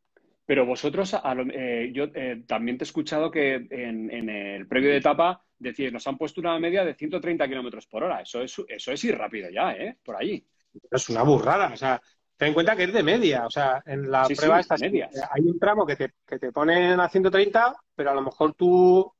Pero 0.46 0.64
vosotros, 0.64 1.14
eh, 1.52 1.90
yo 1.92 2.04
eh, 2.14 2.44
también 2.46 2.78
te 2.78 2.84
he 2.84 2.86
escuchado 2.86 3.30
que 3.30 3.66
en, 3.68 4.30
el 4.30 4.66
previo 4.66 4.88
de 4.88 4.96
etapa 4.96 5.44
decís, 5.58 5.92
nos 5.92 6.06
han 6.06 6.16
puesto 6.16 6.40
una 6.40 6.58
media 6.58 6.82
de 6.82 6.94
130 6.94 7.46
kilómetros 7.46 7.86
por 7.86 8.04
hora. 8.04 8.22
Eso 8.22 8.40
es, 8.40 8.56
eso 8.68 8.90
es 8.90 9.04
ir 9.04 9.18
rápido 9.18 9.50
ya, 9.50 9.72
¿eh? 9.72 9.98
Por 10.02 10.16
allí. 10.16 10.46
Es 10.90 11.10
una 11.10 11.22
burrada. 11.22 11.70
O 11.74 11.76
sea, 11.76 12.00
ten 12.36 12.48
en 12.48 12.54
cuenta 12.54 12.76
que 12.76 12.84
es 12.84 12.92
de 12.92 13.02
media. 13.02 13.46
O 13.46 13.50
sea, 13.50 13.82
en 13.86 14.10
la 14.10 14.26
prueba 14.26 14.60
estas 14.60 14.80
medias. 14.80 15.10
hay 15.30 15.42
un 15.42 15.58
tramo 15.58 15.86
que 15.86 15.96
te, 15.96 16.14
que 16.26 16.38
te 16.38 16.52
ponen 16.52 16.98
a 17.00 17.08
130, 17.08 17.74
pero 17.94 18.10
a 18.10 18.14
lo 18.14 18.22
mejor 18.22 18.54
tú, 18.54 19.12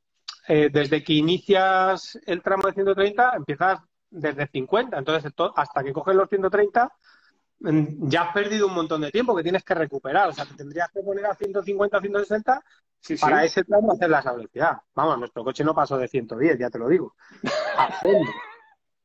eh, 0.49 0.69
desde 0.73 1.03
que 1.03 1.15
inicias 1.15 2.19
el 2.27 2.43
tramo 2.43 2.67
de 2.67 2.75
130, 2.75 3.33
empiezas 3.37 3.81
desde 4.11 4.47
50. 4.47 4.99
Entonces, 4.99 5.33
hasta 5.57 5.83
que 5.83 5.93
coges 5.93 6.15
los 6.15 6.29
130, 6.29 6.93
mm, 7.61 8.09
ya 8.09 8.23
has 8.23 8.35
perdido 8.35 8.67
un 8.67 8.75
montón 8.75 9.01
de 9.01 9.11
tiempo 9.11 9.35
que 9.35 9.43
tienes 9.43 9.65
que 9.65 9.75
recuperar. 9.75 10.29
O 10.29 10.33
sea, 10.33 10.45
te 10.45 10.55
tendrías 10.55 10.91
que 10.93 11.01
poner 11.01 11.27
a 11.27 11.35
150, 11.35 12.01
160 12.01 12.65
para 13.21 13.45
ese 13.45 13.65
tramo 13.65 13.93
hacer 13.93 14.09
la 14.09 14.23
velocidad. 14.23 14.79
Vamos, 14.95 15.19
nuestro 15.19 15.45
coche 15.45 15.63
no 15.65 15.75
pasó 15.75 15.99
de 15.99 16.09
110, 16.09 16.59
ya 16.59 16.71
te 16.71 16.79
lo 16.79 16.89
digo. 16.89 17.15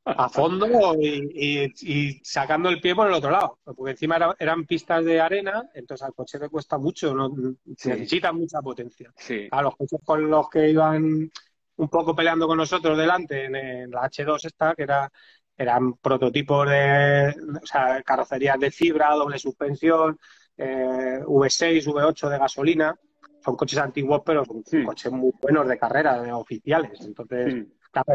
A 0.04 0.28
fondo. 0.28 0.94
Y, 1.00 2.20
sacando 2.22 2.68
el 2.68 2.80
pie 2.80 2.94
por 2.94 3.08
el 3.08 3.14
otro 3.14 3.30
lado. 3.30 3.58
Porque 3.64 3.92
encima 3.92 4.34
eran 4.38 4.64
pistas 4.64 5.04
de 5.04 5.20
arena, 5.20 5.68
entonces 5.74 6.06
al 6.06 6.14
coche 6.14 6.38
le 6.38 6.48
cuesta 6.48 6.78
mucho, 6.78 7.14
no, 7.14 7.30
necesita 7.64 8.32
mucha 8.32 8.60
potencia. 8.60 9.12
A 9.50 9.62
los 9.62 9.76
coches 9.76 10.00
con 10.04 10.28
los 10.30 10.48
que 10.48 10.70
iban 10.70 11.30
un 11.76 11.88
poco 11.88 12.14
peleando 12.14 12.46
con 12.46 12.58
nosotros 12.58 12.96
delante 12.96 13.46
en, 13.46 13.90
la 13.90 14.02
H2 14.02 14.44
esta, 14.44 14.74
que 14.74 14.82
era 14.82 15.10
eran 15.56 15.92
prototipos 15.94 16.70
de 16.70 17.34
o 17.62 17.66
sea, 17.66 18.02
carrocerías 18.02 18.58
de 18.58 18.70
fibra, 18.70 19.14
doble 19.14 19.38
suspensión, 19.38 20.18
eh, 20.56 21.20
V6, 21.22 21.86
V8 21.86 22.28
de 22.30 22.38
gasolina. 22.38 22.98
Son 23.44 23.56
coches 23.56 23.78
antiguos, 23.78 24.22
pero 24.24 24.42
son 24.44 24.62
coches 24.84 25.12
muy 25.12 25.32
buenos 25.40 25.68
de 25.68 25.78
carrera, 25.78 26.22
de 26.22 26.32
oficiales. 26.32 27.00
Entonces, 27.02 27.66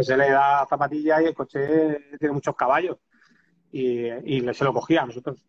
se 0.01 0.17
le 0.17 0.31
da 0.31 0.65
zapatilla 0.69 1.21
y 1.21 1.25
el 1.25 1.33
coche 1.33 2.15
tiene 2.19 2.33
muchos 2.33 2.55
caballos 2.55 2.97
y, 3.71 4.07
y 4.38 4.53
se 4.53 4.63
lo 4.63 4.73
cogía. 4.73 5.05
Nosotros, 5.05 5.43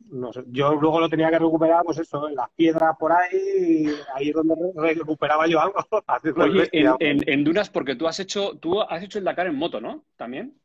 yo 0.49 0.75
luego 0.75 0.99
lo 0.99 1.09
tenía 1.09 1.31
que 1.31 1.39
recuperar, 1.39 1.85
pues 1.85 1.99
eso, 1.99 2.29
en 2.29 2.35
las 2.35 2.51
piedras 2.51 2.97
por 2.99 3.13
ahí, 3.13 3.89
ahí 4.15 4.31
es 4.31 4.35
donde 4.35 4.55
recuperaba 4.75 5.47
yo 5.47 5.61
algo. 5.61 5.77
Oye, 6.43 6.69
en, 6.73 7.45
Dunas, 7.45 7.71
porque 7.71 7.95
tú 7.95 8.09
has 8.09 8.19
hecho, 8.19 8.59
tú 8.59 8.81
has 8.81 9.03
hecho 9.03 9.19
el 9.19 9.25
Dakar 9.25 9.47
en 9.47 9.55
moto, 9.55 9.81
¿no? 9.81 10.05
¿También? 10.17 10.59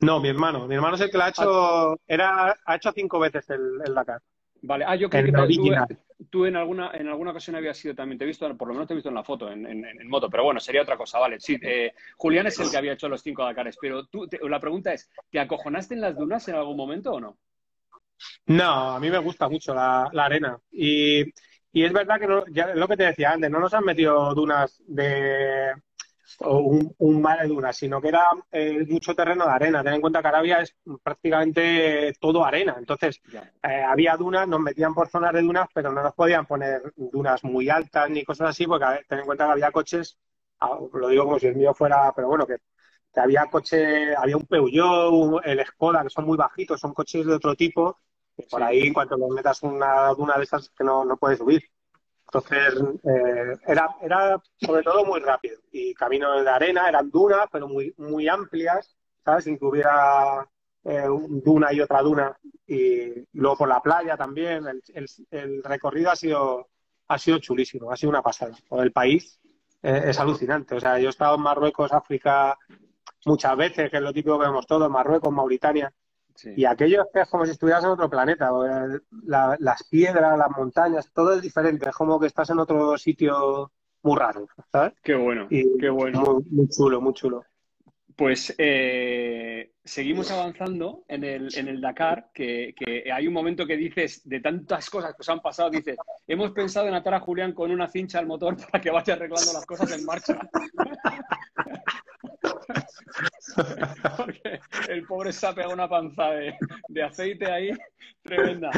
No, 0.00 0.18
mi 0.18 0.28
hermano. 0.28 0.66
Mi 0.66 0.76
hermano 0.76 0.94
es 0.94 1.02
el 1.02 1.10
que 1.10 1.18
lo 1.18 1.24
ha 1.24 1.28
hecho, 1.28 1.92
ah. 1.92 1.96
era, 2.06 2.56
ha 2.64 2.76
hecho 2.76 2.90
cinco 2.92 3.18
veces 3.18 3.50
el, 3.50 3.82
el 3.84 3.94
Dakar. 3.94 4.22
Vale, 4.62 4.86
ah, 4.88 4.96
yo 4.96 5.10
creo 5.10 5.26
que 5.26 5.32
tú, 5.32 5.38
en 6.32 6.56
alguna 6.56 6.90
en 6.94 7.08
alguna 7.08 7.30
ocasión 7.30 7.56
había 7.56 7.74
sido 7.74 7.94
también, 7.94 8.18
te 8.18 8.24
he 8.24 8.26
visto, 8.26 8.56
por 8.56 8.68
lo 8.68 8.74
menos 8.74 8.86
te 8.86 8.94
he 8.94 8.96
visto 8.96 9.08
en 9.08 9.14
la 9.14 9.24
foto, 9.24 9.50
en, 9.50 10.08
moto, 10.08 10.28
pero 10.30 10.44
bueno, 10.44 10.60
sería 10.60 10.82
otra 10.82 10.96
cosa, 10.96 11.18
vale. 11.18 11.40
Sí, 11.40 11.58
eh, 11.62 11.92
Julián 12.16 12.46
es 12.46 12.58
el 12.60 12.70
que 12.70 12.76
había 12.76 12.92
hecho 12.92 13.08
los 13.08 13.22
cinco 13.22 13.44
Dakares, 13.44 13.76
pero 13.80 14.06
tú, 14.06 14.28
la 14.42 14.60
pregunta 14.60 14.92
es, 14.92 15.10
¿te 15.30 15.40
acojonaste 15.40 15.94
en 15.94 16.00
las 16.00 16.16
dunas 16.16 16.46
en 16.48 16.54
algún 16.56 16.76
momento 16.76 17.12
o 17.12 17.20
no? 17.20 17.38
No, 18.46 18.90
a 18.94 19.00
mí 19.00 19.10
me 19.10 19.18
gusta 19.18 19.48
mucho 19.48 19.74
la, 19.74 20.10
arena. 20.14 20.58
Y, 20.70 21.22
es 21.72 21.92
verdad 21.92 22.20
que 22.20 22.26
no, 22.26 22.44
ya, 22.50 22.74
lo 22.74 22.86
que 22.86 22.96
te 22.96 23.04
decía 23.04 23.32
antes, 23.32 23.50
no 23.50 23.58
nos 23.58 23.74
han 23.74 23.84
metido 23.84 24.34
dunas 24.34 24.80
de, 24.86 25.72
un, 26.40 26.94
un 26.98 27.22
mar 27.22 27.40
de 27.40 27.48
dunas, 27.48 27.76
sino 27.76 28.00
que 28.00 28.08
era 28.08 28.24
eh, 28.50 28.84
mucho 28.88 29.14
terreno 29.14 29.44
de 29.44 29.52
arena. 29.52 29.82
Ten 29.82 29.94
en 29.94 30.00
cuenta 30.00 30.22
que 30.22 30.28
Arabia 30.28 30.60
es 30.60 30.74
prácticamente 31.02 32.12
todo 32.20 32.44
arena. 32.44 32.76
Entonces, 32.78 33.20
eh, 33.62 33.82
había 33.82 34.16
dunas, 34.16 34.48
nos 34.48 34.60
metían 34.60 34.94
por 34.94 35.08
zonas 35.08 35.32
de 35.32 35.42
dunas, 35.42 35.68
pero 35.74 35.92
no 35.92 36.02
nos 36.02 36.14
podían 36.14 36.46
poner 36.46 36.92
dunas 36.96 37.44
muy 37.44 37.68
altas 37.68 38.10
ni 38.10 38.24
cosas 38.24 38.50
así, 38.50 38.66
porque 38.66 38.86
ten 39.08 39.20
en 39.20 39.26
cuenta 39.26 39.46
que 39.46 39.52
había 39.52 39.70
coches, 39.70 40.18
lo 40.92 41.08
digo 41.08 41.24
como 41.24 41.38
si 41.38 41.46
el 41.46 41.56
mío 41.56 41.74
fuera, 41.74 42.12
pero 42.14 42.28
bueno, 42.28 42.46
que, 42.46 42.56
había 43.16 43.46
coche, 43.46 44.14
había 44.16 44.36
un 44.36 44.46
Peugeot, 44.46 45.40
el 45.44 45.64
Skoda, 45.64 46.02
que 46.02 46.10
son 46.10 46.26
muy 46.26 46.36
bajitos, 46.36 46.80
son 46.80 46.92
coches 46.92 47.24
de 47.24 47.34
otro 47.34 47.54
tipo, 47.54 47.98
por 48.50 48.62
ahí, 48.62 48.88
en 48.88 48.94
cuanto 48.94 49.16
le 49.16 49.28
metas 49.28 49.62
una 49.62 50.08
duna 50.08 50.36
de 50.36 50.42
esas, 50.42 50.70
que 50.70 50.82
no, 50.82 51.04
no 51.04 51.16
puedes 51.16 51.38
subir. 51.38 51.62
Entonces, 52.34 52.82
eh, 53.04 53.56
era, 53.66 53.96
era 54.02 54.42
sobre 54.56 54.82
todo 54.82 55.04
muy 55.04 55.20
rápido. 55.20 55.60
Y 55.70 55.94
camino 55.94 56.42
de 56.42 56.50
arena, 56.50 56.88
eran 56.88 57.08
dunas, 57.10 57.46
pero 57.52 57.68
muy, 57.68 57.94
muy 57.96 58.26
amplias, 58.26 58.96
¿sabes? 59.24 59.44
Sin 59.44 59.56
que 59.56 59.64
hubiera 59.64 60.48
eh, 60.84 61.06
duna 61.44 61.72
y 61.72 61.80
otra 61.80 62.02
duna. 62.02 62.36
Y 62.66 63.24
luego 63.34 63.58
por 63.58 63.68
la 63.68 63.80
playa 63.80 64.16
también. 64.16 64.64
El, 64.66 65.06
el, 65.30 65.62
recorrido 65.62 66.10
ha 66.10 66.16
sido, 66.16 66.70
ha 67.06 67.18
sido 67.18 67.38
chulísimo, 67.38 67.92
ha 67.92 67.96
sido 67.96 68.10
una 68.10 68.22
pasada. 68.22 68.56
Por 68.68 68.82
el 68.82 68.90
país 68.90 69.40
eh, 69.80 70.02
es 70.06 70.18
alucinante. 70.18 70.74
O 70.74 70.80
sea, 70.80 70.98
yo 70.98 71.06
he 71.06 71.10
estado 71.10 71.36
en 71.36 71.42
Marruecos, 71.42 71.92
África, 71.92 72.58
muchas 73.26 73.56
veces, 73.56 73.90
que 73.90 73.98
es 73.98 74.02
lo 74.02 74.12
típico 74.12 74.40
que 74.40 74.46
vemos 74.46 74.66
todos, 74.66 74.90
Marruecos, 74.90 75.32
Mauritania. 75.32 75.92
Y 76.56 76.64
aquello 76.64 77.06
es 77.12 77.28
como 77.28 77.44
si 77.44 77.52
estuvieras 77.52 77.84
en 77.84 77.90
otro 77.90 78.10
planeta. 78.10 78.50
las 79.58 79.84
piedras, 79.84 80.38
las 80.38 80.50
montañas, 80.50 81.10
todo 81.12 81.34
es 81.34 81.42
diferente. 81.42 81.88
Es 81.88 81.94
como 81.94 82.18
que 82.18 82.26
estás 82.26 82.50
en 82.50 82.58
otro 82.58 82.98
sitio 82.98 83.70
muy 84.02 84.18
raro, 84.18 84.46
¿sabes? 84.70 84.92
Qué 85.02 85.14
bueno, 85.14 85.48
qué 85.48 85.88
bueno. 85.88 86.42
Muy, 86.50 86.68
chulo, 86.68 87.00
muy 87.00 87.14
chulo. 87.14 87.44
Pues 88.16 88.54
eh, 88.58 89.72
seguimos 89.82 90.30
avanzando 90.30 91.04
en 91.08 91.24
el, 91.24 91.48
en 91.56 91.68
el 91.68 91.80
Dakar, 91.80 92.30
que, 92.32 92.74
que, 92.76 93.10
hay 93.10 93.26
un 93.26 93.34
momento 93.34 93.66
que 93.66 93.76
dices, 93.76 94.22
de 94.28 94.40
tantas 94.40 94.88
cosas 94.88 95.14
que 95.14 95.22
os 95.22 95.28
han 95.28 95.40
pasado, 95.40 95.70
dices, 95.70 95.96
hemos 96.28 96.52
pensado 96.52 96.86
en 96.86 96.94
atar 96.94 97.14
a 97.14 97.20
Julián 97.20 97.52
con 97.52 97.72
una 97.72 97.88
cincha 97.88 98.20
al 98.20 98.26
motor 98.26 98.56
para 98.70 98.80
que 98.80 98.90
vaya 98.90 99.14
arreglando 99.14 99.52
las 99.52 99.66
cosas 99.66 99.90
en 99.90 100.04
marcha. 100.04 100.38
Porque 104.16 104.60
el 104.88 105.04
pobre 105.06 105.32
se 105.32 105.46
ha 105.46 105.54
pegado 105.54 105.72
una 105.74 105.88
panza 105.88 106.30
de, 106.30 107.02
aceite 107.02 107.50
ahí 107.50 107.70
tremenda. 108.22 108.70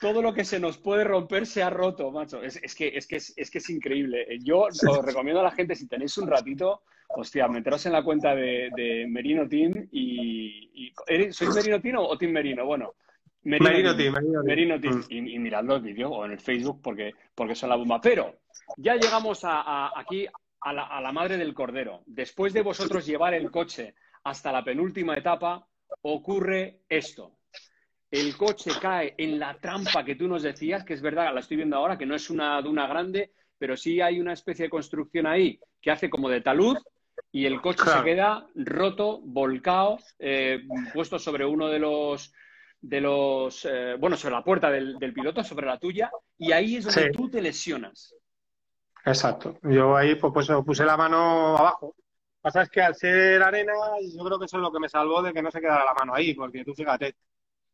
Todo 0.00 0.22
lo 0.22 0.32
que 0.32 0.44
se 0.44 0.58
nos 0.58 0.78
puede 0.78 1.04
romper 1.04 1.46
se 1.46 1.62
ha 1.62 1.70
roto, 1.70 2.10
macho. 2.10 2.42
Es, 2.42 2.74
que, 2.74 2.88
es, 2.88 3.06
que, 3.06 3.16
es, 3.16 3.50
que 3.50 3.58
es 3.58 3.70
increíble. 3.70 4.26
Yo 4.42 4.60
os 4.62 5.04
recomiendo 5.04 5.40
a 5.40 5.44
la 5.44 5.50
gente, 5.50 5.74
si 5.74 5.86
tenéis 5.86 6.16
un 6.18 6.28
ratito, 6.28 6.82
hostia, 7.08 7.48
meteros 7.48 7.84
en 7.86 7.92
la 7.92 8.02
cuenta 8.02 8.34
de, 8.34 9.06
Merino 9.08 9.46
Team 9.46 9.88
y, 9.92 10.92
¿Sois 11.30 11.54
Merino 11.54 11.80
Team 11.80 11.96
o 11.98 12.16
Team 12.16 12.32
Merino? 12.32 12.64
Bueno, 12.64 12.94
Merino, 13.42 13.96
Team, 13.96 14.14
Merino 14.44 14.80
Team. 14.80 15.04
Y, 15.08 15.38
mirad 15.38 15.64
los 15.64 15.82
vídeos 15.82 16.10
o 16.12 16.24
en 16.24 16.32
el 16.32 16.40
Facebook 16.40 16.80
porque, 16.82 17.14
porque 17.34 17.54
son 17.54 17.70
la 17.70 17.76
bomba. 17.76 18.00
Pero 18.00 18.40
ya 18.76 18.96
llegamos 18.96 19.40
a, 19.44 19.98
aquí 19.98 20.26
a 20.60 21.00
la, 21.00 21.12
madre 21.12 21.36
del 21.36 21.54
cordero. 21.54 22.02
Después 22.06 22.52
de 22.52 22.62
vosotros 22.62 23.06
llevar 23.06 23.34
el 23.34 23.50
coche 23.50 23.94
hasta 24.24 24.52
la 24.52 24.62
penúltima 24.62 25.16
etapa, 25.16 25.66
ocurre 26.02 26.80
esto. 26.88 27.38
El 28.10 28.36
coche 28.36 28.72
cae 28.80 29.14
en 29.16 29.38
la 29.38 29.58
trampa 29.58 30.04
que 30.04 30.16
tú 30.16 30.28
nos 30.28 30.42
decías, 30.42 30.84
que 30.84 30.94
es 30.94 31.00
verdad, 31.02 31.32
la 31.32 31.40
estoy 31.40 31.56
viendo 31.56 31.76
ahora, 31.76 31.96
que 31.96 32.06
no 32.06 32.14
es 32.14 32.28
una 32.28 32.60
duna 32.60 32.86
grande, 32.86 33.32
pero 33.56 33.76
sí 33.76 34.00
hay 34.00 34.20
una 34.20 34.32
especie 34.32 34.64
de 34.64 34.70
construcción 34.70 35.26
ahí 35.26 35.58
que 35.80 35.90
hace 35.90 36.10
como 36.10 36.28
de 36.28 36.40
talud 36.40 36.76
y 37.32 37.46
el 37.46 37.60
coche 37.60 37.84
se 37.84 38.02
queda 38.02 38.46
roto, 38.54 39.20
volcado, 39.22 39.98
eh, 40.18 40.62
puesto 40.92 41.18
sobre 41.18 41.44
uno 41.44 41.68
de 41.68 41.78
los 41.78 42.32
de 42.80 43.00
los 43.00 43.66
eh, 43.66 43.94
bueno 43.98 44.16
sobre 44.16 44.34
la 44.34 44.42
puerta 44.42 44.70
del, 44.70 44.96
piloto 45.12 45.44
sobre 45.44 45.66
la 45.66 45.78
tuya 45.78 46.10
y 46.38 46.52
ahí 46.52 46.76
es 46.76 46.86
donde 46.86 47.10
tú 47.10 47.28
te 47.28 47.42
lesionas 47.42 48.14
Exacto. 49.04 49.58
Yo 49.62 49.96
ahí 49.96 50.14
pues, 50.14 50.32
pues 50.32 50.48
puse 50.64 50.84
la 50.84 50.96
mano 50.96 51.56
abajo. 51.56 51.94
Lo 51.96 52.02
que 52.02 52.42
pasa 52.42 52.62
es 52.62 52.70
que 52.70 52.82
al 52.82 52.94
ser 52.94 53.42
arena, 53.42 53.72
yo 54.16 54.24
creo 54.24 54.38
que 54.38 54.46
eso 54.46 54.56
es 54.56 54.62
lo 54.62 54.72
que 54.72 54.80
me 54.80 54.88
salvó 54.88 55.22
de 55.22 55.32
que 55.32 55.42
no 55.42 55.50
se 55.50 55.60
quedara 55.60 55.84
la 55.84 55.94
mano 55.94 56.14
ahí, 56.14 56.34
porque 56.34 56.64
tú 56.64 56.74
fíjate. 56.74 57.16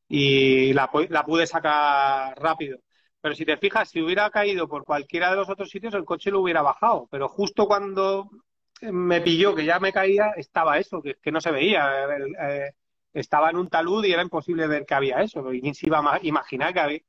Y 0.08 0.72
la, 0.72 0.90
la 1.10 1.24
pude 1.24 1.46
sacar 1.46 2.38
rápido. 2.40 2.78
Pero 3.20 3.34
si 3.34 3.44
te 3.44 3.56
fijas, 3.56 3.90
si 3.90 4.00
hubiera 4.02 4.30
caído 4.30 4.68
por 4.68 4.84
cualquiera 4.84 5.30
de 5.30 5.36
los 5.36 5.48
otros 5.48 5.70
sitios, 5.70 5.94
el 5.94 6.04
coche 6.04 6.30
lo 6.30 6.40
hubiera 6.40 6.62
bajado. 6.62 7.08
Pero 7.10 7.28
justo 7.28 7.66
cuando 7.66 8.30
me 8.82 9.20
pilló 9.20 9.54
que 9.54 9.64
ya 9.64 9.80
me 9.80 9.92
caía, 9.92 10.30
estaba 10.36 10.78
eso, 10.78 11.02
que, 11.02 11.16
que 11.16 11.32
no 11.32 11.40
se 11.40 11.50
veía. 11.50 12.06
Eh, 12.42 12.72
estaba 13.12 13.50
en 13.50 13.56
un 13.56 13.68
talud 13.68 14.04
y 14.04 14.12
era 14.12 14.22
imposible 14.22 14.66
ver 14.66 14.84
que 14.86 14.94
había 14.94 15.22
eso. 15.22 15.52
¿Y 15.52 15.60
quién 15.60 15.74
se 15.74 15.86
iba 15.86 15.98
a 15.98 16.20
imaginar 16.22 16.72
que 16.72 16.80
había, 16.80 17.00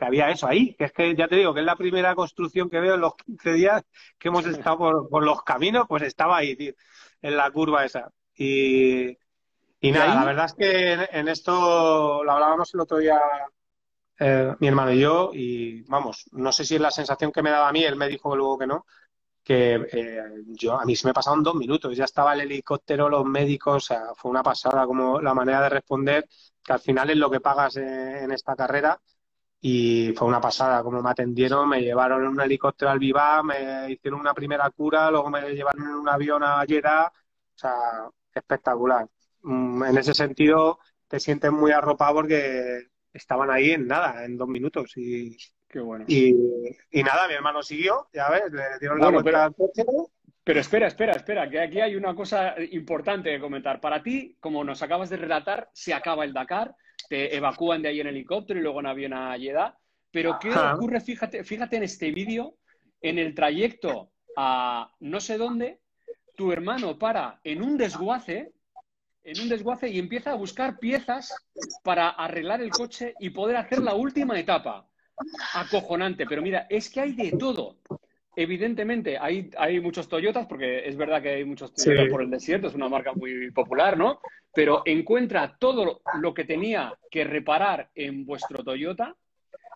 que 0.00 0.06
había 0.06 0.30
eso 0.30 0.48
ahí, 0.48 0.74
que 0.74 0.84
es 0.84 0.92
que 0.92 1.14
ya 1.14 1.28
te 1.28 1.36
digo 1.36 1.52
que 1.52 1.60
es 1.60 1.66
la 1.66 1.76
primera 1.76 2.14
construcción 2.14 2.70
que 2.70 2.80
veo 2.80 2.94
en 2.94 3.02
los 3.02 3.14
15 3.16 3.52
días 3.52 3.82
que 4.18 4.28
hemos 4.28 4.46
estado 4.46 5.06
por, 5.10 5.22
los 5.22 5.42
caminos, 5.42 5.84
pues 5.86 6.02
estaba 6.04 6.38
ahí, 6.38 6.56
tío, 6.56 6.72
en 7.20 7.36
la 7.36 7.50
curva 7.50 7.84
esa. 7.84 8.10
Y, 8.34 9.14
nada, 9.82 10.14
la 10.14 10.24
verdad 10.24 10.46
es 10.46 10.54
que 10.54 10.92
en, 11.12 11.28
esto 11.28 12.24
lo 12.24 12.32
hablábamos 12.32 12.72
el 12.72 12.80
otro 12.80 12.96
día 12.96 13.20
eh, 14.18 14.54
mi 14.58 14.68
hermano 14.68 14.90
y 14.92 15.00
yo, 15.00 15.32
y 15.34 15.82
vamos, 15.82 16.24
no 16.32 16.50
sé 16.50 16.64
si 16.64 16.76
es 16.76 16.80
la 16.80 16.90
sensación 16.90 17.30
que 17.30 17.42
me 17.42 17.50
daba 17.50 17.68
a 17.68 17.72
mí, 17.72 17.84
él 17.84 17.96
me 17.96 18.08
dijo 18.08 18.34
luego 18.34 18.56
que 18.56 18.66
no, 18.66 18.86
que 19.44 19.86
eh, 19.92 20.22
yo 20.46 20.80
a 20.80 20.86
mí 20.86 20.96
se 20.96 21.08
me 21.08 21.12
pasaron 21.12 21.42
dos 21.42 21.56
minutos, 21.56 21.94
ya 21.94 22.04
estaba 22.04 22.32
el 22.32 22.40
helicóptero, 22.40 23.10
los 23.10 23.26
médicos, 23.26 23.76
o 23.76 23.86
sea, 23.86 24.02
fue 24.16 24.30
una 24.30 24.42
pasada 24.42 24.86
como 24.86 25.20
la 25.20 25.34
manera 25.34 25.60
de 25.60 25.68
responder, 25.68 26.26
que 26.64 26.72
al 26.72 26.80
final 26.80 27.10
es 27.10 27.18
lo 27.18 27.30
que 27.30 27.40
pagas 27.40 27.76
en 27.76 28.32
esta 28.32 28.56
carrera 28.56 28.98
y 29.60 30.12
fue 30.16 30.28
una 30.28 30.40
pasada 30.40 30.82
como 30.82 31.02
me 31.02 31.10
atendieron, 31.10 31.68
me 31.68 31.82
llevaron 31.82 32.22
en 32.22 32.28
un 32.28 32.40
helicóptero 32.40 32.90
al 32.90 32.98
Viva, 32.98 33.42
me 33.42 33.90
hicieron 33.92 34.20
una 34.20 34.34
primera 34.34 34.68
cura, 34.70 35.10
luego 35.10 35.30
me 35.30 35.50
llevaron 35.52 35.82
en 35.82 35.94
un 35.94 36.08
avión 36.08 36.42
a 36.42 36.64
Jeddah, 36.66 37.06
o 37.06 37.58
sea, 37.58 37.74
espectacular. 38.34 39.06
Mm, 39.42 39.84
en 39.84 39.98
ese 39.98 40.14
sentido 40.14 40.78
te 41.08 41.20
sientes 41.20 41.52
muy 41.52 41.72
arropado 41.72 42.14
porque 42.14 42.88
estaban 43.12 43.50
ahí 43.50 43.72
en 43.72 43.86
nada, 43.86 44.24
en 44.24 44.36
dos 44.36 44.48
minutos 44.48 44.92
y 44.96 45.36
Qué 45.70 45.78
bueno. 45.78 46.04
Y, 46.08 46.32
nada, 47.04 47.28
mi 47.28 47.34
hermano 47.34 47.62
siguió, 47.62 48.08
ya 48.12 48.28
ves, 48.28 48.50
le 48.50 48.78
dieron 48.80 48.98
la 48.98 49.10
vuelta 49.10 49.44
al 49.44 49.54
coche. 49.54 49.84
Pero 50.42 50.58
espera, 50.58 50.88
espera, 50.88 51.12
espera, 51.12 51.48
que 51.48 51.60
aquí 51.60 51.80
hay 51.80 51.94
una 51.94 52.12
cosa 52.12 52.56
importante 52.72 53.30
que 53.30 53.40
comentar. 53.40 53.80
Para 53.80 54.02
ti, 54.02 54.36
como 54.40 54.64
nos 54.64 54.82
acabas 54.82 55.10
de 55.10 55.16
relatar, 55.16 55.70
se 55.72 55.94
acaba 55.94 56.24
el 56.24 56.32
Dakar, 56.32 56.74
te 57.08 57.36
evacúan 57.36 57.82
de 57.82 57.88
ahí 57.88 58.00
en 58.00 58.08
helicóptero 58.08 58.58
y 58.58 58.62
luego 58.62 58.80
en 58.80 58.86
avión 58.86 59.12
a 59.12 59.36
Jeddah. 59.38 59.76
Pero 60.10 60.38
¿qué 60.40 60.50
ocurre? 60.50 61.00
Fíjate, 61.00 61.44
fíjate 61.44 61.76
en 61.76 61.84
este 61.84 62.10
vídeo, 62.10 62.56
en 63.00 63.18
el 63.18 63.34
trayecto 63.34 64.12
a 64.36 64.92
no 65.00 65.20
sé 65.20 65.38
dónde, 65.38 65.80
tu 66.36 66.52
hermano 66.52 66.98
para 66.98 67.40
en 67.44 67.62
un 67.62 67.76
desguace, 67.76 68.52
en 69.22 69.40
un 69.40 69.48
desguace 69.48 69.88
y 69.88 69.98
empieza 69.98 70.32
a 70.32 70.36
buscar 70.36 70.78
piezas 70.78 71.34
para 71.82 72.08
arreglar 72.08 72.60
el 72.60 72.70
coche 72.70 73.14
y 73.20 73.30
poder 73.30 73.56
hacer 73.56 73.80
la 73.80 73.94
última 73.94 74.38
etapa. 74.38 74.88
Acojonante, 75.54 76.26
pero 76.26 76.42
mira, 76.42 76.66
es 76.70 76.88
que 76.88 77.00
hay 77.00 77.12
de 77.12 77.32
todo. 77.32 77.76
Evidentemente, 78.36 79.18
hay, 79.18 79.50
hay 79.58 79.80
muchos 79.80 80.08
Toyotas, 80.08 80.46
porque 80.46 80.88
es 80.88 80.96
verdad 80.96 81.20
que 81.20 81.30
hay 81.30 81.44
muchos 81.44 81.72
Toyotas 81.74 82.08
por 82.08 82.22
el 82.22 82.30
desierto, 82.30 82.68
es 82.68 82.74
una 82.74 82.88
marca 82.88 83.12
muy 83.12 83.50
popular, 83.50 83.98
¿no? 83.98 84.20
Pero 84.54 84.82
encuentra 84.84 85.56
todo 85.58 86.00
lo 86.20 86.34
que 86.34 86.44
tenía 86.44 86.94
que 87.10 87.24
reparar 87.24 87.90
en 87.94 88.24
vuestro 88.24 88.62
Toyota, 88.62 89.16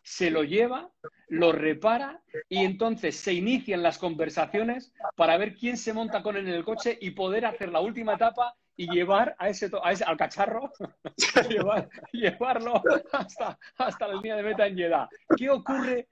se 0.04 0.30
lo 0.30 0.44
lleva, 0.44 0.90
lo 1.28 1.50
repara 1.50 2.22
y 2.48 2.58
entonces 2.58 3.16
se 3.16 3.32
inician 3.32 3.82
las 3.82 3.98
conversaciones 3.98 4.92
para 5.16 5.38
ver 5.38 5.54
quién 5.54 5.78
se 5.78 5.94
monta 5.94 6.22
con 6.22 6.36
él 6.36 6.46
en 6.46 6.54
el 6.54 6.64
coche 6.64 6.96
y 7.00 7.12
poder 7.12 7.46
hacer 7.46 7.70
la 7.70 7.80
última 7.80 8.14
etapa 8.14 8.54
y 8.76 8.90
llevar 8.90 9.34
a 9.38 9.48
ese, 9.48 9.70
al 9.82 10.16
cacharro, 10.18 10.70
llevarlo 12.12 12.82
hasta, 13.12 13.58
hasta 13.78 14.08
la 14.08 14.14
línea 14.14 14.36
de 14.36 14.42
meta 14.42 14.66
en 14.66 14.76
Jeddah. 14.76 15.08
¿Qué 15.36 15.48
ocurre? 15.48 16.08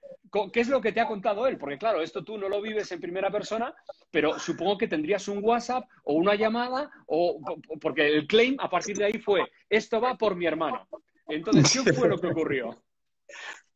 ¿Qué 0.51 0.61
es 0.61 0.69
lo 0.69 0.81
que 0.81 0.91
te 0.91 0.99
ha 0.99 1.07
contado 1.07 1.45
él? 1.45 1.59
Porque 1.59 1.77
claro, 1.77 2.01
esto 2.01 2.23
tú 2.23 2.39
no 2.39 2.49
lo 2.49 2.61
vives 2.61 2.91
en 2.91 2.99
primera 2.99 3.29
persona, 3.29 3.75
pero 4.09 4.39
supongo 4.39 4.79
que 4.79 4.87
tendrías 4.87 5.27
un 5.27 5.43
WhatsApp 5.43 5.87
o 6.05 6.13
una 6.13 6.33
llamada, 6.33 6.89
o 7.05 7.39
porque 7.79 8.07
el 8.07 8.25
claim 8.25 8.55
a 8.59 8.69
partir 8.69 8.97
de 8.97 9.05
ahí 9.05 9.19
fue, 9.19 9.41
esto 9.69 10.01
va 10.01 10.17
por 10.17 10.35
mi 10.35 10.47
hermano. 10.47 10.87
Entonces, 11.27 11.83
¿qué 11.83 11.93
fue 11.93 12.09
lo 12.09 12.17
que 12.17 12.27
ocurrió? 12.27 12.81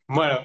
Bueno, 0.07 0.39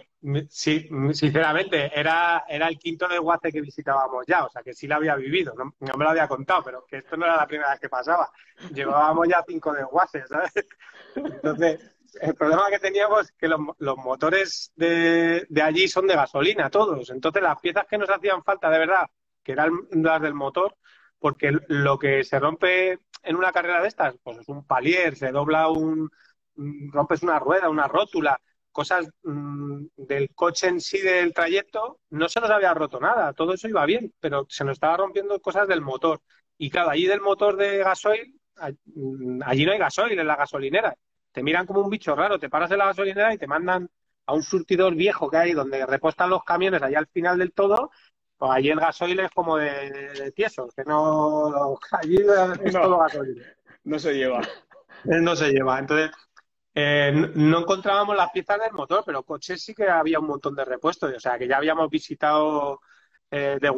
sí, 0.48 0.88
sinceramente, 1.12 1.90
era, 1.98 2.44
era 2.48 2.68
el 2.68 2.78
quinto 2.78 3.06
desguace 3.06 3.52
que 3.52 3.60
visitábamos 3.60 4.24
ya, 4.26 4.44
o 4.44 4.50
sea 4.50 4.62
que 4.62 4.74
sí 4.74 4.86
lo 4.88 4.96
había 4.96 5.14
vivido, 5.14 5.54
no, 5.54 5.72
me 5.78 6.04
lo 6.04 6.10
había 6.10 6.26
contado, 6.28 6.62
pero 6.64 6.84
que 6.86 6.98
esto 6.98 7.16
no 7.16 7.26
era 7.26 7.36
la 7.36 7.46
primera 7.46 7.70
vez 7.70 7.80
que 7.80 7.88
pasaba. 7.88 8.30
Llevábamos 8.74 9.28
ya 9.28 9.44
cinco 9.46 9.72
desguaces, 9.72 10.28
¿sabes? 10.28 10.52
Entonces, 11.14 11.80
el 12.20 12.34
problema 12.34 12.66
que 12.70 12.78
teníamos 12.78 13.22
es 13.22 13.32
que 13.32 13.48
los, 13.48 13.96
motores 13.98 14.72
de, 14.76 15.46
de, 15.48 15.62
allí 15.62 15.88
son 15.88 16.06
de 16.06 16.16
gasolina, 16.16 16.68
todos. 16.70 17.10
Entonces, 17.10 17.42
las 17.42 17.60
piezas 17.60 17.86
que 17.88 17.98
nos 17.98 18.10
hacían 18.10 18.42
falta 18.42 18.68
de 18.68 18.78
verdad, 18.78 19.06
que 19.42 19.52
eran 19.52 19.72
las 19.92 20.20
del 20.20 20.34
motor, 20.34 20.76
porque 21.18 21.52
lo 21.68 21.98
que 21.98 22.24
se 22.24 22.38
rompe 22.38 22.98
en 23.22 23.36
una 23.36 23.52
carrera 23.52 23.80
de 23.80 23.88
estas, 23.88 24.16
pues 24.22 24.38
es 24.38 24.48
un 24.48 24.66
palier, 24.66 25.16
se 25.16 25.30
dobla 25.30 25.68
un, 25.68 26.10
rompes 26.90 27.22
una 27.22 27.38
rueda, 27.38 27.70
una 27.70 27.86
rótula, 27.88 28.40
cosas 28.72 29.08
mm, 29.22 29.86
del 29.96 30.34
coche 30.34 30.68
en 30.68 30.80
sí 30.80 31.00
del 31.00 31.32
trayecto, 31.34 32.00
no 32.10 32.28
se 32.28 32.40
nos 32.40 32.50
había 32.50 32.74
roto 32.74 33.00
nada, 33.00 33.32
todo 33.34 33.54
eso 33.54 33.68
iba 33.68 33.84
bien, 33.86 34.12
pero 34.20 34.46
se 34.48 34.64
nos 34.64 34.74
estaba 34.74 34.96
rompiendo 34.98 35.40
cosas 35.40 35.68
del 35.68 35.82
motor. 35.82 36.20
Y 36.58 36.70
claro, 36.70 36.90
allí 36.90 37.06
del 37.06 37.20
motor 37.20 37.56
de 37.56 37.78
gasoil, 37.78 38.34
mm, 38.94 39.40
allí 39.44 39.64
no 39.66 39.72
hay 39.72 39.78
gasoil 39.78 40.18
en 40.18 40.26
la 40.26 40.36
gasolinera. 40.36 40.94
te 41.32 41.42
miran 41.42 41.66
como 41.66 41.80
un 41.80 41.88
bicho 41.90 42.14
raro, 42.14 42.38
te 42.38 42.50
paras 42.50 42.70
en 42.72 42.78
la 42.78 42.86
gasolinera 42.86 43.32
y 43.34 43.38
te 43.38 43.46
mandan 43.46 43.88
a 44.26 44.34
un 44.34 44.42
surtidor 44.42 44.94
viejo 44.94 45.30
que 45.30 45.38
hay 45.38 45.52
donde 45.52 45.86
repostan 45.86 46.28
los 46.30 46.44
camiones 46.44 46.82
allá 46.82 46.98
al 46.98 47.06
final 47.08 47.38
del 47.38 47.52
todo, 47.54 47.90
pues 48.36 48.50
allí 48.52 48.68
el 48.70 48.80
gasoil 48.80 49.18
es 49.20 49.30
como 49.30 49.56
de, 49.56 49.70
de 50.12 50.32
tiesos, 50.32 50.74
que 50.74 50.84
no, 50.84 51.78
allí 51.92 52.16
es 52.64 52.72
No. 52.74 52.80
todo 52.82 52.98
gasoil. 52.98 53.42
No 53.84 53.98
se 53.98 54.12
lleva. 54.14 54.42
No 55.04 55.34
se 55.36 55.50
lleva. 55.50 55.78
Entonces, 55.78 56.10
eh, 56.74 57.12
no 57.34 57.60
encontrábamos 57.60 58.16
las 58.16 58.30
piezas 58.30 58.58
del 58.60 58.72
motor, 58.72 59.02
pero 59.04 59.22
coches 59.24 59.62
sí 59.62 59.74
que 59.74 59.88
había 59.88 60.18
un 60.20 60.26
montón 60.26 60.54
de 60.54 60.64
repuestos. 60.64 61.12
O 61.14 61.20
sea, 61.20 61.38
que 61.38 61.48
ya 61.48 61.58
habíamos 61.58 61.90
visitado 61.90 62.80
eh, 63.30 63.58
de 63.60 63.68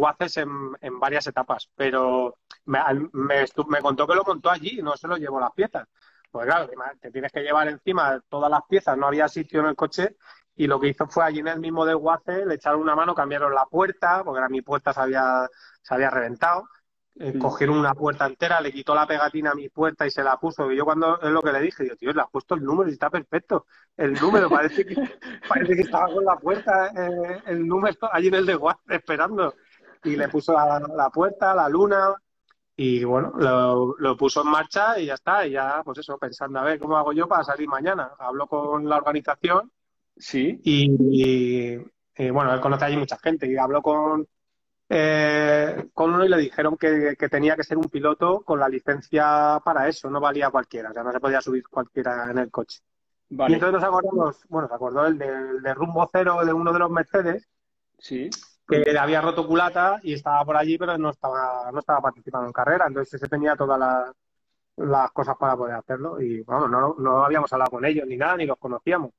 en, 0.80 1.00
varias 1.00 1.26
etapas. 1.26 1.70
Pero 1.74 2.38
me, 2.66 2.80
me, 3.12 3.44
me 3.68 3.80
contó 3.80 4.06
que 4.06 4.14
lo 4.14 4.24
montó 4.24 4.50
allí 4.50 4.78
y 4.80 4.82
no 4.82 4.96
se 4.96 5.08
lo 5.08 5.16
llevó 5.16 5.40
las 5.40 5.52
piezas. 5.52 5.86
Pues 6.30 6.46
claro, 6.46 6.68
te 7.00 7.10
tienes 7.12 7.30
que 7.32 7.42
llevar 7.42 7.68
encima 7.68 8.20
todas 8.28 8.50
las 8.50 8.62
piezas, 8.68 8.98
no 8.98 9.06
había 9.06 9.28
sitio 9.28 9.60
en 9.60 9.66
el 9.66 9.76
coche. 9.76 10.16
Y 10.56 10.66
lo 10.66 10.80
que 10.80 10.88
hizo 10.88 11.06
fue 11.08 11.24
allí 11.24 11.40
en 11.40 11.48
el 11.48 11.60
mismo 11.60 11.84
desguace, 11.84 12.46
le 12.46 12.54
echaron 12.54 12.80
una 12.80 12.94
mano, 12.94 13.14
cambiaron 13.14 13.54
la 13.54 13.66
puerta, 13.66 14.22
porque 14.24 14.38
era 14.38 14.48
mi 14.48 14.62
puerta 14.62 14.92
se 14.92 15.00
había, 15.00 15.48
se 15.82 15.94
había 15.94 16.10
reventado. 16.10 16.68
Eh, 17.16 17.38
cogieron 17.38 17.78
una 17.78 17.94
puerta 17.94 18.26
entera, 18.26 18.60
le 18.60 18.72
quitó 18.72 18.92
la 18.94 19.06
pegatina 19.06 19.50
a 19.52 19.54
mi 19.54 19.68
puerta 19.68 20.06
y 20.06 20.10
se 20.10 20.22
la 20.24 20.36
puso. 20.36 20.70
Y 20.72 20.76
yo 20.76 20.84
cuando 20.84 21.20
es 21.20 21.30
lo 21.30 21.42
que 21.42 21.52
le 21.52 21.60
dije, 21.60 21.86
yo, 21.88 21.96
tío, 21.96 22.12
le 22.12 22.20
has 22.22 22.30
puesto 22.30 22.54
el 22.56 22.64
número 22.64 22.90
y 22.90 22.92
está 22.94 23.08
perfecto. 23.10 23.66
El 23.96 24.14
número 24.14 24.48
parece 24.50 24.84
que, 24.84 24.94
parece 25.48 25.76
que 25.76 25.82
estaba 25.82 26.06
con 26.12 26.24
la 26.24 26.36
puerta, 26.36 26.88
eh, 26.88 27.42
el 27.46 27.66
número 27.66 27.96
allí 28.12 28.28
en 28.28 28.34
el 28.34 28.46
desguace 28.46 28.80
esperando. 28.88 29.54
Y 30.02 30.16
le 30.16 30.28
puso 30.28 30.52
la, 30.52 30.80
la 30.80 31.10
puerta, 31.10 31.54
la 31.54 31.68
luna, 31.68 32.14
y 32.76 33.04
bueno, 33.04 33.32
lo, 33.36 33.94
lo 33.98 34.16
puso 34.16 34.42
en 34.42 34.50
marcha 34.50 34.98
y 34.98 35.06
ya 35.06 35.14
está. 35.14 35.46
Y 35.46 35.52
ya, 35.52 35.82
pues 35.84 35.98
eso, 35.98 36.18
pensando, 36.18 36.58
a 36.58 36.64
ver, 36.64 36.78
¿cómo 36.78 36.96
hago 36.96 37.12
yo 37.12 37.28
para 37.28 37.44
salir 37.44 37.68
mañana? 37.68 38.12
Habló 38.18 38.46
con 38.48 38.88
la 38.88 38.96
organización 38.96 39.70
Sí. 40.16 40.60
y, 40.62 40.90
y, 41.10 41.80
eh, 42.16 42.30
bueno, 42.30 42.52
él 42.54 42.60
conoce 42.60 42.84
allí 42.84 42.96
mucha 42.96 43.18
gente 43.18 43.50
y 43.50 43.56
habló 43.56 43.82
con, 43.82 44.26
eh, 44.88 45.88
con 45.94 46.12
uno 46.14 46.24
y 46.24 46.28
le 46.28 46.36
dijeron 46.38 46.76
que, 46.76 47.16
que 47.18 47.28
tenía 47.28 47.56
que 47.56 47.64
ser 47.64 47.78
un 47.78 47.88
piloto 47.88 48.42
con 48.42 48.60
la 48.60 48.68
licencia 48.68 49.60
para 49.64 49.88
eso, 49.88 50.10
no 50.10 50.20
valía 50.20 50.50
cualquiera, 50.50 50.90
o 50.90 50.92
sea, 50.92 51.02
no 51.02 51.12
se 51.12 51.20
podía 51.20 51.40
subir 51.40 51.66
cualquiera 51.68 52.30
en 52.30 52.38
el 52.38 52.50
coche. 52.50 52.80
Y 53.30 53.54
entonces 53.54 53.72
nos 53.72 53.84
acordamos, 53.84 54.44
bueno, 54.48 54.68
se 54.68 54.74
acordó 54.74 55.06
el 55.06 55.18
de, 55.18 55.60
de 55.60 55.74
rumbo 55.74 56.08
cero 56.12 56.44
de 56.44 56.52
uno 56.52 56.72
de 56.72 56.78
los 56.78 56.90
Mercedes, 56.90 57.48
Sí. 57.98 58.28
que 58.68 58.78
le 58.80 58.98
había 58.98 59.20
roto 59.22 59.46
culata 59.46 59.98
y 60.02 60.12
estaba 60.14 60.44
por 60.44 60.56
allí, 60.56 60.76
pero 60.78 60.96
no 60.98 61.10
estaba, 61.10 61.70
no 61.72 61.78
estaba 61.78 62.00
participando 62.02 62.46
en 62.46 62.52
carrera, 62.52 62.86
entonces 62.86 63.14
ese 63.14 63.28
tenía 63.28 63.56
todas 63.56 63.78
las, 63.78 64.12
las 64.76 65.10
cosas 65.12 65.36
para 65.38 65.56
poder 65.56 65.74
hacerlo 65.76 66.20
y 66.20 66.42
bueno, 66.42 66.68
no, 66.68 66.94
no 66.98 67.24
habíamos 67.24 67.52
hablado 67.52 67.70
con 67.70 67.84
ellos 67.84 68.06
ni 68.06 68.16
nada, 68.16 68.36
ni 68.36 68.46
los 68.46 68.58
conocíamos. 68.58 69.10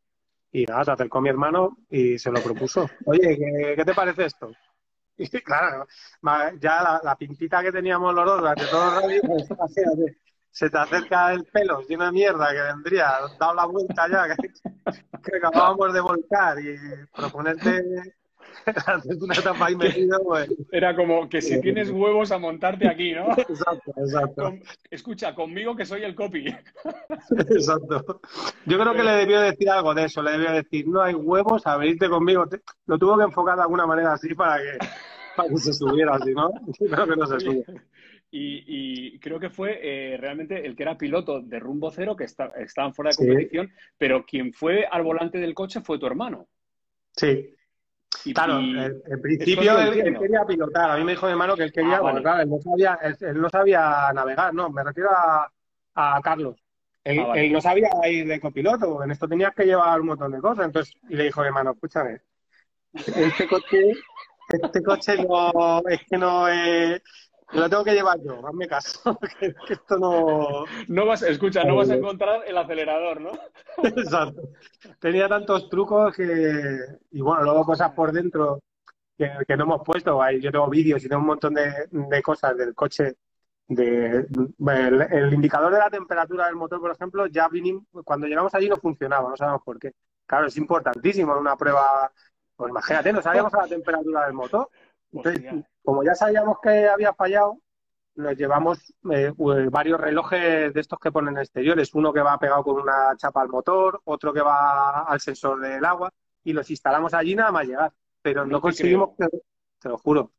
Y 0.52 0.66
nada, 0.66 0.86
se 0.86 0.92
acercó 0.92 1.20
mi 1.20 1.30
hermano 1.30 1.78
y 1.90 2.18
se 2.20 2.32
lo 2.32 2.42
propuso. 2.42 2.88
Oye, 3.06 3.38
¿qué, 3.38 3.74
qué 3.76 3.84
te 3.86 3.94
parece 3.94 4.26
esto? 4.26 4.52
Y 5.18 5.30
claro, 5.44 5.88
ya 6.60 7.00
la, 7.04 7.16
pintita 7.16 7.64
que 7.64 7.72
teníamos 7.72 8.14
los 8.14 8.26
dos 8.26 8.40
durante 8.40 8.66
todo 8.66 8.90
el 8.90 9.02
rally, 9.02 9.20
pues, 9.22 9.48
se 10.52 10.70
te 10.70 10.78
acerca 10.78 11.34
el 11.34 11.44
pelo 11.46 11.82
lleno 11.82 12.06
de 12.06 12.12
mierda 12.12 12.52
que 12.52 12.62
vendría, 12.62 13.12
dado 13.40 13.54
la 13.54 13.66
vuelta 13.66 14.08
ya, 14.10 14.36
que, 14.36 15.32
que 15.32 15.38
acabábamos 15.38 15.94
de 15.94 16.02
volcar 16.02 16.60
y 16.60 16.78
proponerte 17.14 18.16
hacer 18.66 19.18
una 19.22 19.34
etapa 19.36 19.66
ahí 19.68 19.76
metido, 19.78 20.18
pues. 20.24 20.50
Era 20.72 20.96
como 20.96 21.28
que 21.30 21.42
si 21.42 21.60
tienes 21.62 21.90
huevos 21.90 22.32
a 22.32 22.38
montarte 22.38 22.88
aquí, 22.88 23.14
¿no? 23.14 23.28
Exacto, 23.38 23.94
exacto. 23.98 24.44
Con- 24.44 24.62
escucha, 24.90 25.36
conmigo 25.36 25.76
que 25.76 25.86
soy 25.86 26.04
el 26.04 26.16
copy. 26.16 26.46
Exacto. 27.50 28.22
Yo 28.66 28.80
creo 28.80 28.94
que 28.94 29.04
le 29.04 29.12
debió 29.12 29.42
decir 29.42 29.70
algo 29.70 29.94
de 29.94 30.06
eso, 30.06 30.22
le 30.22 30.32
debió 30.32 30.52
decir, 30.52 30.88
no 30.88 31.02
hay 31.02 31.14
huevos 31.14 31.66
a 31.68 31.78
venirte 31.78 32.10
conmigo. 32.10 32.46
Lo 32.86 32.98
tuvo 32.98 33.18
que 33.18 33.24
enfocar 33.24 33.56
de 33.56 33.64
alguna 33.64 33.86
manera 33.86 34.14
así 34.14 34.34
para 34.34 34.58
que, 34.58 34.78
para 35.36 35.50
que 35.50 35.58
se 35.58 35.74
subiera, 35.74 36.18
si 36.20 36.34
no, 36.34 36.50
yo 36.80 36.88
creo 36.90 37.08
que 37.08 37.16
no 37.16 37.26
se 37.26 37.40
sube. 37.40 37.64
Y, 38.32 38.64
y 39.16 39.20
creo 39.20 39.40
que 39.40 39.50
fue 39.50 39.80
eh, 39.82 40.18
realmente 40.18 40.66
el 40.66 40.76
que 40.76 40.84
era 40.84 40.98
piloto 40.98 41.42
de 41.42 41.60
rumbo 41.60 41.90
cero, 41.92 42.16
que 42.16 42.26
está- 42.26 42.52
estaban 42.58 42.94
fuera 42.94 43.10
de 43.10 43.14
Sí. 43.14 43.26
competición, 43.26 43.72
pero 43.98 44.26
quien 44.26 44.52
fue 44.52 44.86
al 44.86 45.04
volante 45.04 45.38
del 45.38 45.54
coche 45.54 45.80
fue 45.82 46.00
tu 46.00 46.06
hermano. 46.06 46.48
Sí, 47.16 47.55
Y, 48.24 48.34
claro, 48.34 48.60
y- 48.62 48.78
en, 48.78 49.02
en 49.08 49.22
principio 49.22 49.80
él, 49.80 50.18
quería 50.18 50.46
pilotar. 50.46 50.92
A 50.92 50.98
mí 50.98 51.04
me 51.04 51.12
dijo 51.14 51.26
mi 51.26 51.32
hermano 51.34 51.56
que 51.56 51.64
él 51.64 51.72
quería, 51.74 51.98
Ah, 51.98 52.02
bueno, 52.02 52.22
vale. 52.22 52.24
claro, 52.24 52.42
él 52.44 52.50
no 52.50 52.60
sabía, 52.62 53.00
él, 53.02 53.18
él 53.20 53.42
no 53.42 53.50
sabía 53.50 54.12
navegar, 54.14 54.54
no, 54.54 54.70
me 54.70 54.84
refiero 54.84 55.10
a, 55.12 55.52
a 55.96 56.22
Carlos. 56.22 56.56
Él, 57.04 57.20
Ah, 57.20 57.28
vale. 57.28 57.46
él 57.46 57.54
no 57.54 57.62
sabía 57.62 57.90
ir 58.10 58.28
de 58.28 58.40
copiloto, 58.40 59.04
en 59.04 59.12
esto 59.12 59.28
tenías 59.28 59.54
que 59.54 59.66
llevar 59.66 60.00
un 60.02 60.08
montón 60.08 60.32
de 60.32 60.40
cosas. 60.42 60.66
Entonces, 60.66 60.94
y 61.10 61.16
le 61.16 61.26
dijo 61.26 61.42
mi 61.42 61.48
hermano, 61.48 61.72
escúchame, 61.72 62.22
este 62.94 63.48
coche, 63.48 63.92
este 64.50 64.84
coche 64.84 65.18
no, 65.24 65.82
es 65.88 66.02
que 66.10 66.18
no 66.18 66.48
es, 66.48 67.02
lo 67.56 67.70
tengo 67.70 67.84
que 67.84 67.94
llevar 67.94 68.20
yo, 68.22 68.46
hazme 68.48 68.68
caso, 68.68 69.18
que, 69.40 69.54
que 69.68 69.74
esto 69.74 69.98
no, 69.98 70.66
No 70.88 71.06
vas, 71.06 71.22
escucha, 71.24 71.64
no 71.64 71.76
vas 71.76 71.90
a 71.90 71.96
encontrar 71.96 72.44
el 72.46 72.58
acelerador, 72.58 73.22
¿no? 73.22 73.32
Exacto. 73.84 74.50
Tenía 75.00 75.28
tantos 75.28 75.70
trucos 75.70 76.16
que, 76.16 76.80
y 77.12 77.22
bueno, 77.22 77.44
luego 77.44 77.66
cosas 77.66 77.92
por 77.92 78.12
dentro 78.12 78.62
que, 79.18 79.32
que 79.48 79.58
no 79.58 79.64
hemos 79.64 79.82
puesto. 79.84 80.22
Ahí 80.22 80.42
Yo 80.42 80.52
tengo 80.52 80.70
vídeos 80.70 81.04
y 81.04 81.10
tengo 81.10 81.22
un 81.22 81.28
montón 81.28 81.54
de, 81.54 81.88
de 81.92 82.22
cosas 82.22 82.56
del 82.58 82.74
coche. 82.74 83.16
De, 83.68 84.28
el, 84.28 85.02
el 85.12 85.34
indicador 85.34 85.74
de 85.74 85.80
la 85.80 85.90
temperatura 85.90 86.46
del 86.46 86.56
motor, 86.56 86.80
por 86.80 86.92
ejemplo, 86.92 87.26
ya 87.26 87.48
vinimos, 87.48 87.84
cuando 88.04 88.28
llegamos 88.28 88.54
allí 88.54 88.70
no 88.70 88.78
funcionaba, 88.78 89.30
no 89.30 89.36
sabemos 89.38 89.64
por 89.64 89.80
qué. 89.80 89.94
Claro, 90.28 90.48
es 90.48 90.58
importantísimo 90.58 91.34
en 91.34 91.40
una 91.40 91.56
prueba, 91.56 92.12
pues 92.56 92.70
imagínate, 92.70 93.12
no 93.12 93.24
sabíamos 93.24 93.52
la 93.54 93.68
temperatura 93.68 94.26
del 94.26 94.34
motor. 94.34 94.70
Entonces, 95.16 95.46
Hostia. 95.46 95.70
como 95.84 96.04
ya 96.04 96.14
sabíamos 96.16 96.58
que 96.62 96.88
había 96.88 97.14
fallado, 97.14 97.58
nos 98.16 98.36
llevamos 98.38 98.94
eh, 99.12 99.32
u- 99.38 99.70
varios 99.70 100.00
relojes 100.00 100.74
de 100.74 100.80
estos 100.80 101.00
que 101.00 101.12
ponen 101.12 101.38
exteriores, 101.38 101.94
uno 101.94 102.14
que 102.14 102.22
va 102.22 102.38
pegado 102.38 102.64
con 102.64 102.80
una 102.82 103.16
chapa 103.18 103.42
al 103.42 103.50
motor, 103.50 104.02
otro 104.06 104.32
que 104.34 104.42
va 104.42 105.02
al 105.04 105.20
sensor 105.20 105.60
del 105.60 105.84
agua, 105.84 106.12
y 106.44 106.54
los 106.54 106.70
instalamos 106.70 107.14
allí 107.14 107.36
nada 107.36 107.52
más 107.52 107.66
llegar. 107.68 107.92
Pero 108.22 108.46
no, 108.46 108.62
conseguimos, 108.62 109.10
que- 109.18 109.28
te 109.80 109.90
lo 109.90 109.98
juro, 109.98 110.32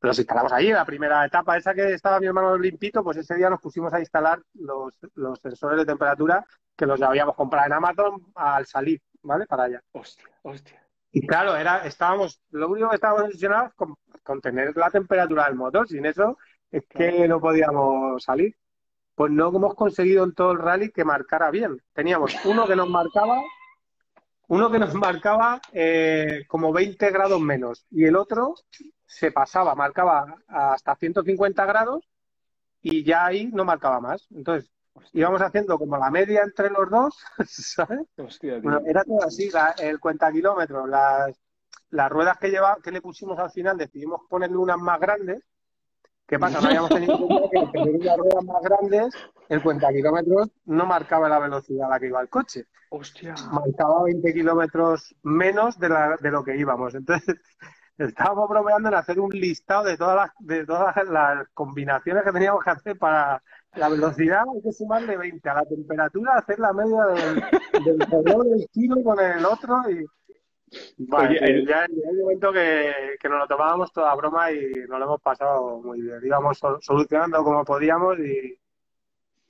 los 0.00 0.18
instalamos 0.18 0.52
allí 0.52 0.72
la 0.72 0.84
primera 0.84 1.24
etapa, 1.24 1.56
esa 1.56 1.74
que 1.74 1.92
estaba 1.94 2.20
mi 2.20 2.26
hermano 2.26 2.56
limpito, 2.56 3.02
pues 3.02 3.16
ese 3.16 3.34
día 3.34 3.50
nos 3.50 3.60
pusimos 3.60 3.92
a 3.92 3.98
instalar 4.00 4.40
los, 4.54 4.96
los 5.14 5.40
sensores 5.40 5.78
de 5.78 5.84
temperatura 5.86 6.46
que 6.76 6.86
los 6.86 7.00
habíamos 7.02 7.34
comprado 7.34 7.66
en 7.66 7.72
Amazon 7.72 8.26
al 8.34 8.66
salir, 8.66 9.00
¿vale? 9.22 9.46
Para 9.46 9.64
allá. 9.64 9.82
Hostia, 9.92 10.28
hostia. 10.42 10.85
Y 11.12 11.26
claro, 11.26 11.56
era, 11.56 11.86
estábamos, 11.86 12.40
lo 12.50 12.68
único 12.68 12.90
que 12.90 12.96
estábamos 12.96 13.24
obsesionados 13.24 13.72
con, 13.74 13.94
con 14.22 14.40
tener 14.40 14.76
la 14.76 14.90
temperatura 14.90 15.46
del 15.46 15.54
motor. 15.54 15.88
Sin 15.88 16.04
eso 16.04 16.36
es 16.70 16.84
que 16.88 17.26
no 17.28 17.40
podíamos 17.40 18.22
salir. 18.22 18.54
Pues 19.14 19.32
no 19.32 19.48
hemos 19.48 19.74
conseguido 19.74 20.24
en 20.24 20.34
todo 20.34 20.52
el 20.52 20.58
rally 20.58 20.90
que 20.90 21.04
marcara 21.04 21.50
bien. 21.50 21.80
Teníamos 21.94 22.34
uno 22.44 22.66
que 22.66 22.76
nos 22.76 22.88
marcaba, 22.88 23.40
uno 24.48 24.70
que 24.70 24.78
nos 24.78 24.94
marcaba 24.94 25.60
eh, 25.72 26.44
como 26.48 26.72
20 26.72 27.10
grados 27.10 27.40
menos 27.40 27.86
y 27.90 28.04
el 28.04 28.14
otro 28.14 28.54
se 29.06 29.32
pasaba, 29.32 29.74
marcaba 29.74 30.36
hasta 30.48 30.94
150 30.96 31.64
grados 31.64 32.04
y 32.82 33.04
ya 33.04 33.24
ahí 33.24 33.46
no 33.52 33.64
marcaba 33.64 34.00
más. 34.00 34.26
Entonces 34.30 34.70
íbamos 35.12 35.40
haciendo 35.42 35.78
como 35.78 35.96
la 35.96 36.10
media 36.10 36.42
entre 36.42 36.70
los 36.70 36.88
dos, 36.90 37.16
¿sabes? 37.46 38.00
Hostia, 38.16 38.54
tío. 38.60 38.62
Bueno, 38.62 38.80
era 38.86 39.04
todo 39.04 39.22
así, 39.24 39.50
la- 39.50 39.74
el 39.78 39.98
cuenta 40.00 40.30
kilómetros, 40.32 40.88
las, 40.88 41.38
las 41.90 42.10
ruedas 42.10 42.38
que 42.38 42.50
lleva, 42.50 42.76
que 42.82 42.90
le 42.92 43.00
pusimos 43.00 43.38
al 43.38 43.50
final, 43.50 43.76
decidimos 43.76 44.22
ponerle 44.28 44.56
unas 44.56 44.78
más 44.78 44.98
grandes. 45.00 45.42
¿Qué 46.26 46.38
pasa? 46.40 46.60
No 46.60 46.66
habíamos 46.66 46.90
tenido 46.90 47.16
que 47.50 47.66
tener 47.72 47.94
unas 47.94 48.16
ruedas 48.16 48.44
más 48.44 48.62
grandes, 48.62 49.14
el 49.48 49.62
cuenta 49.62 49.88
kilómetros 49.92 50.50
no 50.64 50.84
marcaba 50.84 51.28
la 51.28 51.38
velocidad 51.38 51.86
a 51.86 51.90
la 51.90 52.00
que 52.00 52.08
iba 52.08 52.20
el 52.20 52.28
coche, 52.28 52.64
Hostia. 52.90 53.34
marcaba 53.52 54.02
20 54.02 54.32
kilómetros 54.34 55.14
menos 55.22 55.78
de, 55.78 55.88
la- 55.88 56.16
de 56.20 56.30
lo 56.32 56.42
que 56.42 56.56
íbamos. 56.56 56.96
Entonces, 56.96 57.36
estábamos 57.98 58.48
bromeando 58.48 58.88
en 58.88 58.96
hacer 58.96 59.20
un 59.20 59.30
listado 59.30 59.84
de 59.84 59.96
todas 59.96 60.16
las, 60.16 60.30
de 60.40 60.66
todas 60.66 60.96
las 61.08 61.48
combinaciones 61.54 62.24
que 62.24 62.32
teníamos 62.32 62.64
que 62.64 62.70
hacer 62.70 62.98
para 62.98 63.40
la 63.76 63.88
velocidad, 63.88 64.44
hay 64.54 64.62
que 64.62 64.72
sumarle 64.72 65.16
20 65.16 65.48
a 65.48 65.54
la 65.54 65.64
temperatura, 65.64 66.32
hacer 66.34 66.58
la 66.58 66.72
media 66.72 67.04
del, 67.06 67.84
del 67.84 68.00
reloj 68.00 68.44
del 68.44 68.66
kilo 68.72 69.02
con 69.02 69.18
el 69.20 69.44
otro 69.44 69.76
y 69.90 70.04
Vale, 70.98 71.38
Oye, 71.40 71.44
el- 71.58 71.66
ya 71.68 71.86
llegó 71.86 72.10
un 72.10 72.20
momento 72.22 72.52
que, 72.52 72.92
que 73.20 73.28
nos 73.28 73.38
lo 73.38 73.46
tomábamos 73.46 73.92
toda 73.92 74.12
broma 74.16 74.50
y 74.50 74.72
nos 74.88 74.98
lo 74.98 75.04
hemos 75.04 75.20
pasado 75.22 75.80
muy 75.80 76.00
bien. 76.02 76.18
Íbamos 76.24 76.58
sol- 76.58 76.78
solucionando 76.82 77.44
como 77.44 77.64
podíamos 77.64 78.18
y, 78.18 78.58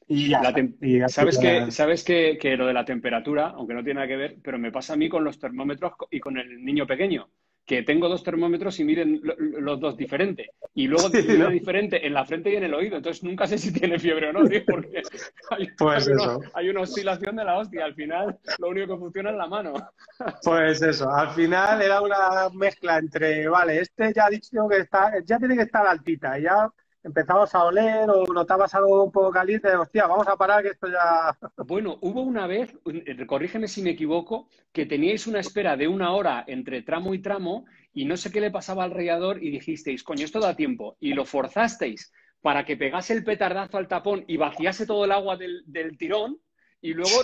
y 0.09 0.29
ya. 0.29 0.43
La 0.43 0.51
Y 0.83 1.01
Sabes 1.09 1.39
que, 1.39 1.71
sabes 1.71 2.05
que, 2.05 2.37
que 2.39 2.57
lo 2.59 2.67
de 2.67 2.75
la 2.75 2.85
temperatura, 2.85 3.49
aunque 3.57 3.73
no 3.73 3.83
tiene 3.83 3.95
nada 3.95 4.09
que 4.09 4.17
ver, 4.17 4.37
pero 4.43 4.59
me 4.59 4.71
pasa 4.71 4.93
a 4.93 4.97
mí 4.97 5.09
con 5.09 5.25
los 5.25 5.39
termómetros 5.39 5.95
y 6.11 6.21
con 6.21 6.37
el 6.37 6.63
niño 6.63 6.87
pequeño. 6.87 7.29
Que 7.67 7.83
tengo 7.83 8.09
dos 8.09 8.23
termómetros 8.23 8.79
y 8.79 8.85
miren 8.85 9.21
los 9.39 9.81
dos 9.81 9.97
diferentes. 9.97 10.47
Y 10.73 10.87
luego 10.87 11.11
tiene 11.11 11.51
diferente 11.51 12.07
en 12.07 12.15
la 12.15 12.25
frente 12.25 12.51
y 12.51 12.57
en 12.57 12.65
el 12.65 12.75
oído. 12.75 12.97
Entonces 12.97 13.25
nunca 13.25 13.47
sé 13.47 13.59
si 13.59 13.73
tiene 13.73 13.99
fiebre 13.99 14.29
o 14.29 14.33
no, 14.33 14.49
tío, 14.49 14.63
porque 14.65 15.03
hay, 15.51 15.69
pues 15.77 16.09
hay, 16.55 16.69
una, 16.69 16.83
oscilación 16.83 17.35
de 17.35 17.45
la 17.45 17.59
hostia. 17.59 17.85
Al 17.85 17.95
final 17.95 18.39
lo 18.59 18.69
único 18.69 18.95
que 18.95 19.01
funciona 19.01 19.31
es 19.31 19.37
la 19.37 19.47
mano. 19.49 19.75
Pues 20.43 20.81
eso, 20.81 21.11
al 21.11 21.31
final 21.31 21.83
era 21.83 22.01
una 22.01 22.49
mezcla 22.55 22.99
entre, 22.99 23.49
vale, 23.49 23.81
este 23.81 24.13
ya 24.15 24.27
ha 24.27 24.31
dicho 24.31 24.67
que 24.69 24.79
está, 24.79 25.13
ya 25.25 25.39
tiene 25.39 25.57
que 25.57 25.63
estar 25.63 25.87
altita, 25.87 26.39
ya 26.39 26.71
empezabas 27.07 27.55
a 27.55 27.65
oler 27.65 28.11
o 28.11 28.27
notabas 28.33 28.75
algo 28.75 29.05
un 29.05 29.13
poco 29.13 29.31
caliente, 29.31 29.69
hostia, 29.75 30.07
vamos 30.09 30.27
a 30.27 30.37
parar 30.37 30.63
que 30.63 30.71
esto 30.71 30.89
ya... 30.89 31.37
Bueno, 31.65 31.99
hubo 32.01 32.21
una 32.23 32.49
vez, 32.49 32.77
eh, 32.85 33.27
corrígeme 33.27 33.69
si 33.69 33.81
me 33.81 33.91
equivoco, 33.91 34.49
que 34.73 34.87
teníais 34.87 35.29
una 35.29 35.39
espera 35.39 35.77
de 35.77 35.87
una 35.87 36.13
hora 36.13 36.45
entre 36.49 36.83
tramo 36.83 37.15
y 37.15 37.23
tramo 37.23 37.65
y 37.95 38.07
no 38.07 38.17
sé 38.17 38.33
qué 38.33 38.41
le 38.41 38.51
pasaba 38.51 38.83
al 38.83 38.91
rallador 38.91 39.43
y 39.43 39.51
dijisteis, 39.51 40.03
coño, 40.03 40.25
esto 40.25 40.41
da 40.41 40.57
tiempo, 40.57 40.97
y 40.99 41.15
lo 41.15 41.25
forzasteis 41.25 42.13
para 42.41 42.65
que 42.65 42.77
pegase 42.77 43.13
el 43.13 43.25
petardazo 43.25 43.79
al 43.79 43.89
tapón 43.89 44.25
y 44.27 44.37
vaciase 44.37 44.85
todo 44.85 45.05
el 45.05 45.13
agua 45.13 45.37
del, 45.37 45.63
del 45.67 45.97
tirón 45.97 46.39
y 46.87 46.95
luego 46.95 47.21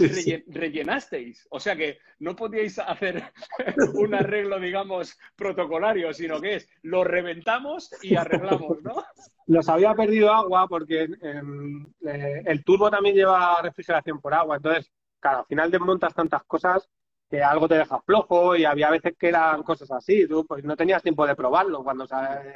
rellenasteis. 0.48 1.46
O 1.50 1.60
sea 1.60 1.76
que 1.76 1.98
no 2.18 2.34
podíais 2.34 2.80
hacer 2.80 3.32
un 3.94 4.12
arreglo, 4.12 4.58
digamos, 4.58 5.16
protocolario, 5.36 6.12
sino 6.12 6.40
que 6.40 6.56
es 6.56 6.68
lo 6.82 7.04
reventamos 7.04 7.90
y 8.02 8.16
arreglamos, 8.16 8.82
¿no? 8.82 9.04
Nos 9.46 9.68
había 9.68 9.94
perdido 9.94 10.32
agua 10.32 10.66
porque 10.66 11.04
eh, 11.04 12.42
el 12.44 12.64
turbo 12.64 12.90
también 12.90 13.14
lleva 13.14 13.62
refrigeración 13.62 14.20
por 14.20 14.34
agua. 14.34 14.56
Entonces, 14.56 14.90
claro, 15.20 15.38
al 15.40 15.46
final 15.46 15.70
desmontas 15.70 16.12
tantas 16.12 16.42
cosas 16.42 16.88
que 17.30 17.40
algo 17.40 17.68
te 17.68 17.76
deja 17.76 18.00
flojo 18.00 18.56
y 18.56 18.64
había 18.64 18.90
veces 18.90 19.14
que 19.16 19.28
eran 19.28 19.62
cosas 19.62 19.92
así. 19.92 20.26
Tú 20.26 20.44
pues, 20.44 20.64
no 20.64 20.76
tenías 20.76 21.04
tiempo 21.04 21.24
de 21.24 21.36
probarlo. 21.36 21.84
Cuando 21.84 22.04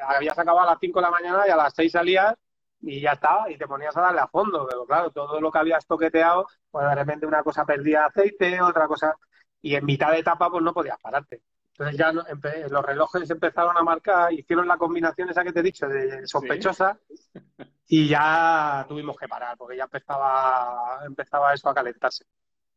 habías 0.09 0.37
acabado 0.37 0.69
a 0.69 0.73
las 0.73 0.81
5 0.81 0.99
de 0.99 1.03
la 1.03 1.11
mañana 1.13 1.45
y 1.47 1.51
a 1.51 1.57
las 1.57 1.73
6 1.77 1.93
salías 1.93 2.35
y 2.81 3.01
ya 3.01 3.13
estaba, 3.13 3.51
y 3.51 3.57
te 3.59 3.67
ponías 3.67 3.97
a 3.97 4.03
darle 4.03 4.21
a 4.21 4.29
fondo, 4.29 4.67
pero 4.69 4.87
claro, 4.87 5.11
todo 5.11 5.41
lo 5.41 5.51
que 5.51 5.59
habías 5.59 5.87
toqueteado, 5.87 6.47
pues 6.71 6.89
de 6.89 6.95
repente 6.95 7.27
una 7.27 7.43
cosa 7.43 7.65
perdía 7.65 8.07
aceite, 8.07 8.61
otra 8.61 8.87
cosa, 8.87 9.15
y 9.61 9.75
en 9.75 9.85
mitad 9.85 10.13
de 10.13 10.19
etapa 10.19 10.51
pues 10.51 10.63
no 10.63 10.73
podías 10.73 10.99
pararte. 11.01 11.43
Entonces 11.79 11.99
ya 11.99 12.11
los 12.13 12.85
relojes 12.85 13.29
empezaron 13.31 13.77
a 13.77 13.83
marcar, 13.83 14.33
hicieron 14.33 14.67
la 14.67 14.79
combinación 14.79 15.29
esa 15.29 15.45
que 15.45 15.53
te 15.53 15.61
he 15.61 15.63
dicho 15.63 15.87
de 15.87 16.27
sospechosa 16.27 16.99
y 17.87 18.09
ya 18.09 18.87
tuvimos 18.89 19.17
que 19.19 19.29
parar 19.29 19.59
porque 19.59 19.77
ya 19.77 19.85
empezaba, 19.85 21.01
empezaba 21.05 21.53
eso 21.53 21.69
a 21.69 21.75
calentarse. 21.75 22.25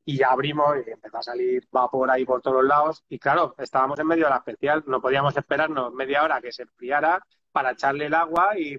Y 0.03 0.17
ya 0.17 0.31
abrimos 0.31 0.75
y 0.85 0.89
empezó 0.91 1.17
a 1.19 1.23
salir 1.23 1.65
vapor 1.71 2.11
ahí 2.11 2.25
por 2.25 2.41
todos 2.41 2.63
lados. 2.65 3.03
Y 3.07 3.19
claro, 3.19 3.55
estábamos 3.57 3.99
en 3.99 4.07
medio 4.07 4.25
de 4.25 4.31
la 4.31 4.37
especial, 4.37 4.83
no 4.87 4.99
podíamos 4.99 5.37
esperarnos 5.37 5.93
media 5.93 6.23
hora 6.23 6.41
que 6.41 6.51
se 6.51 6.63
enfriara 6.63 7.21
para 7.51 7.71
echarle 7.71 8.07
el 8.07 8.13
agua 8.13 8.57
y 8.57 8.77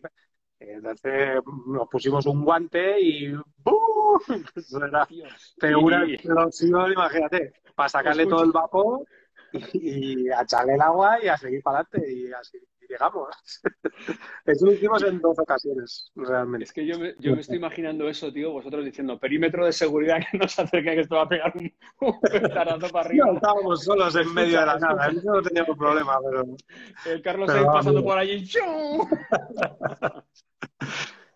entonces 0.60 1.40
nos 1.66 1.88
pusimos 1.88 2.26
un 2.26 2.44
guante 2.44 3.00
y 3.00 3.32
¡bum! 3.32 4.20
Eso 4.54 4.84
era, 4.84 5.08
pero 5.58 5.80
una 5.80 6.04
explosión, 6.04 6.92
imagínate, 6.92 7.54
para 7.74 7.88
sacarle 7.88 8.26
todo 8.26 8.44
el 8.44 8.52
vapor 8.52 9.06
y, 9.72 10.28
a 10.28 10.42
echarle 10.42 10.74
el 10.74 10.80
agua 10.82 11.22
y 11.22 11.28
a 11.28 11.36
seguir 11.36 11.62
para 11.62 11.80
adelante 11.80 12.12
y 12.12 12.32
así 12.32 12.58
llegamos. 12.90 13.28
eso 14.46 14.66
lo 14.66 14.72
hicimos 14.72 15.02
en 15.04 15.20
dos 15.20 15.38
ocasiones, 15.38 16.10
realmente. 16.14 16.64
Es 16.64 16.72
que 16.72 16.86
yo 16.86 16.98
me, 16.98 17.14
yo 17.18 17.34
me 17.34 17.40
estoy 17.40 17.56
imaginando 17.56 18.08
eso, 18.08 18.32
tío, 18.32 18.52
vosotros 18.52 18.84
diciendo 18.84 19.18
perímetro 19.18 19.64
de 19.64 19.72
seguridad 19.72 20.18
que 20.30 20.38
no 20.38 20.48
se 20.48 20.62
acerque 20.62 20.94
que 20.94 21.00
esto 21.00 21.16
va 21.16 21.22
a 21.22 21.28
pegar 21.28 21.52
un, 21.54 21.72
un 22.00 22.20
para 22.50 23.06
arriba. 23.06 23.26
No, 23.26 23.34
estábamos 23.34 23.84
solos 23.84 24.14
en 24.16 24.34
medio 24.34 24.60
de 24.60 24.66
la 24.66 24.78
nada, 24.78 25.08
eso 25.08 25.32
no 25.32 25.42
teníamos 25.42 25.78
problema, 25.78 26.18
pero... 26.22 26.44
El 27.06 27.22
Carlos 27.22 27.48
ahí 27.50 27.64
pasando 27.64 28.02
por 28.02 28.18
allí. 28.18 28.46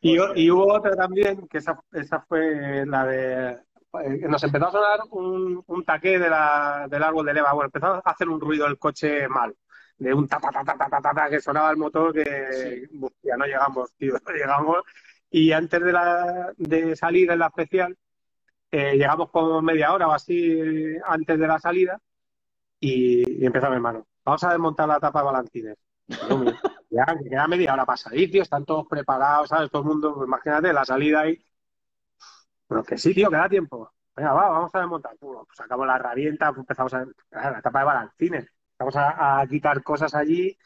Y, 0.01 0.19
y, 0.35 0.51
hubo 0.51 0.71
otra 0.71 0.95
también, 0.95 1.49
que 1.49 1.57
esa, 1.57 1.81
esa 1.93 2.21
fue 2.29 2.85
la 2.85 3.07
de... 3.07 3.53
Eh, 3.53 4.29
nos 4.29 4.45
empezó 4.45 4.67
a 4.67 4.73
sonar 4.73 5.01
un, 5.13 5.65
un 5.67 5.85
taqué 5.85 6.19
de 6.19 6.29
la, 6.29 6.87
del 6.91 7.03
árbol 7.03 7.25
de 7.25 7.33
leva. 7.33 7.55
Bueno, 7.55 7.69
empezó 7.69 7.87
a 7.87 8.03
hacer 8.05 8.29
un 8.29 8.39
ruido 8.39 8.67
el 8.67 8.79
coche 8.79 9.27
mal. 9.29 9.55
De 9.99 10.13
un 10.13 10.27
ta 10.29 10.41
ta 10.41 10.51
ta 10.51 10.65
ta 10.65 10.89
ta 10.89 11.15
ta, 11.15 11.31
que 11.31 11.41
sonaba 11.41 11.71
el 11.71 11.77
motor 11.77 12.13
que 12.13 12.89
ya 13.23 13.37
no 13.37 13.47
llegamos, 13.47 13.95
tío, 13.95 14.15
no 14.27 14.33
llegamos. 14.33 14.83
Y 15.31 15.53
antes 15.53 15.83
de, 15.83 15.93
la, 15.93 16.53
de 16.57 16.97
salir 16.97 17.31
en 17.31 17.39
la 17.41 17.47
especial, 17.47 17.97
eh, 18.71 18.97
llegamos 18.97 19.31
como 19.31 19.63
media 19.63 19.93
hora 19.93 20.09
o 20.09 20.13
así 20.13 20.97
antes 21.07 21.39
de 21.39 21.47
la 21.47 21.59
salida 21.59 22.01
y, 22.81 23.43
y 23.43 23.47
empezó 23.47 23.69
mi 23.69 23.77
hermano. 23.77 24.07
Vamos 24.25 24.45
a 24.45 24.51
desmontar 24.51 24.89
la 24.89 25.01
tapa 25.01 25.21
de 25.21 25.25
balancines. 25.27 25.77
Ya, 26.95 27.07
que 27.07 27.29
queda 27.29 27.49
media 27.49 27.73
hora 27.73 27.85
para 27.85 27.97
salir, 27.97 28.31
tío, 28.31 28.43
están 28.43 28.65
todos 28.65 28.87
preparados, 28.89 29.49
¿sabes? 29.49 29.69
Todo 29.69 29.83
el 29.83 29.89
mundo, 29.89 30.15
pues, 30.15 30.29
imagínate, 30.29 30.73
la 30.73 30.85
salida 30.85 31.21
ahí. 31.23 31.45
Pero 32.69 32.85
que 32.85 32.97
sí, 32.99 33.15
tío, 33.15 33.31
que 33.31 33.37
da 33.37 33.49
tiempo. 33.49 33.93
Venga, 34.15 34.33
va, 34.33 34.49
vamos 34.49 34.75
a 34.75 34.79
desmontar. 34.79 35.17
Pues 35.19 35.39
sacamos 35.55 35.87
la 35.87 35.97
herramienta, 35.97 36.49
pues, 36.51 36.61
empezamos 36.61 36.95
a, 36.95 37.05
la 37.33 37.59
etapa 37.59 37.81
de 37.81 37.85
balancines. 37.85 38.47
A, 38.95 39.45
quitar 39.49 39.83
cosas 39.83 40.15
allí, 40.15 40.57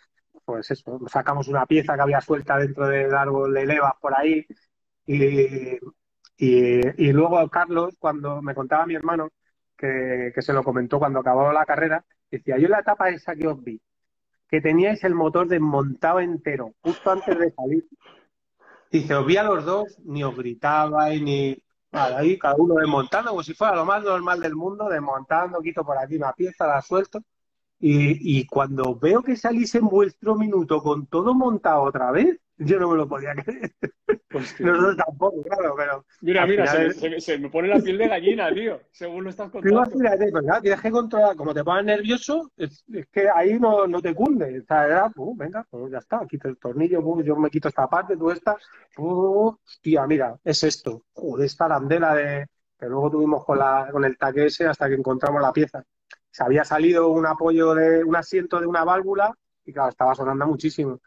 pues 0.45 0.71
eso, 0.71 1.01
sacamos 1.09 1.49
una 1.49 1.67
pieza 1.67 1.95
que 1.95 2.03
había 2.03 2.21
suelta 2.21 2.59
dentro 2.59 2.87
del 2.89 3.15
árbol 3.15 3.53
de 3.55 3.67
levas 3.67 3.95
por 4.01 4.15
ahí. 4.17 4.47
Y, 5.07 5.79
y, 6.37 7.13
luego 7.13 7.49
Carlos, 7.49 7.97
cuando 7.99 8.43
me 8.43 8.55
contaba 8.55 8.87
mi 8.87 8.95
hermano, 8.95 9.31
que, 9.77 10.33
que 10.35 10.43
se 10.43 10.53
lo 10.53 10.63
comentó 10.63 10.99
cuando 10.99 11.21
acabó 11.21 11.53
la 11.53 11.67
carrera, 11.67 12.05
decía, 12.31 12.59
yo 12.59 12.67
en 12.67 12.73
la 12.73 12.81
etapa 12.81 13.11
esa 13.11 13.35
que 13.35 13.47
os 13.49 13.63
vi, 13.63 13.81
que 14.49 14.61
teníais 14.61 15.03
el 15.05 15.15
motor 15.15 15.49
desmontado 15.49 16.21
entero, 16.21 16.75
justo 16.83 17.11
antes 17.11 17.39
de 17.39 17.51
salir. 17.53 17.85
Dice, 18.91 19.15
os 19.15 19.27
vi 19.27 19.37
a 19.37 19.43
los 19.43 19.65
dos, 19.65 19.99
ni 20.05 20.25
os 20.25 20.37
gritabais, 20.37 21.21
ni 21.23 21.63
ahí 21.93 22.39
cada 22.39 22.57
uno 22.57 22.75
desmontando, 22.75 23.31
como 23.31 23.43
si 23.43 23.55
fuera 23.55 23.77
lo 23.77 23.85
más 23.85 24.03
normal 24.03 24.41
del 24.41 24.55
mundo, 24.55 24.89
desmontando, 24.89 25.61
quito 25.61 25.85
por 25.85 25.99
aquí 25.99 26.17
una 26.17 26.33
pieza, 26.33 26.67
la 26.67 26.81
suelto. 26.83 27.21
Y, 27.81 28.41
y 28.41 28.47
cuando 28.47 28.99
veo 28.99 29.23
que 29.23 29.37
salís 29.37 29.75
en 29.77 29.87
vuestro 29.87 30.35
minuto 30.35 30.83
con 30.83 31.07
todo 31.07 31.35
montado 31.35 31.83
otra 31.83 32.11
vez, 32.11 32.41
yo 32.59 32.79
no 32.81 32.91
me 32.91 32.97
lo 32.97 33.09
podía 33.09 33.35
creer. 33.35 33.73
Nosotros 34.31 34.97
tampoco, 34.97 35.43
claro, 35.43 35.75
pero. 35.77 36.05
Mira, 36.21 36.47
mira, 36.47 36.67
se, 36.93 37.39
me 37.39 37.51
pone 37.51 37.69
la 37.69 37.79
piel 37.79 37.99
de 37.99 38.09
gallina, 38.09 38.53
tío, 38.53 38.81
según 38.91 39.25
lo 39.25 39.31
estás 39.31 39.51
contando. 39.51 39.77
Imagínate, 39.77 40.31
pues 40.31 40.45
nada, 40.45 40.61
tienes 40.61 40.81
que 40.81 40.91
controlar, 40.91 41.37
como 41.37 41.55
te 41.55 41.65
pones 41.65 41.85
nervioso, 41.85 42.51
es, 42.57 42.85
que 43.13 43.29
ahí 43.33 43.59
no, 43.59 43.87
no, 43.87 44.03
te 44.03 44.15
cunde. 44.15 44.61
O 44.61 44.65
sea, 44.65 44.87
era, 44.87 45.13
uh, 45.15 45.37
venga, 45.37 45.65
pues 45.71 45.93
ya 45.93 45.99
está, 45.99 46.27
quito 46.29 46.49
el 46.49 46.59
tornillo, 46.59 47.01
uh, 47.01 47.23
yo 47.23 47.37
me 47.37 47.51
quito 47.51 47.69
esta 47.69 47.89
parte, 47.89 48.17
tú 48.17 48.31
esta. 48.31 48.57
Uh, 48.97 49.55
tía, 49.81 50.07
mira, 50.07 50.37
es 50.43 50.63
esto. 50.65 51.05
Joder, 51.13 51.47
esta 51.47 51.67
arandela 51.67 52.15
de. 52.15 52.47
Que 52.79 52.87
luego 52.87 53.11
tuvimos 53.11 53.45
con, 53.45 53.59
la, 53.59 53.89
con 53.91 54.05
el 54.05 54.17
taque 54.17 54.47
ese 54.47 54.67
hasta 54.67 54.89
que 54.89 54.95
encontramos 54.95 55.43
la 55.43 55.53
pieza. 55.53 55.85
Se 56.39 56.45
había 56.45 56.65
salido 56.65 57.09
un 57.09 57.27
apoyo 57.27 57.75
de 57.75 58.05
un 58.05 58.15
asiento 58.15 58.61
de 58.61 58.67
una 58.67 58.85
válvula 58.85 59.35
y 59.65 59.73
claro, 59.73 59.91
estaba 59.91 60.15
sonando 60.15 60.47
muchísimo 60.47 61.01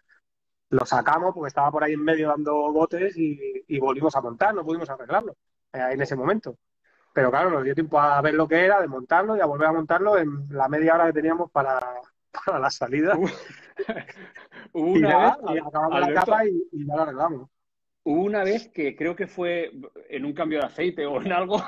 lo 0.72 0.86
sacamos 0.86 1.34
porque 1.34 1.50
estaba 1.50 1.70
por 1.70 1.84
ahí 1.84 1.94
en 1.94 2.04
medio 2.04 2.30
dando 2.30 2.54
botes 2.72 3.16
y, 3.18 3.80
volvimos 3.80 4.16
a 4.16 4.22
montar, 4.22 4.54
no 4.54 4.64
pudimos 4.64 4.90
arreglarlo 4.90 5.36
eh, 5.74 5.90
en 5.92 6.02
ese 6.02 6.16
momento. 6.16 6.58
Pero 7.14 7.30
claro, 7.30 7.50
nos 7.52 7.64
dio 7.64 7.74
tiempo 7.74 8.00
a 8.00 8.22
ver 8.22 8.34
lo 8.34 8.48
que 8.48 8.66
era, 8.66 8.80
de 8.80 8.88
montarlo 8.88 9.36
y 9.36 9.42
a 9.42 9.46
volver 9.46 9.68
a 9.68 9.74
montarlo 9.74 10.18
en 10.18 10.48
la 10.50 10.70
media 10.70 10.96
hora 10.96 11.08
que 11.08 11.14
teníamos 11.14 11.52
para, 11.52 11.80
la 12.60 12.70
salida. 12.70 13.18
una 14.74 15.38
y 15.54 15.58
acabamos 15.58 16.00
la 16.00 16.14
capa 16.14 16.46
y, 16.46 16.86
ya 16.86 16.96
lo 16.96 17.02
arreglamos. 17.02 17.50
Hubo 18.04 18.24
una 18.24 18.44
vez 18.44 18.70
que 18.70 18.96
creo 18.96 19.16
que 19.16 19.28
fue 19.28 19.72
en 20.10 20.26
un 20.26 20.34
cambio 20.34 20.60
de 20.60 20.66
aceite 20.66 21.06
o 21.06 21.22
en 21.22 21.32
algo 21.32 21.62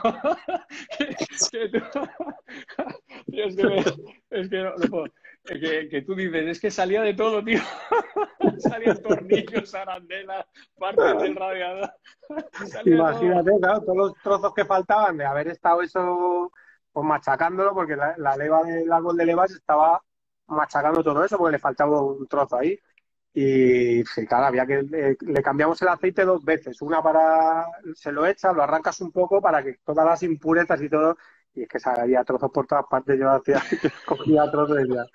que 5.47 5.89
que, 5.89 6.01
tú 6.05 6.15
dices, 6.15 6.47
es 6.47 6.59
que 6.59 6.71
salía 6.71 7.01
de 7.01 7.13
todo, 7.13 7.43
tío. 7.43 7.59
Salían 8.59 9.01
tornillos, 9.01 9.75
arandelas, 9.75 10.45
partes 10.77 11.21
del 11.21 11.35
radiador. 11.35 11.91
Imagínate, 12.85 13.51
claro, 13.59 13.81
todos 13.81 13.97
los 13.97 14.13
trozos 14.23 14.53
que 14.53 14.65
faltaban 14.65 15.17
de 15.17 15.25
haber 15.25 15.49
estado 15.49 15.81
eso 15.81 16.51
pues 16.93 17.05
machacándolo, 17.05 17.73
porque 17.73 17.95
la, 17.95 18.37
leva 18.37 18.63
del 18.63 18.91
árbol 18.91 19.17
de 19.17 19.25
levas 19.25 19.51
estaba 19.51 20.01
machacando 20.47 21.03
todo 21.03 21.25
eso, 21.25 21.37
porque 21.37 21.53
le 21.53 21.59
faltaba 21.59 22.01
un 22.01 22.27
trozo 22.27 22.57
ahí. 22.57 22.79
Y 23.33 24.03
claro, 24.03 24.45
había 24.45 24.65
que 24.65 24.83
le, 24.83 25.41
cambiamos 25.41 25.81
el 25.81 25.87
aceite 25.87 26.23
dos 26.23 26.43
veces. 26.45 26.81
Una 26.81 27.01
para 27.01 27.65
se 27.95 28.11
lo 28.11 28.25
echas, 28.25 28.55
lo 28.55 28.63
arrancas 28.63 29.01
un 29.01 29.11
poco 29.11 29.41
para 29.41 29.63
que 29.63 29.79
todas 29.83 30.05
las 30.05 30.21
impurezas 30.23 30.81
y 30.81 30.89
todo. 30.89 31.17
Y 31.55 31.63
es 31.63 31.67
que 31.67 31.79
había 31.83 32.23
trozos 32.23 32.51
por 32.51 32.67
todas 32.67 32.85
partes. 32.89 33.19
Yo 33.19 33.29
hacía, 33.31 33.61
cogía 34.05 34.49
trozos 34.51 34.79
y 34.79 34.87
decía, 34.87 35.05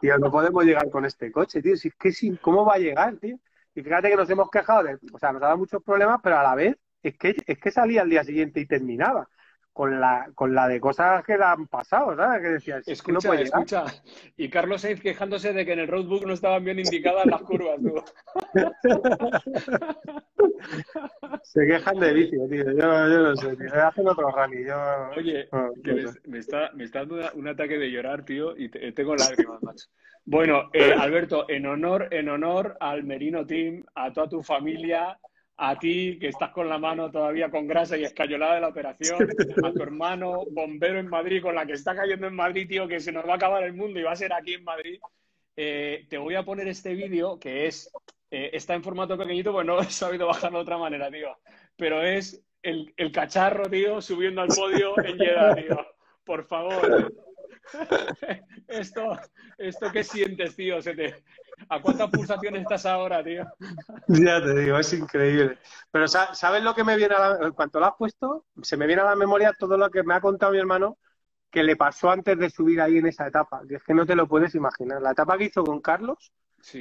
Tío, 0.00 0.18
no 0.18 0.30
podemos 0.30 0.64
llegar 0.64 0.90
con 0.90 1.04
este 1.04 1.30
coche, 1.32 1.62
tío. 1.62 1.76
Si 1.76 1.90
que 1.92 2.12
sí, 2.12 2.36
¿cómo 2.42 2.64
va 2.64 2.74
a 2.74 2.78
llegar, 2.78 3.16
tío? 3.16 3.38
Y 3.74 3.82
fíjate 3.82 4.08
que 4.08 4.16
nos 4.16 4.30
hemos 4.30 4.50
quejado 4.50 4.82
de, 4.82 4.98
o 5.12 5.18
sea, 5.18 5.32
nos 5.32 5.42
ha 5.42 5.46
dado 5.46 5.58
muchos 5.58 5.82
problemas, 5.82 6.20
pero 6.22 6.38
a 6.38 6.42
la 6.42 6.54
vez 6.54 6.76
es 7.02 7.16
que, 7.18 7.36
es 7.46 7.58
que 7.58 7.70
salía 7.70 8.02
al 8.02 8.10
día 8.10 8.24
siguiente 8.24 8.60
y 8.60 8.66
terminaba. 8.66 9.28
Con 9.76 10.00
la, 10.00 10.30
con 10.34 10.54
la 10.54 10.66
de 10.68 10.80
cosas 10.80 11.22
que 11.22 11.36
le 11.36 11.44
han 11.44 11.66
pasado, 11.66 12.16
¿sabes? 12.16 12.40
Que 12.40 12.48
decías, 12.48 12.88
es 12.88 13.02
que 13.02 13.12
no 13.12 13.18
Escucha, 13.18 13.42
escucha. 13.42 13.84
Y 14.34 14.48
Carlos 14.48 14.80
Sainz 14.80 15.02
quejándose 15.02 15.52
de 15.52 15.66
que 15.66 15.74
en 15.74 15.80
el 15.80 15.88
roadbook 15.88 16.24
no 16.24 16.32
estaban 16.32 16.64
bien 16.64 16.78
indicadas 16.78 17.26
las 17.26 17.42
curvas, 17.42 17.76
tú. 17.82 18.02
Se 21.42 21.66
quejan 21.66 22.00
de 22.00 22.12
vicio, 22.14 22.48
tío. 22.48 22.64
Yo, 22.64 22.72
yo 22.72 23.22
no 23.22 23.36
sé, 23.36 23.54
tío. 23.54 23.86
Hacen 23.86 24.08
otro 24.08 24.30
rally. 24.30 24.64
Yo... 24.64 25.10
Oye, 25.14 25.46
no, 25.52 25.70
que 25.84 25.90
no 25.90 25.96
me, 25.96 26.08
sé. 26.08 26.20
me 26.24 26.38
está, 26.38 26.70
me 26.72 26.84
está 26.84 27.00
dando 27.00 27.30
un 27.34 27.48
ataque 27.48 27.76
de 27.76 27.90
llorar, 27.90 28.24
tío, 28.24 28.56
y 28.56 28.70
te- 28.70 28.92
tengo 28.92 29.14
lágrimas, 29.14 29.62
macho. 29.62 29.88
Bueno, 30.24 30.70
eh, 30.72 30.94
Alberto, 30.98 31.44
en 31.50 31.66
honor, 31.66 32.08
en 32.12 32.30
honor 32.30 32.78
al 32.80 33.04
Merino 33.04 33.44
Team, 33.46 33.84
a 33.94 34.10
toda 34.10 34.26
tu 34.26 34.42
familia, 34.42 35.18
a 35.58 35.78
ti 35.78 36.18
que 36.18 36.28
estás 36.28 36.50
con 36.50 36.68
la 36.68 36.78
mano 36.78 37.10
todavía 37.10 37.50
con 37.50 37.66
grasa 37.66 37.96
y 37.96 38.04
escayolada 38.04 38.56
de 38.56 38.60
la 38.60 38.68
operación, 38.68 39.28
a 39.64 39.72
tu 39.72 39.82
hermano 39.82 40.44
bombero 40.50 40.98
en 40.98 41.08
Madrid, 41.08 41.42
con 41.42 41.54
la 41.54 41.64
que 41.64 41.72
está 41.72 41.94
cayendo 41.94 42.26
en 42.26 42.34
Madrid, 42.34 42.68
tío, 42.68 42.86
que 42.86 43.00
se 43.00 43.12
nos 43.12 43.26
va 43.26 43.32
a 43.32 43.36
acabar 43.36 43.62
el 43.64 43.72
mundo 43.72 43.98
y 43.98 44.02
va 44.02 44.12
a 44.12 44.16
ser 44.16 44.32
aquí 44.32 44.54
en 44.54 44.64
Madrid. 44.64 45.00
Eh, 45.56 46.06
te 46.10 46.18
voy 46.18 46.34
a 46.34 46.44
poner 46.44 46.68
este 46.68 46.94
vídeo 46.94 47.38
que 47.38 47.66
es 47.66 47.90
eh, 48.30 48.50
está 48.52 48.74
en 48.74 48.82
formato 48.82 49.16
pequeñito, 49.16 49.52
pues 49.52 49.66
no 49.66 49.78
he 49.80 49.84
sabido 49.84 50.26
bajarlo 50.26 50.58
de 50.58 50.62
otra 50.62 50.78
manera, 50.78 51.10
tío. 51.10 51.38
Pero 51.76 52.02
es 52.02 52.42
el, 52.62 52.92
cacharro, 53.12 53.70
tío, 53.70 54.00
subiendo 54.00 54.42
al 54.42 54.48
podio 54.48 54.98
en 55.04 55.18
Jeddah, 55.18 55.54
tío. 55.54 55.86
Por 56.24 56.44
favor. 56.44 57.12
Esto, 58.68 59.18
esto 59.58 59.92
¿qué 59.92 60.04
sientes, 60.04 60.56
tío? 60.56 60.80
Se 60.82 60.94
te... 60.94 61.22
¿A 61.68 61.80
cuántas 61.80 62.10
pulsaciones 62.10 62.62
estás 62.62 62.86
ahora, 62.86 63.22
tío? 63.24 63.44
Ya 64.08 64.42
te 64.42 64.54
digo, 64.60 64.78
es 64.78 64.92
increíble. 64.92 65.58
Pero 65.90 66.06
sa- 66.06 66.34
¿sabes 66.34 66.62
lo 66.62 66.74
que 66.74 66.84
me 66.84 66.96
viene 66.96 67.14
a 67.14 67.30
la... 67.38 67.46
En 67.46 67.52
cuanto 67.52 67.80
lo 67.80 67.86
has 67.86 67.94
puesto, 67.98 68.46
se 68.62 68.76
me 68.76 68.86
viene 68.86 69.02
a 69.02 69.06
la 69.06 69.16
memoria 69.16 69.52
todo 69.58 69.76
lo 69.76 69.90
que 69.90 70.02
me 70.02 70.14
ha 70.14 70.20
contado 70.20 70.52
mi 70.52 70.58
hermano 70.58 70.98
que 71.50 71.62
le 71.62 71.76
pasó 71.76 72.10
antes 72.10 72.38
de 72.38 72.50
subir 72.50 72.80
ahí 72.80 72.98
en 72.98 73.06
esa 73.06 73.26
etapa. 73.26 73.62
Que 73.68 73.76
es 73.76 73.82
que 73.84 73.94
no 73.94 74.06
te 74.06 74.14
lo 74.16 74.28
puedes 74.28 74.54
imaginar. 74.54 75.00
La 75.02 75.12
etapa 75.12 75.38
que 75.38 75.44
hizo 75.44 75.64
con 75.64 75.80
Carlos, 75.80 76.32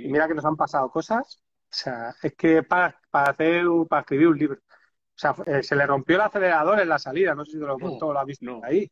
y 0.01 0.09
mira 0.09 0.27
que 0.27 0.33
nos 0.33 0.45
han 0.45 0.57
pasado 0.57 0.89
cosas, 0.89 1.41
o 1.71 1.77
sea, 1.77 2.15
es 2.21 2.35
que 2.35 2.63
para, 2.63 2.99
para 3.09 3.31
hacer, 3.31 3.65
para 3.89 4.01
escribir 4.01 4.27
un 4.27 4.37
libro. 4.37 4.59
O 4.59 5.17
sea, 5.17 5.35
eh, 5.45 5.63
se 5.63 5.75
le 5.75 5.85
rompió 5.85 6.17
el 6.17 6.21
acelerador 6.23 6.79
en 6.79 6.89
la 6.89 6.99
salida, 6.99 7.33
no 7.33 7.45
sé 7.45 7.53
si 7.53 7.59
te 7.59 7.65
lo 7.65 7.77
No, 7.77 8.13
lo 8.13 8.19
has 8.19 8.25
visto 8.25 8.45
no. 8.45 8.61
ahí. 8.63 8.91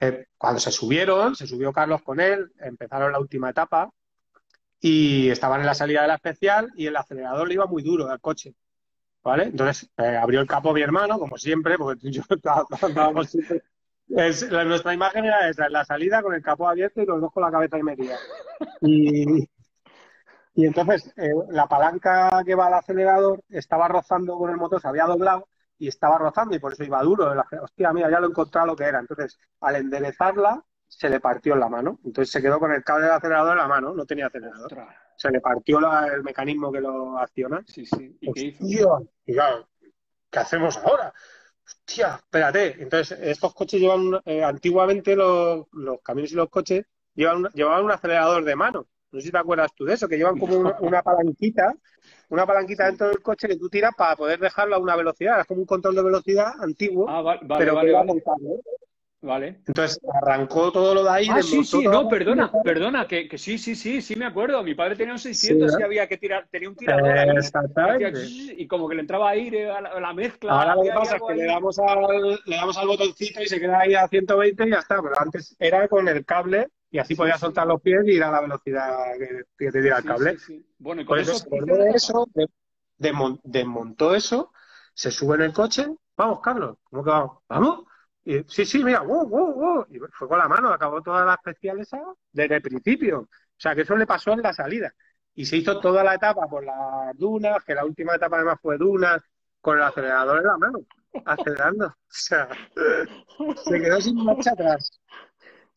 Eh, 0.00 0.26
cuando 0.36 0.60
se 0.60 0.70
subieron, 0.70 1.34
se 1.34 1.46
subió 1.46 1.72
Carlos 1.72 2.02
con 2.02 2.20
él, 2.20 2.52
empezaron 2.60 3.12
la 3.12 3.18
última 3.20 3.50
etapa 3.50 3.90
y 4.80 5.30
estaban 5.30 5.60
en 5.60 5.66
la 5.66 5.74
salida 5.74 6.02
de 6.02 6.08
la 6.08 6.14
especial 6.16 6.70
y 6.76 6.86
el 6.86 6.96
acelerador 6.96 7.48
le 7.48 7.54
iba 7.54 7.66
muy 7.66 7.82
duro 7.82 8.08
al 8.10 8.20
coche, 8.20 8.54
¿vale? 9.24 9.44
Entonces 9.44 9.90
eh, 9.98 10.16
abrió 10.16 10.40
el 10.40 10.46
capo 10.48 10.72
mi 10.74 10.82
hermano, 10.82 11.18
como 11.18 11.38
siempre, 11.38 11.78
porque 11.78 12.10
yo 12.12 12.22
andábamos 12.82 13.30
siempre. 13.30 13.62
Es- 14.08 14.50
la- 14.50 14.64
nuestra 14.64 14.94
imagen 14.94 15.24
era 15.26 15.48
esa, 15.48 15.68
la 15.68 15.84
salida 15.84 16.22
con 16.22 16.34
el 16.34 16.42
capó 16.42 16.68
abierto 16.68 17.02
y 17.02 17.06
los 17.06 17.20
dos 17.20 17.32
con 17.32 17.42
la 17.44 17.50
cabeza 17.50 17.78
y 17.78 17.82
metida. 17.82 18.16
Y, 18.82 19.48
y 20.54 20.66
entonces 20.66 21.12
eh, 21.16 21.30
la 21.50 21.66
palanca 21.68 22.42
que 22.44 22.54
va 22.54 22.66
al 22.66 22.74
acelerador 22.74 23.42
estaba 23.48 23.88
rozando 23.88 24.36
con 24.36 24.50
el 24.50 24.56
motor, 24.56 24.80
se 24.80 24.88
había 24.88 25.04
doblado 25.04 25.48
y 25.78 25.88
estaba 25.88 26.18
rozando 26.18 26.54
y 26.56 26.58
por 26.58 26.72
eso 26.72 26.84
iba 26.84 27.02
duro. 27.02 27.24
Acelerador. 27.30 27.64
Hostia, 27.64 27.92
mira, 27.92 28.10
ya 28.10 28.20
lo 28.20 28.26
he 28.26 28.30
encontrado 28.30 28.66
lo 28.68 28.76
que 28.76 28.84
era. 28.84 28.98
Entonces, 29.00 29.38
al 29.60 29.76
enderezarla, 29.76 30.64
se 30.86 31.08
le 31.10 31.20
partió 31.20 31.54
en 31.54 31.60
la 31.60 31.68
mano. 31.68 32.00
Entonces 32.04 32.30
se 32.32 32.40
quedó 32.42 32.58
con 32.58 32.72
el 32.72 32.82
cable 32.84 33.06
del 33.06 33.14
acelerador 33.14 33.52
en 33.52 33.58
la 33.58 33.68
mano, 33.68 33.94
no 33.94 34.06
tenía 34.06 34.26
acelerador. 34.26 34.66
Ostras. 34.66 34.96
Se 35.16 35.30
le 35.30 35.40
partió 35.40 35.80
la- 35.80 36.06
el 36.06 36.22
mecanismo 36.22 36.70
que 36.72 36.80
lo 36.80 37.18
acciona. 37.18 37.62
Sí, 37.66 37.84
sí. 37.86 38.16
¿Y 38.20 38.32
qué 38.32 38.40
hizo? 38.42 38.92
Hostia, 38.92 39.10
y 39.26 39.32
claro, 39.34 39.68
¿qué 40.30 40.38
hacemos 40.38 40.76
ahora? 40.78 41.12
Hostia, 41.66 42.16
espérate. 42.16 42.82
Entonces, 42.82 43.18
estos 43.20 43.54
coches 43.54 43.80
llevan, 43.80 44.20
eh, 44.24 44.42
antiguamente 44.44 45.16
los, 45.16 45.66
los 45.72 46.00
camiones 46.02 46.32
y 46.32 46.36
los 46.36 46.48
coches 46.48 46.86
llevan, 47.14 47.44
llevaban 47.54 47.84
un 47.84 47.90
acelerador 47.92 48.44
de 48.44 48.56
mano. 48.56 48.86
No 49.10 49.20
sé 49.20 49.26
si 49.26 49.32
te 49.32 49.38
acuerdas 49.38 49.70
tú 49.74 49.84
de 49.84 49.94
eso, 49.94 50.06
que 50.08 50.16
llevan 50.16 50.38
como 50.38 50.58
una, 50.58 50.76
una 50.80 51.02
palanquita, 51.02 51.74
una 52.28 52.46
palanquita 52.46 52.86
dentro 52.86 53.08
del 53.08 53.22
coche 53.22 53.48
que 53.48 53.56
tú 53.56 53.68
tiras 53.68 53.92
para 53.96 54.16
poder 54.16 54.38
dejarlo 54.38 54.76
a 54.76 54.78
una 54.78 54.96
velocidad. 54.96 55.40
Es 55.40 55.46
como 55.46 55.60
un 55.60 55.66
control 55.66 55.94
de 55.94 56.02
velocidad 56.02 56.52
antiguo, 56.60 57.06
Ah, 57.08 57.22
va- 57.22 57.36
vale, 57.42 57.46
pero 57.58 57.74
vale, 57.74 57.88
que 57.88 57.92
va 57.94 57.98
vale. 58.00 58.08
con 58.08 58.20
cable. 58.20 58.60
Vale. 59.20 59.62
Entonces, 59.66 59.98
arrancó 60.22 60.70
todo 60.70 60.94
lo 60.94 61.02
de 61.02 61.10
ahí, 61.10 61.26
Ah, 61.28 61.42
sí, 61.42 61.64
sí, 61.64 61.82
no, 61.82 62.08
perdona, 62.08 62.52
perdona, 62.62 63.08
que, 63.08 63.26
que 63.28 63.36
sí, 63.36 63.58
sí, 63.58 63.74
sí, 63.74 64.00
sí 64.00 64.14
me 64.14 64.26
acuerdo. 64.26 64.62
Mi 64.62 64.76
padre 64.76 64.94
tenía 64.94 65.12
un 65.12 65.18
600 65.18 65.72
Sí, 65.72 65.76
y 65.78 65.82
¿eh? 65.82 65.84
había 65.84 66.06
que 66.06 66.18
tirar, 66.18 66.46
tenía 66.48 66.68
un 66.68 66.76
tirador 66.76 67.36
Exactamente. 67.36 68.20
y 68.56 68.66
como 68.68 68.88
que 68.88 68.94
le 68.94 69.00
entraba 69.00 69.30
aire 69.30 69.70
a 69.72 69.80
la, 69.80 69.88
a 69.88 70.00
la 70.00 70.12
mezcla, 70.14 70.52
Ahora 70.52 70.76
lo 70.76 70.82
que 70.82 70.92
pasa 70.92 71.16
es 71.16 71.22
que 71.26 71.34
le 71.34 71.46
damos 71.46 71.78
al, 71.80 72.40
le 72.46 72.56
damos 72.56 72.76
al 72.78 72.86
botoncito 72.86 73.42
y 73.42 73.48
se 73.48 73.58
queda 73.58 73.80
ahí 73.80 73.94
a 73.96 74.06
120 74.06 74.66
y 74.68 74.70
ya 74.70 74.78
está. 74.78 75.02
Pero 75.02 75.14
antes 75.18 75.56
era 75.58 75.88
con 75.88 76.06
el 76.06 76.24
cable 76.24 76.68
y 76.90 76.98
así 76.98 77.14
Sí, 77.14 77.16
podías 77.16 77.36
sí. 77.36 77.46
soltar 77.46 77.66
los 77.66 77.80
pies 77.80 78.00
y 78.06 78.12
ir 78.12 78.22
a 78.22 78.30
la 78.30 78.40
velocidad 78.40 78.96
que, 79.18 79.42
que 79.56 79.70
te 79.70 79.80
diera 79.80 79.98
el 79.98 80.04
cable. 80.04 80.36
Bueno, 80.78 81.02
y 81.02 81.04
Por 81.04 81.16
con 81.18 81.22
eso 81.22 81.32
eso 81.32 81.48
de 81.50 81.58
etapa. 81.58 81.96
eso, 81.96 82.26
desmon- 82.98 83.40
desmontó 83.44 84.14
eso, 84.14 84.52
se 84.94 85.10
sube 85.10 85.36
en 85.36 85.42
el 85.42 85.52
coche. 85.52 85.86
Vamos, 86.16 86.40
Carlos, 86.40 86.78
¿cómo 86.84 87.04
que 87.04 87.10
vamos? 87.10 87.38
¿Vamos? 87.48 87.84
Y, 88.24 88.42
sí, 88.48 88.64
sí, 88.64 88.82
mira, 88.84 89.00
wow, 89.00 89.26
wow, 89.28 89.54
wow. 89.54 89.86
Y 89.90 89.98
fue 90.12 90.28
con 90.28 90.38
la 90.38 90.48
mano, 90.48 90.68
acabó 90.72 91.00
toda 91.02 91.24
la 91.24 91.34
especial 91.34 91.80
esa 91.80 92.00
desde 92.32 92.56
el 92.56 92.62
principio. 92.62 93.20
O 93.20 93.28
sea, 93.56 93.74
que 93.74 93.82
eso 93.82 93.96
le 93.96 94.06
pasó 94.06 94.32
en 94.32 94.42
la 94.42 94.52
salida. 94.52 94.92
Y 95.34 95.46
se 95.46 95.56
hizo 95.56 95.78
toda 95.80 96.02
la 96.02 96.14
etapa 96.14 96.46
por 96.48 96.64
las 96.64 97.16
dunas, 97.16 97.62
que 97.64 97.74
la 97.74 97.84
última 97.84 98.14
etapa 98.16 98.36
además 98.36 98.58
fue 98.60 98.76
dunas, 98.76 99.22
con 99.60 99.76
el 99.76 99.84
acelerador 99.84 100.38
en 100.38 100.46
la 100.46 100.56
mano, 100.58 100.78
acelerando. 101.24 101.86
O 101.86 101.94
sea, 102.08 102.48
se 103.64 103.80
quedó 103.80 104.00
sin 104.00 104.16
marcha 104.24 104.52
atrás. 104.52 104.90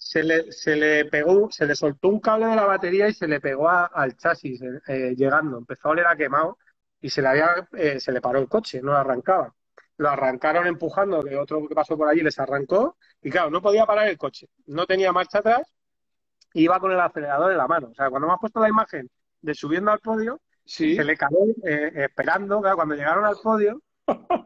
Se 0.03 0.23
le, 0.23 0.51
se 0.51 0.75
le 0.75 1.05
pegó, 1.05 1.51
se 1.51 1.67
le 1.67 1.75
soltó 1.75 2.09
un 2.09 2.19
cable 2.19 2.47
de 2.47 2.55
la 2.55 2.65
batería 2.65 3.07
y 3.07 3.13
se 3.13 3.27
le 3.27 3.39
pegó 3.39 3.69
a- 3.69 3.85
al 3.85 4.17
chasis 4.17 4.59
eh, 4.63 4.79
eh, 4.87 5.13
llegando. 5.15 5.59
Empezó 5.59 5.89
a 5.89 5.91
oler 5.91 6.07
a 6.07 6.15
quemado 6.15 6.57
y 6.99 7.09
se 7.11 7.21
le 7.21 7.27
había, 7.27 7.67
eh, 7.73 7.99
se 7.99 8.11
le 8.11 8.19
paró 8.19 8.39
el 8.39 8.47
coche, 8.49 8.81
no 8.81 8.93
lo 8.93 8.97
arrancaba. 8.97 9.53
Lo 9.97 10.09
arrancaron 10.09 10.65
empujando, 10.65 11.21
que 11.21 11.37
otro 11.37 11.67
que 11.67 11.75
pasó 11.75 11.95
por 11.97 12.09
allí 12.09 12.21
les 12.21 12.39
arrancó, 12.39 12.97
y 13.21 13.29
claro, 13.29 13.51
no 13.51 13.61
podía 13.61 13.85
parar 13.85 14.07
el 14.07 14.17
coche, 14.17 14.47
no 14.65 14.87
tenía 14.87 15.11
marcha 15.13 15.37
atrás, 15.39 15.71
y 16.53 16.63
iba 16.63 16.79
con 16.79 16.91
el 16.91 16.99
acelerador 16.99 17.51
en 17.51 17.57
la 17.59 17.67
mano. 17.67 17.89
O 17.91 17.93
sea, 17.93 18.09
cuando 18.09 18.27
me 18.27 18.33
has 18.33 18.39
puesto 18.39 18.59
la 18.59 18.69
imagen 18.69 19.07
de 19.41 19.53
subiendo 19.53 19.91
al 19.91 19.99
podio, 19.99 20.41
Sí. 20.65 20.95
se 20.95 21.03
le 21.03 21.15
cayó 21.15 21.37
eh, 21.63 21.91
esperando, 21.95 22.59
claro, 22.61 22.75
cuando 22.77 22.95
llegaron 22.95 23.25
al 23.25 23.35
podio, 23.43 23.81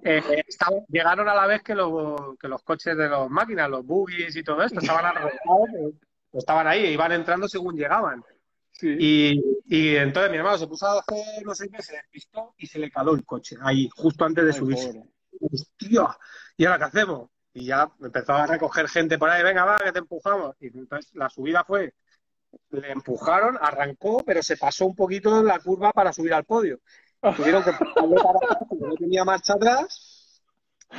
eh, 0.04 0.44
llegaron 0.90 1.28
a 1.28 1.34
la 1.36 1.48
vez 1.48 1.64
que 1.64 1.76
los, 1.76 2.38
que 2.40 2.48
los 2.48 2.62
coches 2.64 2.96
de 2.98 3.10
las 3.10 3.30
máquinas, 3.30 3.70
los 3.70 3.86
buggies 3.86 4.36
y 4.36 4.44
todo 4.44 4.62
esto, 4.64 4.80
estaban 4.80 5.06
arrancados, 5.06 5.70
eh, 5.80 5.94
estaban 6.34 6.68
ahí, 6.68 6.88
iban 6.88 7.12
entrando 7.12 7.48
según 7.48 7.76
llegaban. 7.76 8.24
Sí. 8.72 8.96
Y, 9.00 9.42
y 9.68 9.96
entonces 9.96 10.32
mi 10.32 10.38
hermano 10.38 10.58
se 10.58 10.68
puso 10.68 10.86
a 10.86 11.00
hacer 11.00 11.46
no 11.46 11.56
sé 11.56 11.70
qué, 11.70 11.82
se 11.82 11.94
despistó 11.94 12.54
y 12.58 12.68
se 12.68 12.78
le 12.80 12.92
caló 12.92 13.14
el 13.14 13.24
coche 13.26 13.56
ahí, 13.62 13.90
justo 13.96 14.26
antes 14.26 14.44
de 14.44 14.52
Ay, 14.52 14.58
subirse. 14.58 14.88
pobre. 14.88 15.10
Hostia, 15.40 16.18
¿y 16.58 16.66
ahora 16.66 16.78
qué 16.78 16.84
hacemos? 16.86 17.30
Y 17.54 17.66
ya 17.68 17.90
empezó 18.02 18.34
a 18.34 18.48
recoger 18.48 18.90
gente 18.90 19.18
por 19.18 19.30
ahí, 19.30 19.42
venga, 19.44 19.64
va, 19.64 19.80
que 19.80 19.92
te 19.94 20.00
empujamos. 20.00 20.56
Y 20.60 20.68
entonces 20.68 21.12
la 21.14 21.30
subida 21.30 21.64
fue, 21.64 21.94
le 22.72 22.92
empujaron, 22.92 23.58
arrancó, 23.60 24.24
pero 24.26 24.44
se 24.44 24.58
pasó 24.58 24.86
un 24.86 24.96
poquito 24.96 25.42
la 25.42 25.60
curva 25.60 25.92
para 25.94 26.12
subir 26.12 26.34
al 26.34 26.44
podio. 26.44 26.80
Tuvieron 27.34 27.64
que 27.64 27.72
para 27.72 28.38
atrás 28.38 28.58
porque 28.70 28.86
no 28.86 28.96
tenía 28.96 29.24
marcha 29.26 29.54
atrás 29.54 30.42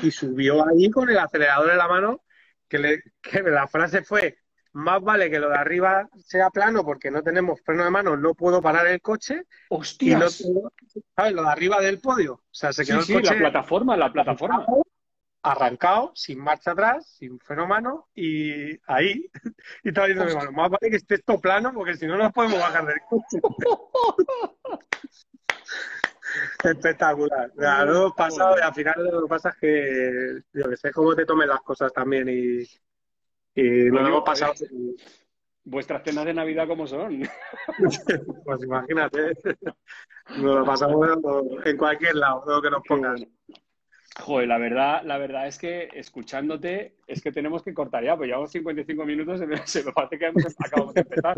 y 0.03 0.11
subió 0.11 0.67
ahí 0.69 0.91
con 0.91 1.09
el 1.09 1.19
acelerador 1.19 1.71
en 1.71 1.79
la 1.79 1.89
mano, 1.89 2.23
que, 2.69 2.79
le, 2.79 3.03
que 3.23 3.43
la 3.43 3.67
frase 3.69 4.03
fue, 4.03 4.39
más 4.73 5.01
vale 5.03 5.31
que 5.31 5.39
lo 5.39 5.49
de 5.49 5.57
arriba 5.57 6.09
sea 6.19 6.51
plano 6.51 6.85
porque 6.85 7.11
no 7.11 7.23
tenemos 7.23 7.61
freno 7.63 7.85
de 7.85 7.91
mano, 7.91 8.17
no 8.17 8.35
puedo 8.35 8.61
parar 8.61 8.87
el 8.89 9.01
coche 9.01 9.35
y 9.35 9.39
no 9.39 9.79
¡Hostias! 9.79 10.39
tengo, 10.39 10.73
¿sabes? 11.17 11.33
Lo 11.33 11.43
de 11.43 11.49
arriba 11.49 11.81
del 11.81 12.01
podio. 12.01 12.35
O 12.35 12.43
sea, 12.51 12.73
se 12.73 12.85
quedó 12.85 13.01
Sí, 13.03 13.13
el 13.15 13.19
sí, 13.19 13.25
la 13.25 13.31
coche 13.31 13.41
plataforma, 13.41 13.97
la 13.97 14.13
plataforma. 14.13 14.67
arrancado, 15.43 16.13
sin 16.15 16.41
marcha 16.41 16.73
atrás, 16.73 17.09
sin 17.19 17.39
freno 17.39 17.63
de 17.63 17.69
mano 17.69 18.09
y 18.15 18.77
ahí. 18.87 19.31
Y 19.85 19.89
estaba 19.91 20.09
diciendo 20.09 20.31
hermano, 20.31 20.53
más 20.53 20.71
vale 20.71 20.91
que 20.91 20.97
esté 20.97 21.15
esto 21.15 21.41
plano 21.41 21.73
porque 21.73 21.95
si 21.95 22.07
no 22.07 22.17
nos 22.19 22.33
podemos 22.33 22.59
bajar 22.59 22.85
del 22.87 22.99
coche. 23.09 23.41
Espectacular. 26.63 27.51
Lo 27.57 27.97
hemos 27.97 28.13
pasado 28.15 28.57
y 28.59 28.63
al 28.63 28.75
final 28.75 28.95
lo 29.11 29.23
que 29.23 29.29
pasa 29.29 29.51
es 29.51 29.57
que 29.57 30.39
yo 30.53 30.69
que 30.69 30.77
sé 30.77 30.91
cómo 30.93 31.15
te 31.15 31.25
tomen 31.27 31.49
las 31.49 31.61
cosas 31.61 31.93
también 31.93 32.29
y, 32.29 32.63
y 33.55 33.91
Coño, 33.91 34.09
hemos 34.09 34.25
pasado. 34.25 34.53
Vuestras 35.65 36.03
cenas 36.05 36.25
de 36.27 36.35
Navidad, 36.35 36.69
¿cómo 36.69 36.87
son? 36.87 37.23
Pues 38.45 38.63
imagínate, 38.63 39.33
nos 40.37 40.57
lo 40.57 40.65
pasamos 40.65 41.09
en 41.65 41.77
cualquier 41.77 42.15
lado, 42.15 42.45
lo 42.47 42.63
que 42.63 42.71
nos 42.71 42.83
bueno. 42.89 43.15
Joder, 44.19 44.49
la 44.49 44.57
verdad, 44.59 45.03
la 45.05 45.19
verdad 45.19 45.47
es 45.47 45.59
que 45.59 45.89
escuchándote, 45.93 46.97
es 47.07 47.21
que 47.21 47.33
tenemos 47.33 47.63
que 47.63 47.75
cortar 47.75 48.03
ya, 48.03 48.17
pues 48.17 48.29
llevamos 48.29 48.51
55 48.51 49.05
minutos, 49.05 49.39
se 49.41 49.47
me, 49.47 49.67
se 49.67 49.85
me 49.85 49.93
parece 49.93 50.19
que 50.19 50.27
hemos- 50.27 50.55
acabamos 50.59 50.95
de 50.95 51.01
empezar. 51.03 51.37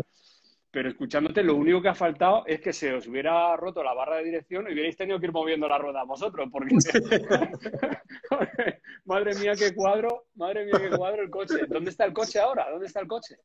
Pero 0.71 0.89
escuchándote 0.89 1.43
lo 1.43 1.55
único 1.55 1.81
que 1.81 1.89
ha 1.89 1.95
faltado 1.95 2.43
es 2.45 2.61
que 2.61 2.73
se 2.73 2.93
os 2.93 3.07
hubiera 3.07 3.55
roto 3.55 3.83
la 3.83 3.93
barra 3.93 4.17
de 4.17 4.25
dirección 4.25 4.67
y 4.67 4.73
hubierais 4.73 4.95
tenido 4.95 5.19
que 5.19 5.25
ir 5.25 5.31
moviendo 5.31 5.67
la 5.67 5.77
rueda 5.77 6.03
vosotros, 6.03 6.47
porque 6.51 6.75
madre 9.05 9.35
mía 9.35 9.53
qué 9.57 9.73
cuadro, 9.73 10.25
madre 10.35 10.65
mía 10.65 10.79
qué 10.79 10.95
cuadro 10.95 11.23
el 11.23 11.29
coche. 11.29 11.65
¿Dónde 11.67 11.89
está 11.89 12.05
el 12.05 12.13
coche 12.13 12.39
ahora? 12.39 12.69
¿Dónde 12.69 12.85
está 12.85 12.99
el 12.99 13.07
coche? 13.07 13.37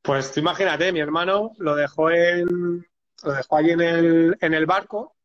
Pues 0.00 0.32
tú 0.32 0.40
imagínate, 0.40 0.92
mi 0.92 1.00
hermano 1.00 1.52
lo 1.58 1.74
dejó 1.74 2.10
en 2.10 2.86
lo 3.24 3.32
dejó 3.32 3.56
allí 3.56 3.72
en 3.72 3.80
el, 3.80 4.36
en 4.40 4.54
el 4.54 4.64
barco 4.64 5.16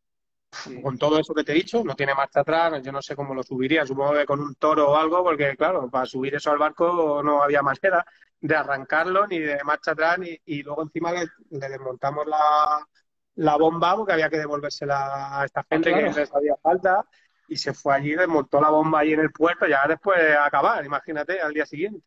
con 0.82 0.97
todo 0.97 1.19
eso 1.19 1.34
que 1.34 1.43
te 1.43 1.51
he 1.51 1.55
dicho, 1.55 1.84
no 1.84 1.95
tiene 1.95 2.13
marcha 2.13 2.41
atrás, 2.41 2.82
yo 2.84 2.91
no 2.91 3.01
sé 3.01 3.15
cómo 3.15 3.34
lo 3.34 3.41
subiría, 3.41 3.86
supongo 3.86 4.13
que 4.13 4.26
con 4.26 4.39
un 4.39 4.55
toro 4.55 4.91
o 4.91 4.95
algo, 4.95 5.24
porque 5.24 5.55
claro, 5.57 5.89
para 5.89 6.05
subir 6.05 6.36
eso 6.36 6.51
al 6.51 6.59
barco 6.59 7.21
no 7.24 7.41
había 7.41 7.61
manera 7.61 8.05
de 8.44 8.58
arrancarlo 8.58 9.26
ni 9.26 9.39
de 9.39 9.64
marcha 9.64 9.91
atrás 9.91 10.18
y 10.46 10.64
luego 10.64 10.84
encima 10.84 11.14
le, 11.14 11.30
desmontamos 11.50 12.28
la, 12.28 12.86
la, 13.36 13.56
bomba 13.56 13.96
porque 13.96 14.12
había 14.12 14.30
que 14.30 14.38
devolvérsela 14.38 15.39
a 15.39 15.46
esta 15.46 15.62
ah, 15.62 15.66
gente 15.70 15.94
que 15.94 16.02
les 16.02 16.36
había 16.36 16.58
falta 16.62 17.06
y 17.48 17.56
se 17.56 17.74
fue 17.74 17.96
allí, 17.96 18.16
desmontó 18.16 18.60
la 18.60 18.70
bomba 18.70 19.00
allí 19.00 19.14
en 19.14 19.22
el 19.22 19.32
puerto, 19.32 19.66
ya 19.66 19.88
después 19.88 20.22
de 20.22 20.36
acabar, 20.36 20.84
imagínate, 20.84 21.39
al 21.39 21.54
día 21.54 21.66
siguiente, 21.66 22.06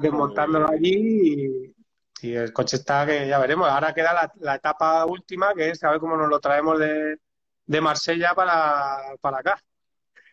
desmontándolo 0.00 0.66
allí 0.70 1.74
y, 2.22 2.26
y, 2.26 2.34
el 2.34 2.50
coche 2.54 2.76
está 2.76 3.04
que 3.04 3.28
ya 3.28 3.38
veremos. 3.38 3.68
Ahora 3.68 3.92
queda 3.92 4.14
la, 4.14 4.32
la 4.36 4.54
etapa 4.54 5.04
última, 5.04 5.52
que 5.52 5.68
es 5.68 5.84
a 5.84 5.90
ver 5.90 6.00
cómo 6.00 6.16
nos 6.16 6.30
lo 6.30 6.40
traemos 6.40 6.78
de, 6.78 7.18
de 7.66 7.80
Marsella 7.82 8.34
para, 8.34 8.98
para 9.20 9.40
acá, 9.40 9.62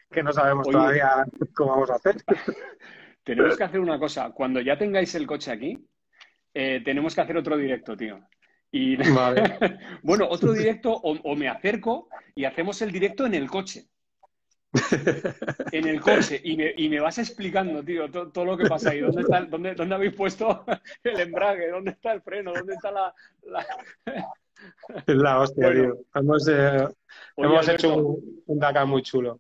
que 0.09 0.24
no 0.24 0.32
sabemos 0.32 0.70
todavía 0.70 1.26
cómo 1.53 1.72
vamos 1.72 1.89
a 1.89 1.95
hacer. 1.95 2.16
Tenemos 3.32 3.55
que 3.55 3.63
hacer 3.63 3.79
una 3.79 3.97
cosa. 3.97 4.32
Cuando 4.32 4.59
ya 4.59 4.77
tengáis 4.77 5.15
el 5.15 5.25
coche 5.25 5.51
aquí, 5.51 5.88
eh, 6.53 6.82
tenemos 6.84 7.15
que 7.15 7.21
hacer 7.21 7.38
otro 7.38 7.55
directo, 7.55 7.95
tío. 7.95 8.19
Y 8.69 8.97
bueno, 10.03 10.27
otro 10.29 10.51
directo 10.51 10.91
o, 10.91 11.36
me 11.38 11.47
acerco 11.47 12.09
y 12.36 12.43
hacemos 12.43 12.82
el 12.82 12.91
directo 12.91 13.25
en 13.25 13.36
el 13.36 13.49
coche. 13.49 13.86
en 15.71 15.88
el 15.88 16.01
coche 16.01 16.41
y 16.43 16.57
me, 16.57 16.73
y 16.75 16.89
me 16.89 16.99
vas 16.99 17.19
explicando, 17.19 17.82
tío, 17.82 18.11
todo, 18.11 18.43
lo 18.43 18.57
que 18.57 18.67
pasa 18.67 18.89
ahí. 18.89 18.99
¿Dónde, 18.99 19.21
está, 19.21 19.45
dónde, 19.45 19.75
dónde, 19.75 19.95
habéis 19.95 20.13
puesto 20.13 20.65
el 21.05 21.19
embrague? 21.21 21.69
¿Dónde 21.69 21.91
está 21.91 22.11
el 22.11 22.21
freno? 22.21 22.51
¿Dónde 22.53 22.73
está 22.73 22.91
la...? 22.91 23.15
Es 25.07 25.15
la 25.15 25.39
hostia, 25.39 25.71
tío. 25.71 25.99
Hemos, 26.15 26.49
eh, 26.49 26.86
hemos 27.38 27.69
hecho 27.69 27.95
un, 27.95 28.43
un 28.45 28.59
Dakar 28.59 28.86
muy 28.88 29.01
chulo. 29.01 29.39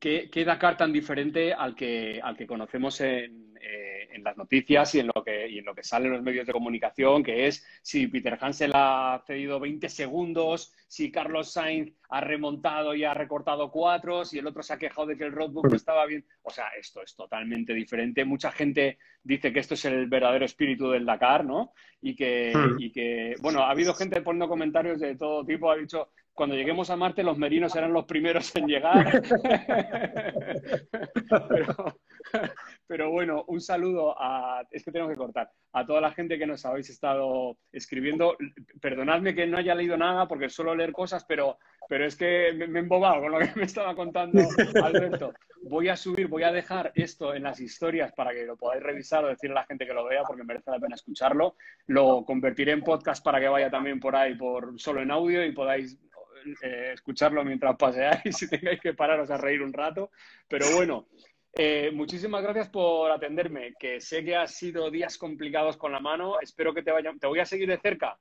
¿Qué, 0.00 0.44
Dakar 0.44 0.76
tan 0.76 0.92
diferente 0.92 1.52
al 1.52 1.74
que, 1.74 2.20
al 2.22 2.36
que 2.36 2.46
conocemos 2.46 3.00
en, 3.00 3.56
eh, 3.60 4.08
en, 4.12 4.22
las 4.24 4.36
noticias 4.36 4.94
y 4.94 5.00
en, 5.00 5.08
lo 5.08 5.24
que, 5.24 5.48
y 5.48 5.58
en 5.58 5.64
lo 5.64 5.74
que 5.74 5.82
sale 5.82 6.06
en 6.06 6.12
los 6.12 6.22
medios 6.22 6.46
de 6.46 6.52
comunicación? 6.52 7.22
Que 7.22 7.46
es 7.46 7.64
si 7.82 8.06
Peter 8.06 8.38
Hansel 8.40 8.72
ha 8.74 9.22
cedido 9.26 9.60
20 9.60 9.88
segundos, 9.88 10.72
si 10.86 11.10
Carlos 11.10 11.52
Sainz 11.52 11.92
ha 12.08 12.20
remontado 12.20 12.94
y 12.94 13.04
ha 13.04 13.14
recortado 13.14 13.70
cuatro, 13.70 14.24
si 14.24 14.38
el 14.38 14.46
otro 14.46 14.62
se 14.62 14.74
ha 14.74 14.78
quejado 14.78 15.08
de 15.08 15.16
que 15.16 15.24
el 15.24 15.32
roadbook 15.32 15.68
no 15.68 15.76
estaba 15.76 16.06
bien. 16.06 16.24
O 16.42 16.50
sea, 16.50 16.68
esto 16.78 17.02
es 17.02 17.14
totalmente 17.14 17.72
diferente. 17.74 18.24
Mucha 18.24 18.52
gente 18.52 18.98
dice 19.22 19.52
que 19.52 19.60
esto 19.60 19.74
es 19.74 19.84
el 19.84 20.06
verdadero 20.06 20.44
espíritu 20.44 20.90
del 20.90 21.06
Dakar, 21.06 21.44
¿no? 21.44 21.72
Y 22.00 22.14
que, 22.14 22.52
hmm. 22.54 22.76
y 22.78 22.92
que 22.92 23.34
bueno, 23.40 23.60
ha 23.60 23.70
habido 23.70 23.94
gente 23.94 24.20
poniendo 24.20 24.48
comentarios 24.48 25.00
de 25.00 25.16
todo 25.16 25.44
tipo, 25.44 25.70
ha 25.70 25.76
dicho, 25.76 26.10
cuando 26.36 26.54
lleguemos 26.54 26.90
a 26.90 26.96
Marte 26.96 27.22
los 27.22 27.38
merinos 27.38 27.72
serán 27.72 27.94
los 27.94 28.04
primeros 28.04 28.54
en 28.56 28.66
llegar. 28.66 29.22
pero, 32.86 33.10
bueno, 33.10 33.44
un 33.48 33.62
saludo 33.62 34.14
a... 34.18 34.62
Es 34.70 34.84
que 34.84 34.92
tengo 34.92 35.08
que 35.08 35.16
cortar. 35.16 35.50
A 35.72 35.86
toda 35.86 36.02
la 36.02 36.12
gente 36.12 36.38
que 36.38 36.46
nos 36.46 36.66
habéis 36.66 36.90
estado 36.90 37.56
escribiendo. 37.72 38.36
Perdonadme 38.82 39.34
que 39.34 39.46
no 39.46 39.56
haya 39.56 39.74
leído 39.74 39.96
nada 39.96 40.28
porque 40.28 40.50
suelo 40.50 40.74
leer 40.74 40.92
cosas, 40.92 41.24
pero, 41.24 41.56
pero 41.88 42.04
es 42.04 42.16
que 42.16 42.52
me, 42.52 42.66
he 42.66 42.82
embobado 42.82 43.22
con 43.22 43.32
lo 43.32 43.38
que 43.38 43.52
me 43.56 43.64
estaba 43.64 43.96
contando 43.96 44.42
Alberto. 44.84 45.32
Voy 45.62 45.88
a 45.88 45.96
subir, 45.96 46.28
voy 46.28 46.42
a 46.42 46.52
dejar 46.52 46.92
esto 46.94 47.34
en 47.34 47.44
las 47.44 47.60
historias 47.60 48.12
para 48.12 48.32
que 48.32 48.44
lo 48.44 48.58
podáis 48.58 48.82
revisar 48.82 49.24
o 49.24 49.28
decirle 49.28 49.56
a 49.56 49.60
la 49.60 49.66
gente 49.66 49.86
que 49.86 49.94
lo 49.94 50.04
vea 50.04 50.22
porque 50.22 50.44
merece 50.44 50.70
la 50.70 50.78
pena 50.78 50.96
escucharlo. 50.96 51.56
Lo 51.86 52.26
convertiré 52.26 52.72
en 52.72 52.82
podcast 52.82 53.24
para 53.24 53.40
que 53.40 53.48
vaya 53.48 53.70
también 53.70 53.98
por 53.98 54.14
ahí, 54.14 54.34
por 54.34 54.78
solo 54.78 55.00
en 55.00 55.10
audio 55.10 55.42
y 55.42 55.52
podáis 55.52 55.98
eh, 56.62 56.92
escucharlo 56.94 57.44
mientras 57.44 57.76
paseáis 57.76 58.42
y 58.42 58.48
tengáis 58.48 58.80
que 58.80 58.94
pararos 58.94 59.30
a 59.30 59.36
reír 59.36 59.62
un 59.62 59.72
rato. 59.72 60.10
Pero 60.48 60.66
bueno, 60.74 61.08
eh, 61.58 61.90
muchísimas 61.92 62.42
gracias 62.42 62.68
por 62.68 63.10
atenderme, 63.10 63.74
que 63.78 63.98
sé 63.98 64.22
que 64.22 64.36
ha 64.36 64.46
sido 64.46 64.90
días 64.90 65.16
complicados 65.16 65.78
con 65.78 65.90
la 65.90 66.00
mano. 66.00 66.38
Espero 66.40 66.74
que 66.74 66.82
te 66.82 66.92
vaya, 66.92 67.12
te 67.18 67.26
voy 67.26 67.40
a 67.40 67.46
seguir 67.46 67.68
de 67.68 67.78
cerca. 67.78 68.18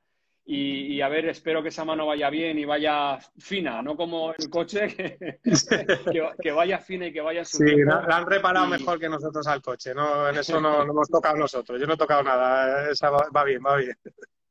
Y, 0.48 1.02
a 1.02 1.10
ver, 1.10 1.28
espero 1.28 1.64
que 1.64 1.70
esa 1.70 1.84
mano 1.84 2.06
vaya 2.06 2.30
bien 2.30 2.60
y 2.60 2.66
vaya 2.66 3.18
fina, 3.40 3.82
no 3.82 3.98
como 3.98 4.32
el 4.32 4.48
coche, 4.48 5.18
que, 6.40 6.52
vaya 6.52 6.78
fina 6.78 7.08
y 7.08 7.12
que 7.12 7.22
vaya 7.22 7.44
Sí, 7.44 7.64
la, 7.84 8.06
han 8.16 8.28
reparado 8.28 8.68
mejor 8.68 9.00
que 9.00 9.10
nosotros 9.10 9.48
al 9.48 9.64
coche, 9.64 9.96
¿no? 9.96 10.30
En 10.30 10.38
eso 10.38 10.62
no, 10.62 10.84
hemos 10.84 11.10
tocado 11.10 11.36
nosotros, 11.36 11.82
yo 11.82 11.88
no 11.88 11.96
he 11.96 11.98
tocado 11.98 12.22
nada, 12.22 12.92
esa 12.92 13.10
va 13.10 13.44
bien, 13.44 13.60
va 13.66 13.78
bien. 13.78 13.98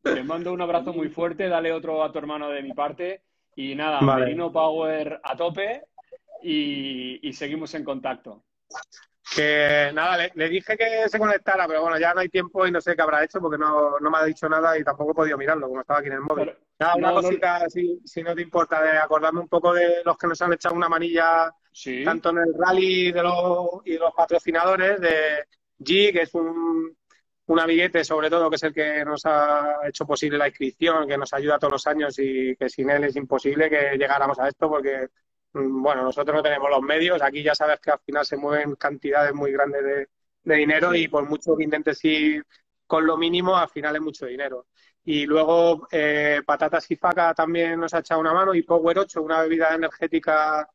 Te 0.02 0.24
mando 0.24 0.52
un 0.52 0.62
abrazo 0.62 0.92
muy 0.92 1.10
fuerte, 1.10 1.48
dale 1.48 1.72
otro 1.72 2.02
a 2.02 2.10
tu 2.10 2.18
hermano 2.18 2.50
de 2.50 2.62
mi 2.62 2.72
parte 2.72 3.22
y 3.57 3.74
nada, 3.74 4.00
Merino 4.00 4.52
Power 4.52 5.20
a 5.22 5.36
tope 5.36 5.84
y, 6.42 7.32
seguimos 7.32 7.74
en 7.74 7.84
contacto. 7.84 8.44
Que 9.34 9.90
nada, 9.94 10.28
le, 10.34 10.48
dije 10.48 10.76
que 10.76 11.09
se 11.09 11.18
conectara, 11.18 11.66
pero 11.66 11.82
bueno, 11.82 11.98
ya 11.98 12.12
no 12.12 12.20
hay 12.20 12.28
tiempo 12.28 12.66
y 12.66 12.70
no 12.70 12.80
sé 12.80 12.94
qué 12.94 13.02
habrá 13.02 13.24
hecho 13.24 13.40
porque 13.40 13.57
no, 13.59 13.98
me 13.98 14.18
ha 14.18 14.24
dicho 14.24 14.48
nada 14.48 14.78
y 14.78 14.84
tampoco 14.84 15.12
he 15.12 15.14
podido 15.14 15.38
mirarlo, 15.38 15.68
como 15.68 15.80
estaba 15.80 16.00
aquí 16.00 16.09
en 16.09 16.14
el 16.14 16.20
móvil. 16.20 16.52
nada, 16.78 16.94
una 16.96 17.12
cosita, 17.12 17.64
Si, 17.68 18.22
no 18.22 18.34
te 18.34 18.42
importa, 18.42 18.82
de 18.82 18.98
acordarme 18.98 19.40
un 19.40 19.48
poco 19.48 19.72
de 19.72 20.02
los 20.05 20.18
que 20.18 20.26
nos 20.26 20.40
han 20.42 20.52
echado 20.52 20.74
una 20.74 20.88
manilla, 20.88 21.52
tanto 22.05 22.30
en 22.30 22.38
el 22.38 22.55
rally 22.59 23.12
de 23.12 23.22
los, 23.22 23.80
y 23.84 23.96
los 23.96 24.12
patrocinadores, 24.14 25.00
de 25.00 25.44
G, 25.78 26.12
que 26.12 26.22
es 26.22 26.34
un, 26.34 26.96
un 27.47 27.61
amiguete, 27.61 28.05
sobre 28.05 28.30
todo, 28.30 28.49
que 28.49 28.57
es 28.57 28.62
el 28.62 28.72
que 28.72 29.05
nos 29.05 29.24
ha 29.26 29.80
hecho 29.86 30.07
posible 30.07 30.38
la 30.38 30.49
inscripción, 30.49 31.07
que 31.07 31.18
nos 31.18 31.32
ayuda 31.34 31.59
todos 31.59 31.72
los 31.72 31.86
años 31.86 32.18
y 32.18 32.57
que 32.57 32.68
sin 32.70 32.88
él 32.90 33.05
es 33.05 33.16
imposible 33.16 33.68
que 33.68 33.97
llegáramos 33.99 34.38
a 34.38 34.49
esto 34.49 34.68
porque, 34.68 35.09
mm, 35.53 35.82
bueno, 35.82 36.03
nosotros 36.03 36.36
no 36.36 36.42
tenemos 36.42 36.70
los 36.70 36.82
medios. 36.82 37.20
Aquí 37.22 37.42
ya 37.42 37.55
sabes 37.55 37.80
que 37.80 37.90
al 37.90 38.01
final 38.01 38.24
se 38.24 38.36
mueven 38.36 38.76
cantidades 38.76 39.34
muy 39.34 39.53
grandes 39.53 39.84
de, 39.84 40.09
dinero 40.57 40.95
y 40.95 41.09
por 41.09 41.26
mucho 41.28 41.57
que 41.57 41.64
intentes 41.64 42.05
ir 42.05 42.45
con 42.86 43.07
lo 43.07 43.16
mínimo, 43.16 43.57
al 43.57 43.68
final 43.70 43.97
es 43.97 44.03
mucho 44.03 44.26
dinero. 44.26 44.66
Y 45.05 45.26
luego 45.26 45.86
eh, 45.90 46.42
Patatas 46.47 46.90
y 46.90 46.97
Faca 46.97 47.34
también 47.34 47.80
nos 47.80 47.95
ha 47.95 48.01
echado 48.01 48.20
una 48.20 48.32
mano 48.34 48.55
y 48.55 48.62
Power 48.62 48.99
8, 49.01 49.22
una 49.22 49.42
bebida 49.42 49.74
energética 49.74 50.68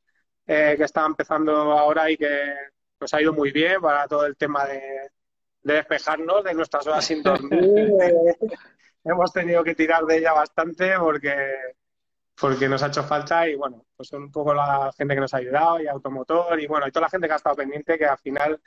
eh, 0.48 0.76
que 0.78 0.84
está 0.84 1.06
empezando 1.06 1.52
ahora 1.74 2.10
y 2.12 2.18
que 2.18 2.54
nos 3.00 3.14
ha 3.14 3.22
ido 3.22 3.34
muy 3.34 3.52
bien 3.52 3.82
para 3.82 4.08
todo 4.08 4.26
el 4.26 4.36
tema 4.38 4.66
de, 4.66 5.12
de 5.64 5.74
despejarnos 5.74 6.44
de 6.44 6.54
nuestras 6.54 6.86
horas 6.88 7.06
sin 7.06 7.24
dormir. 7.24 7.92
Hemos 9.04 9.32
tenido 9.32 9.64
que 9.64 9.76
tirar 9.76 10.06
de 10.06 10.18
ella 10.18 10.34
bastante 10.34 10.98
porque, 11.00 11.36
porque 12.40 12.70
nos 12.70 12.84
ha 12.84 12.88
hecho 12.88 13.04
falta 13.04 13.48
y 13.48 13.56
bueno, 13.56 13.86
pues 13.96 14.10
son 14.10 14.24
un 14.24 14.32
poco 14.32 14.54
la 14.54 14.92
gente 14.98 15.16
que 15.16 15.22
nos 15.22 15.34
ha 15.34 15.38
ayudado 15.38 15.82
y 15.82 15.88
automotor 15.88 16.60
y 16.60 16.68
bueno, 16.68 16.88
y 16.88 16.92
toda 16.92 17.06
la 17.06 17.10
gente 17.10 17.28
que 17.28 17.34
ha 17.34 17.38
estado 17.38 17.56
pendiente 17.56 17.98
que 17.98 18.06
al 18.06 18.18
final, 18.18 18.62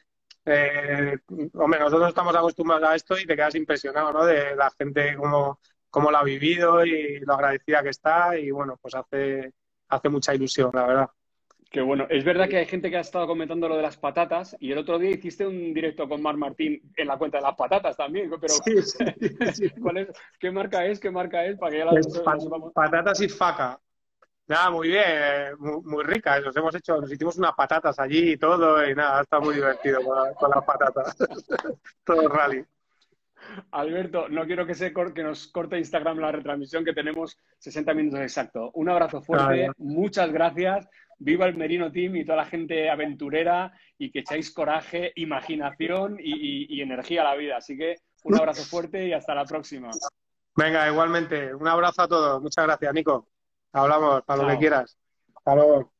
eh, 0.44 1.18
hombre, 1.54 1.80
nosotros 1.80 2.08
estamos 2.08 2.34
acostumbrados 2.34 2.88
a 2.88 2.94
esto 2.94 3.18
y 3.18 3.26
te 3.26 3.36
quedas 3.36 3.54
impresionado, 3.54 4.12
¿no? 4.12 4.24
De 4.24 4.56
la 4.56 4.70
gente 4.70 5.16
como 5.16 5.60
cómo 5.92 6.10
lo 6.10 6.18
ha 6.18 6.24
vivido 6.24 6.84
y 6.86 7.20
lo 7.20 7.34
agradecida 7.34 7.82
que 7.82 7.90
está 7.90 8.38
y 8.38 8.50
bueno, 8.50 8.78
pues 8.80 8.94
hace, 8.94 9.52
hace 9.88 10.08
mucha 10.08 10.34
ilusión, 10.34 10.70
la 10.72 10.86
verdad. 10.86 11.10
Qué 11.72 11.80
bueno. 11.80 12.06
Es 12.10 12.22
verdad 12.22 12.50
que 12.50 12.58
hay 12.58 12.66
gente 12.66 12.90
que 12.90 12.98
ha 12.98 13.00
estado 13.00 13.26
comentando 13.26 13.66
lo 13.66 13.76
de 13.76 13.82
las 13.82 13.96
patatas 13.96 14.54
y 14.60 14.72
el 14.72 14.78
otro 14.78 14.98
día 14.98 15.12
hiciste 15.12 15.46
un 15.46 15.72
directo 15.72 16.06
con 16.06 16.20
Mar 16.20 16.36
Martín 16.36 16.92
en 16.94 17.08
la 17.08 17.16
cuenta 17.16 17.38
de 17.38 17.44
las 17.44 17.56
patatas 17.56 17.96
también. 17.96 18.30
Pero 18.38 18.54
¿cuál 19.80 19.96
es? 19.96 20.08
¿Qué 20.38 20.50
marca 20.50 20.84
es? 20.84 21.00
¿Qué 21.00 21.10
marca 21.10 21.46
es? 21.46 21.56
Para 21.56 21.72
que 21.72 21.84
Patatas 22.74 23.22
y 23.22 23.28
faca. 23.30 23.80
Nada, 24.48 24.70
muy 24.70 24.88
bien, 24.88 25.04
muy, 25.58 26.04
rica. 26.04 26.38
Nos 26.40 26.54
hemos 26.54 26.74
hecho, 26.74 27.00
nos 27.00 27.10
hicimos 27.10 27.38
unas 27.38 27.54
patatas 27.54 27.98
allí 27.98 28.32
y 28.32 28.36
todo 28.36 28.86
y 28.86 28.94
nada, 28.94 29.22
está 29.22 29.40
muy 29.40 29.54
divertido 29.54 30.00
con, 30.02 30.50
las 30.50 30.64
patatas. 30.64 31.16
todo 32.04 32.28
rally. 32.28 32.62
Alberto, 33.70 34.28
no 34.28 34.44
quiero 34.44 34.66
que, 34.66 34.74
se 34.74 34.92
que 34.92 35.22
nos 35.22 35.48
corte 35.48 35.78
Instagram 35.78 36.18
la 36.18 36.32
retransmisión, 36.32 36.84
que 36.84 36.92
tenemos 36.92 37.38
60 37.58 37.94
minutos 37.94 38.20
exacto. 38.20 38.70
Un 38.74 38.90
abrazo 38.90 39.22
fuerte, 39.22 39.70
muchas 39.78 40.30
gracias 40.30 40.86
viva 41.22 41.46
el 41.46 41.56
Merino 41.56 41.90
Team 41.90 42.16
y 42.16 42.24
toda 42.24 42.38
la 42.38 42.44
gente 42.44 42.90
aventurera 42.90 43.72
y 43.98 44.10
que 44.10 44.20
echáis 44.20 44.52
coraje, 44.52 45.12
imaginación 45.16 46.16
y, 46.20 46.80
energía 46.80 47.22
a 47.22 47.24
la 47.24 47.36
vida. 47.36 47.56
Así 47.56 47.76
que 47.76 47.96
un 48.24 48.36
abrazo 48.36 48.64
fuerte 48.64 49.06
y 49.06 49.12
hasta 49.12 49.34
la 49.34 49.44
próxima. 49.44 49.90
Venga, 50.56 50.88
igualmente. 50.88 51.54
Un 51.54 51.68
abrazo 51.68 52.02
a 52.02 52.08
todos. 52.08 52.42
Muchas 52.42 52.64
gracias, 52.66 52.92
Nico. 52.92 53.28
Hablamos 53.72 54.22
para 54.24 54.42
lo 54.42 54.48
que 54.48 54.58
quieras. 54.58 54.98
Hasta 55.34 55.54
luego. 55.54 55.92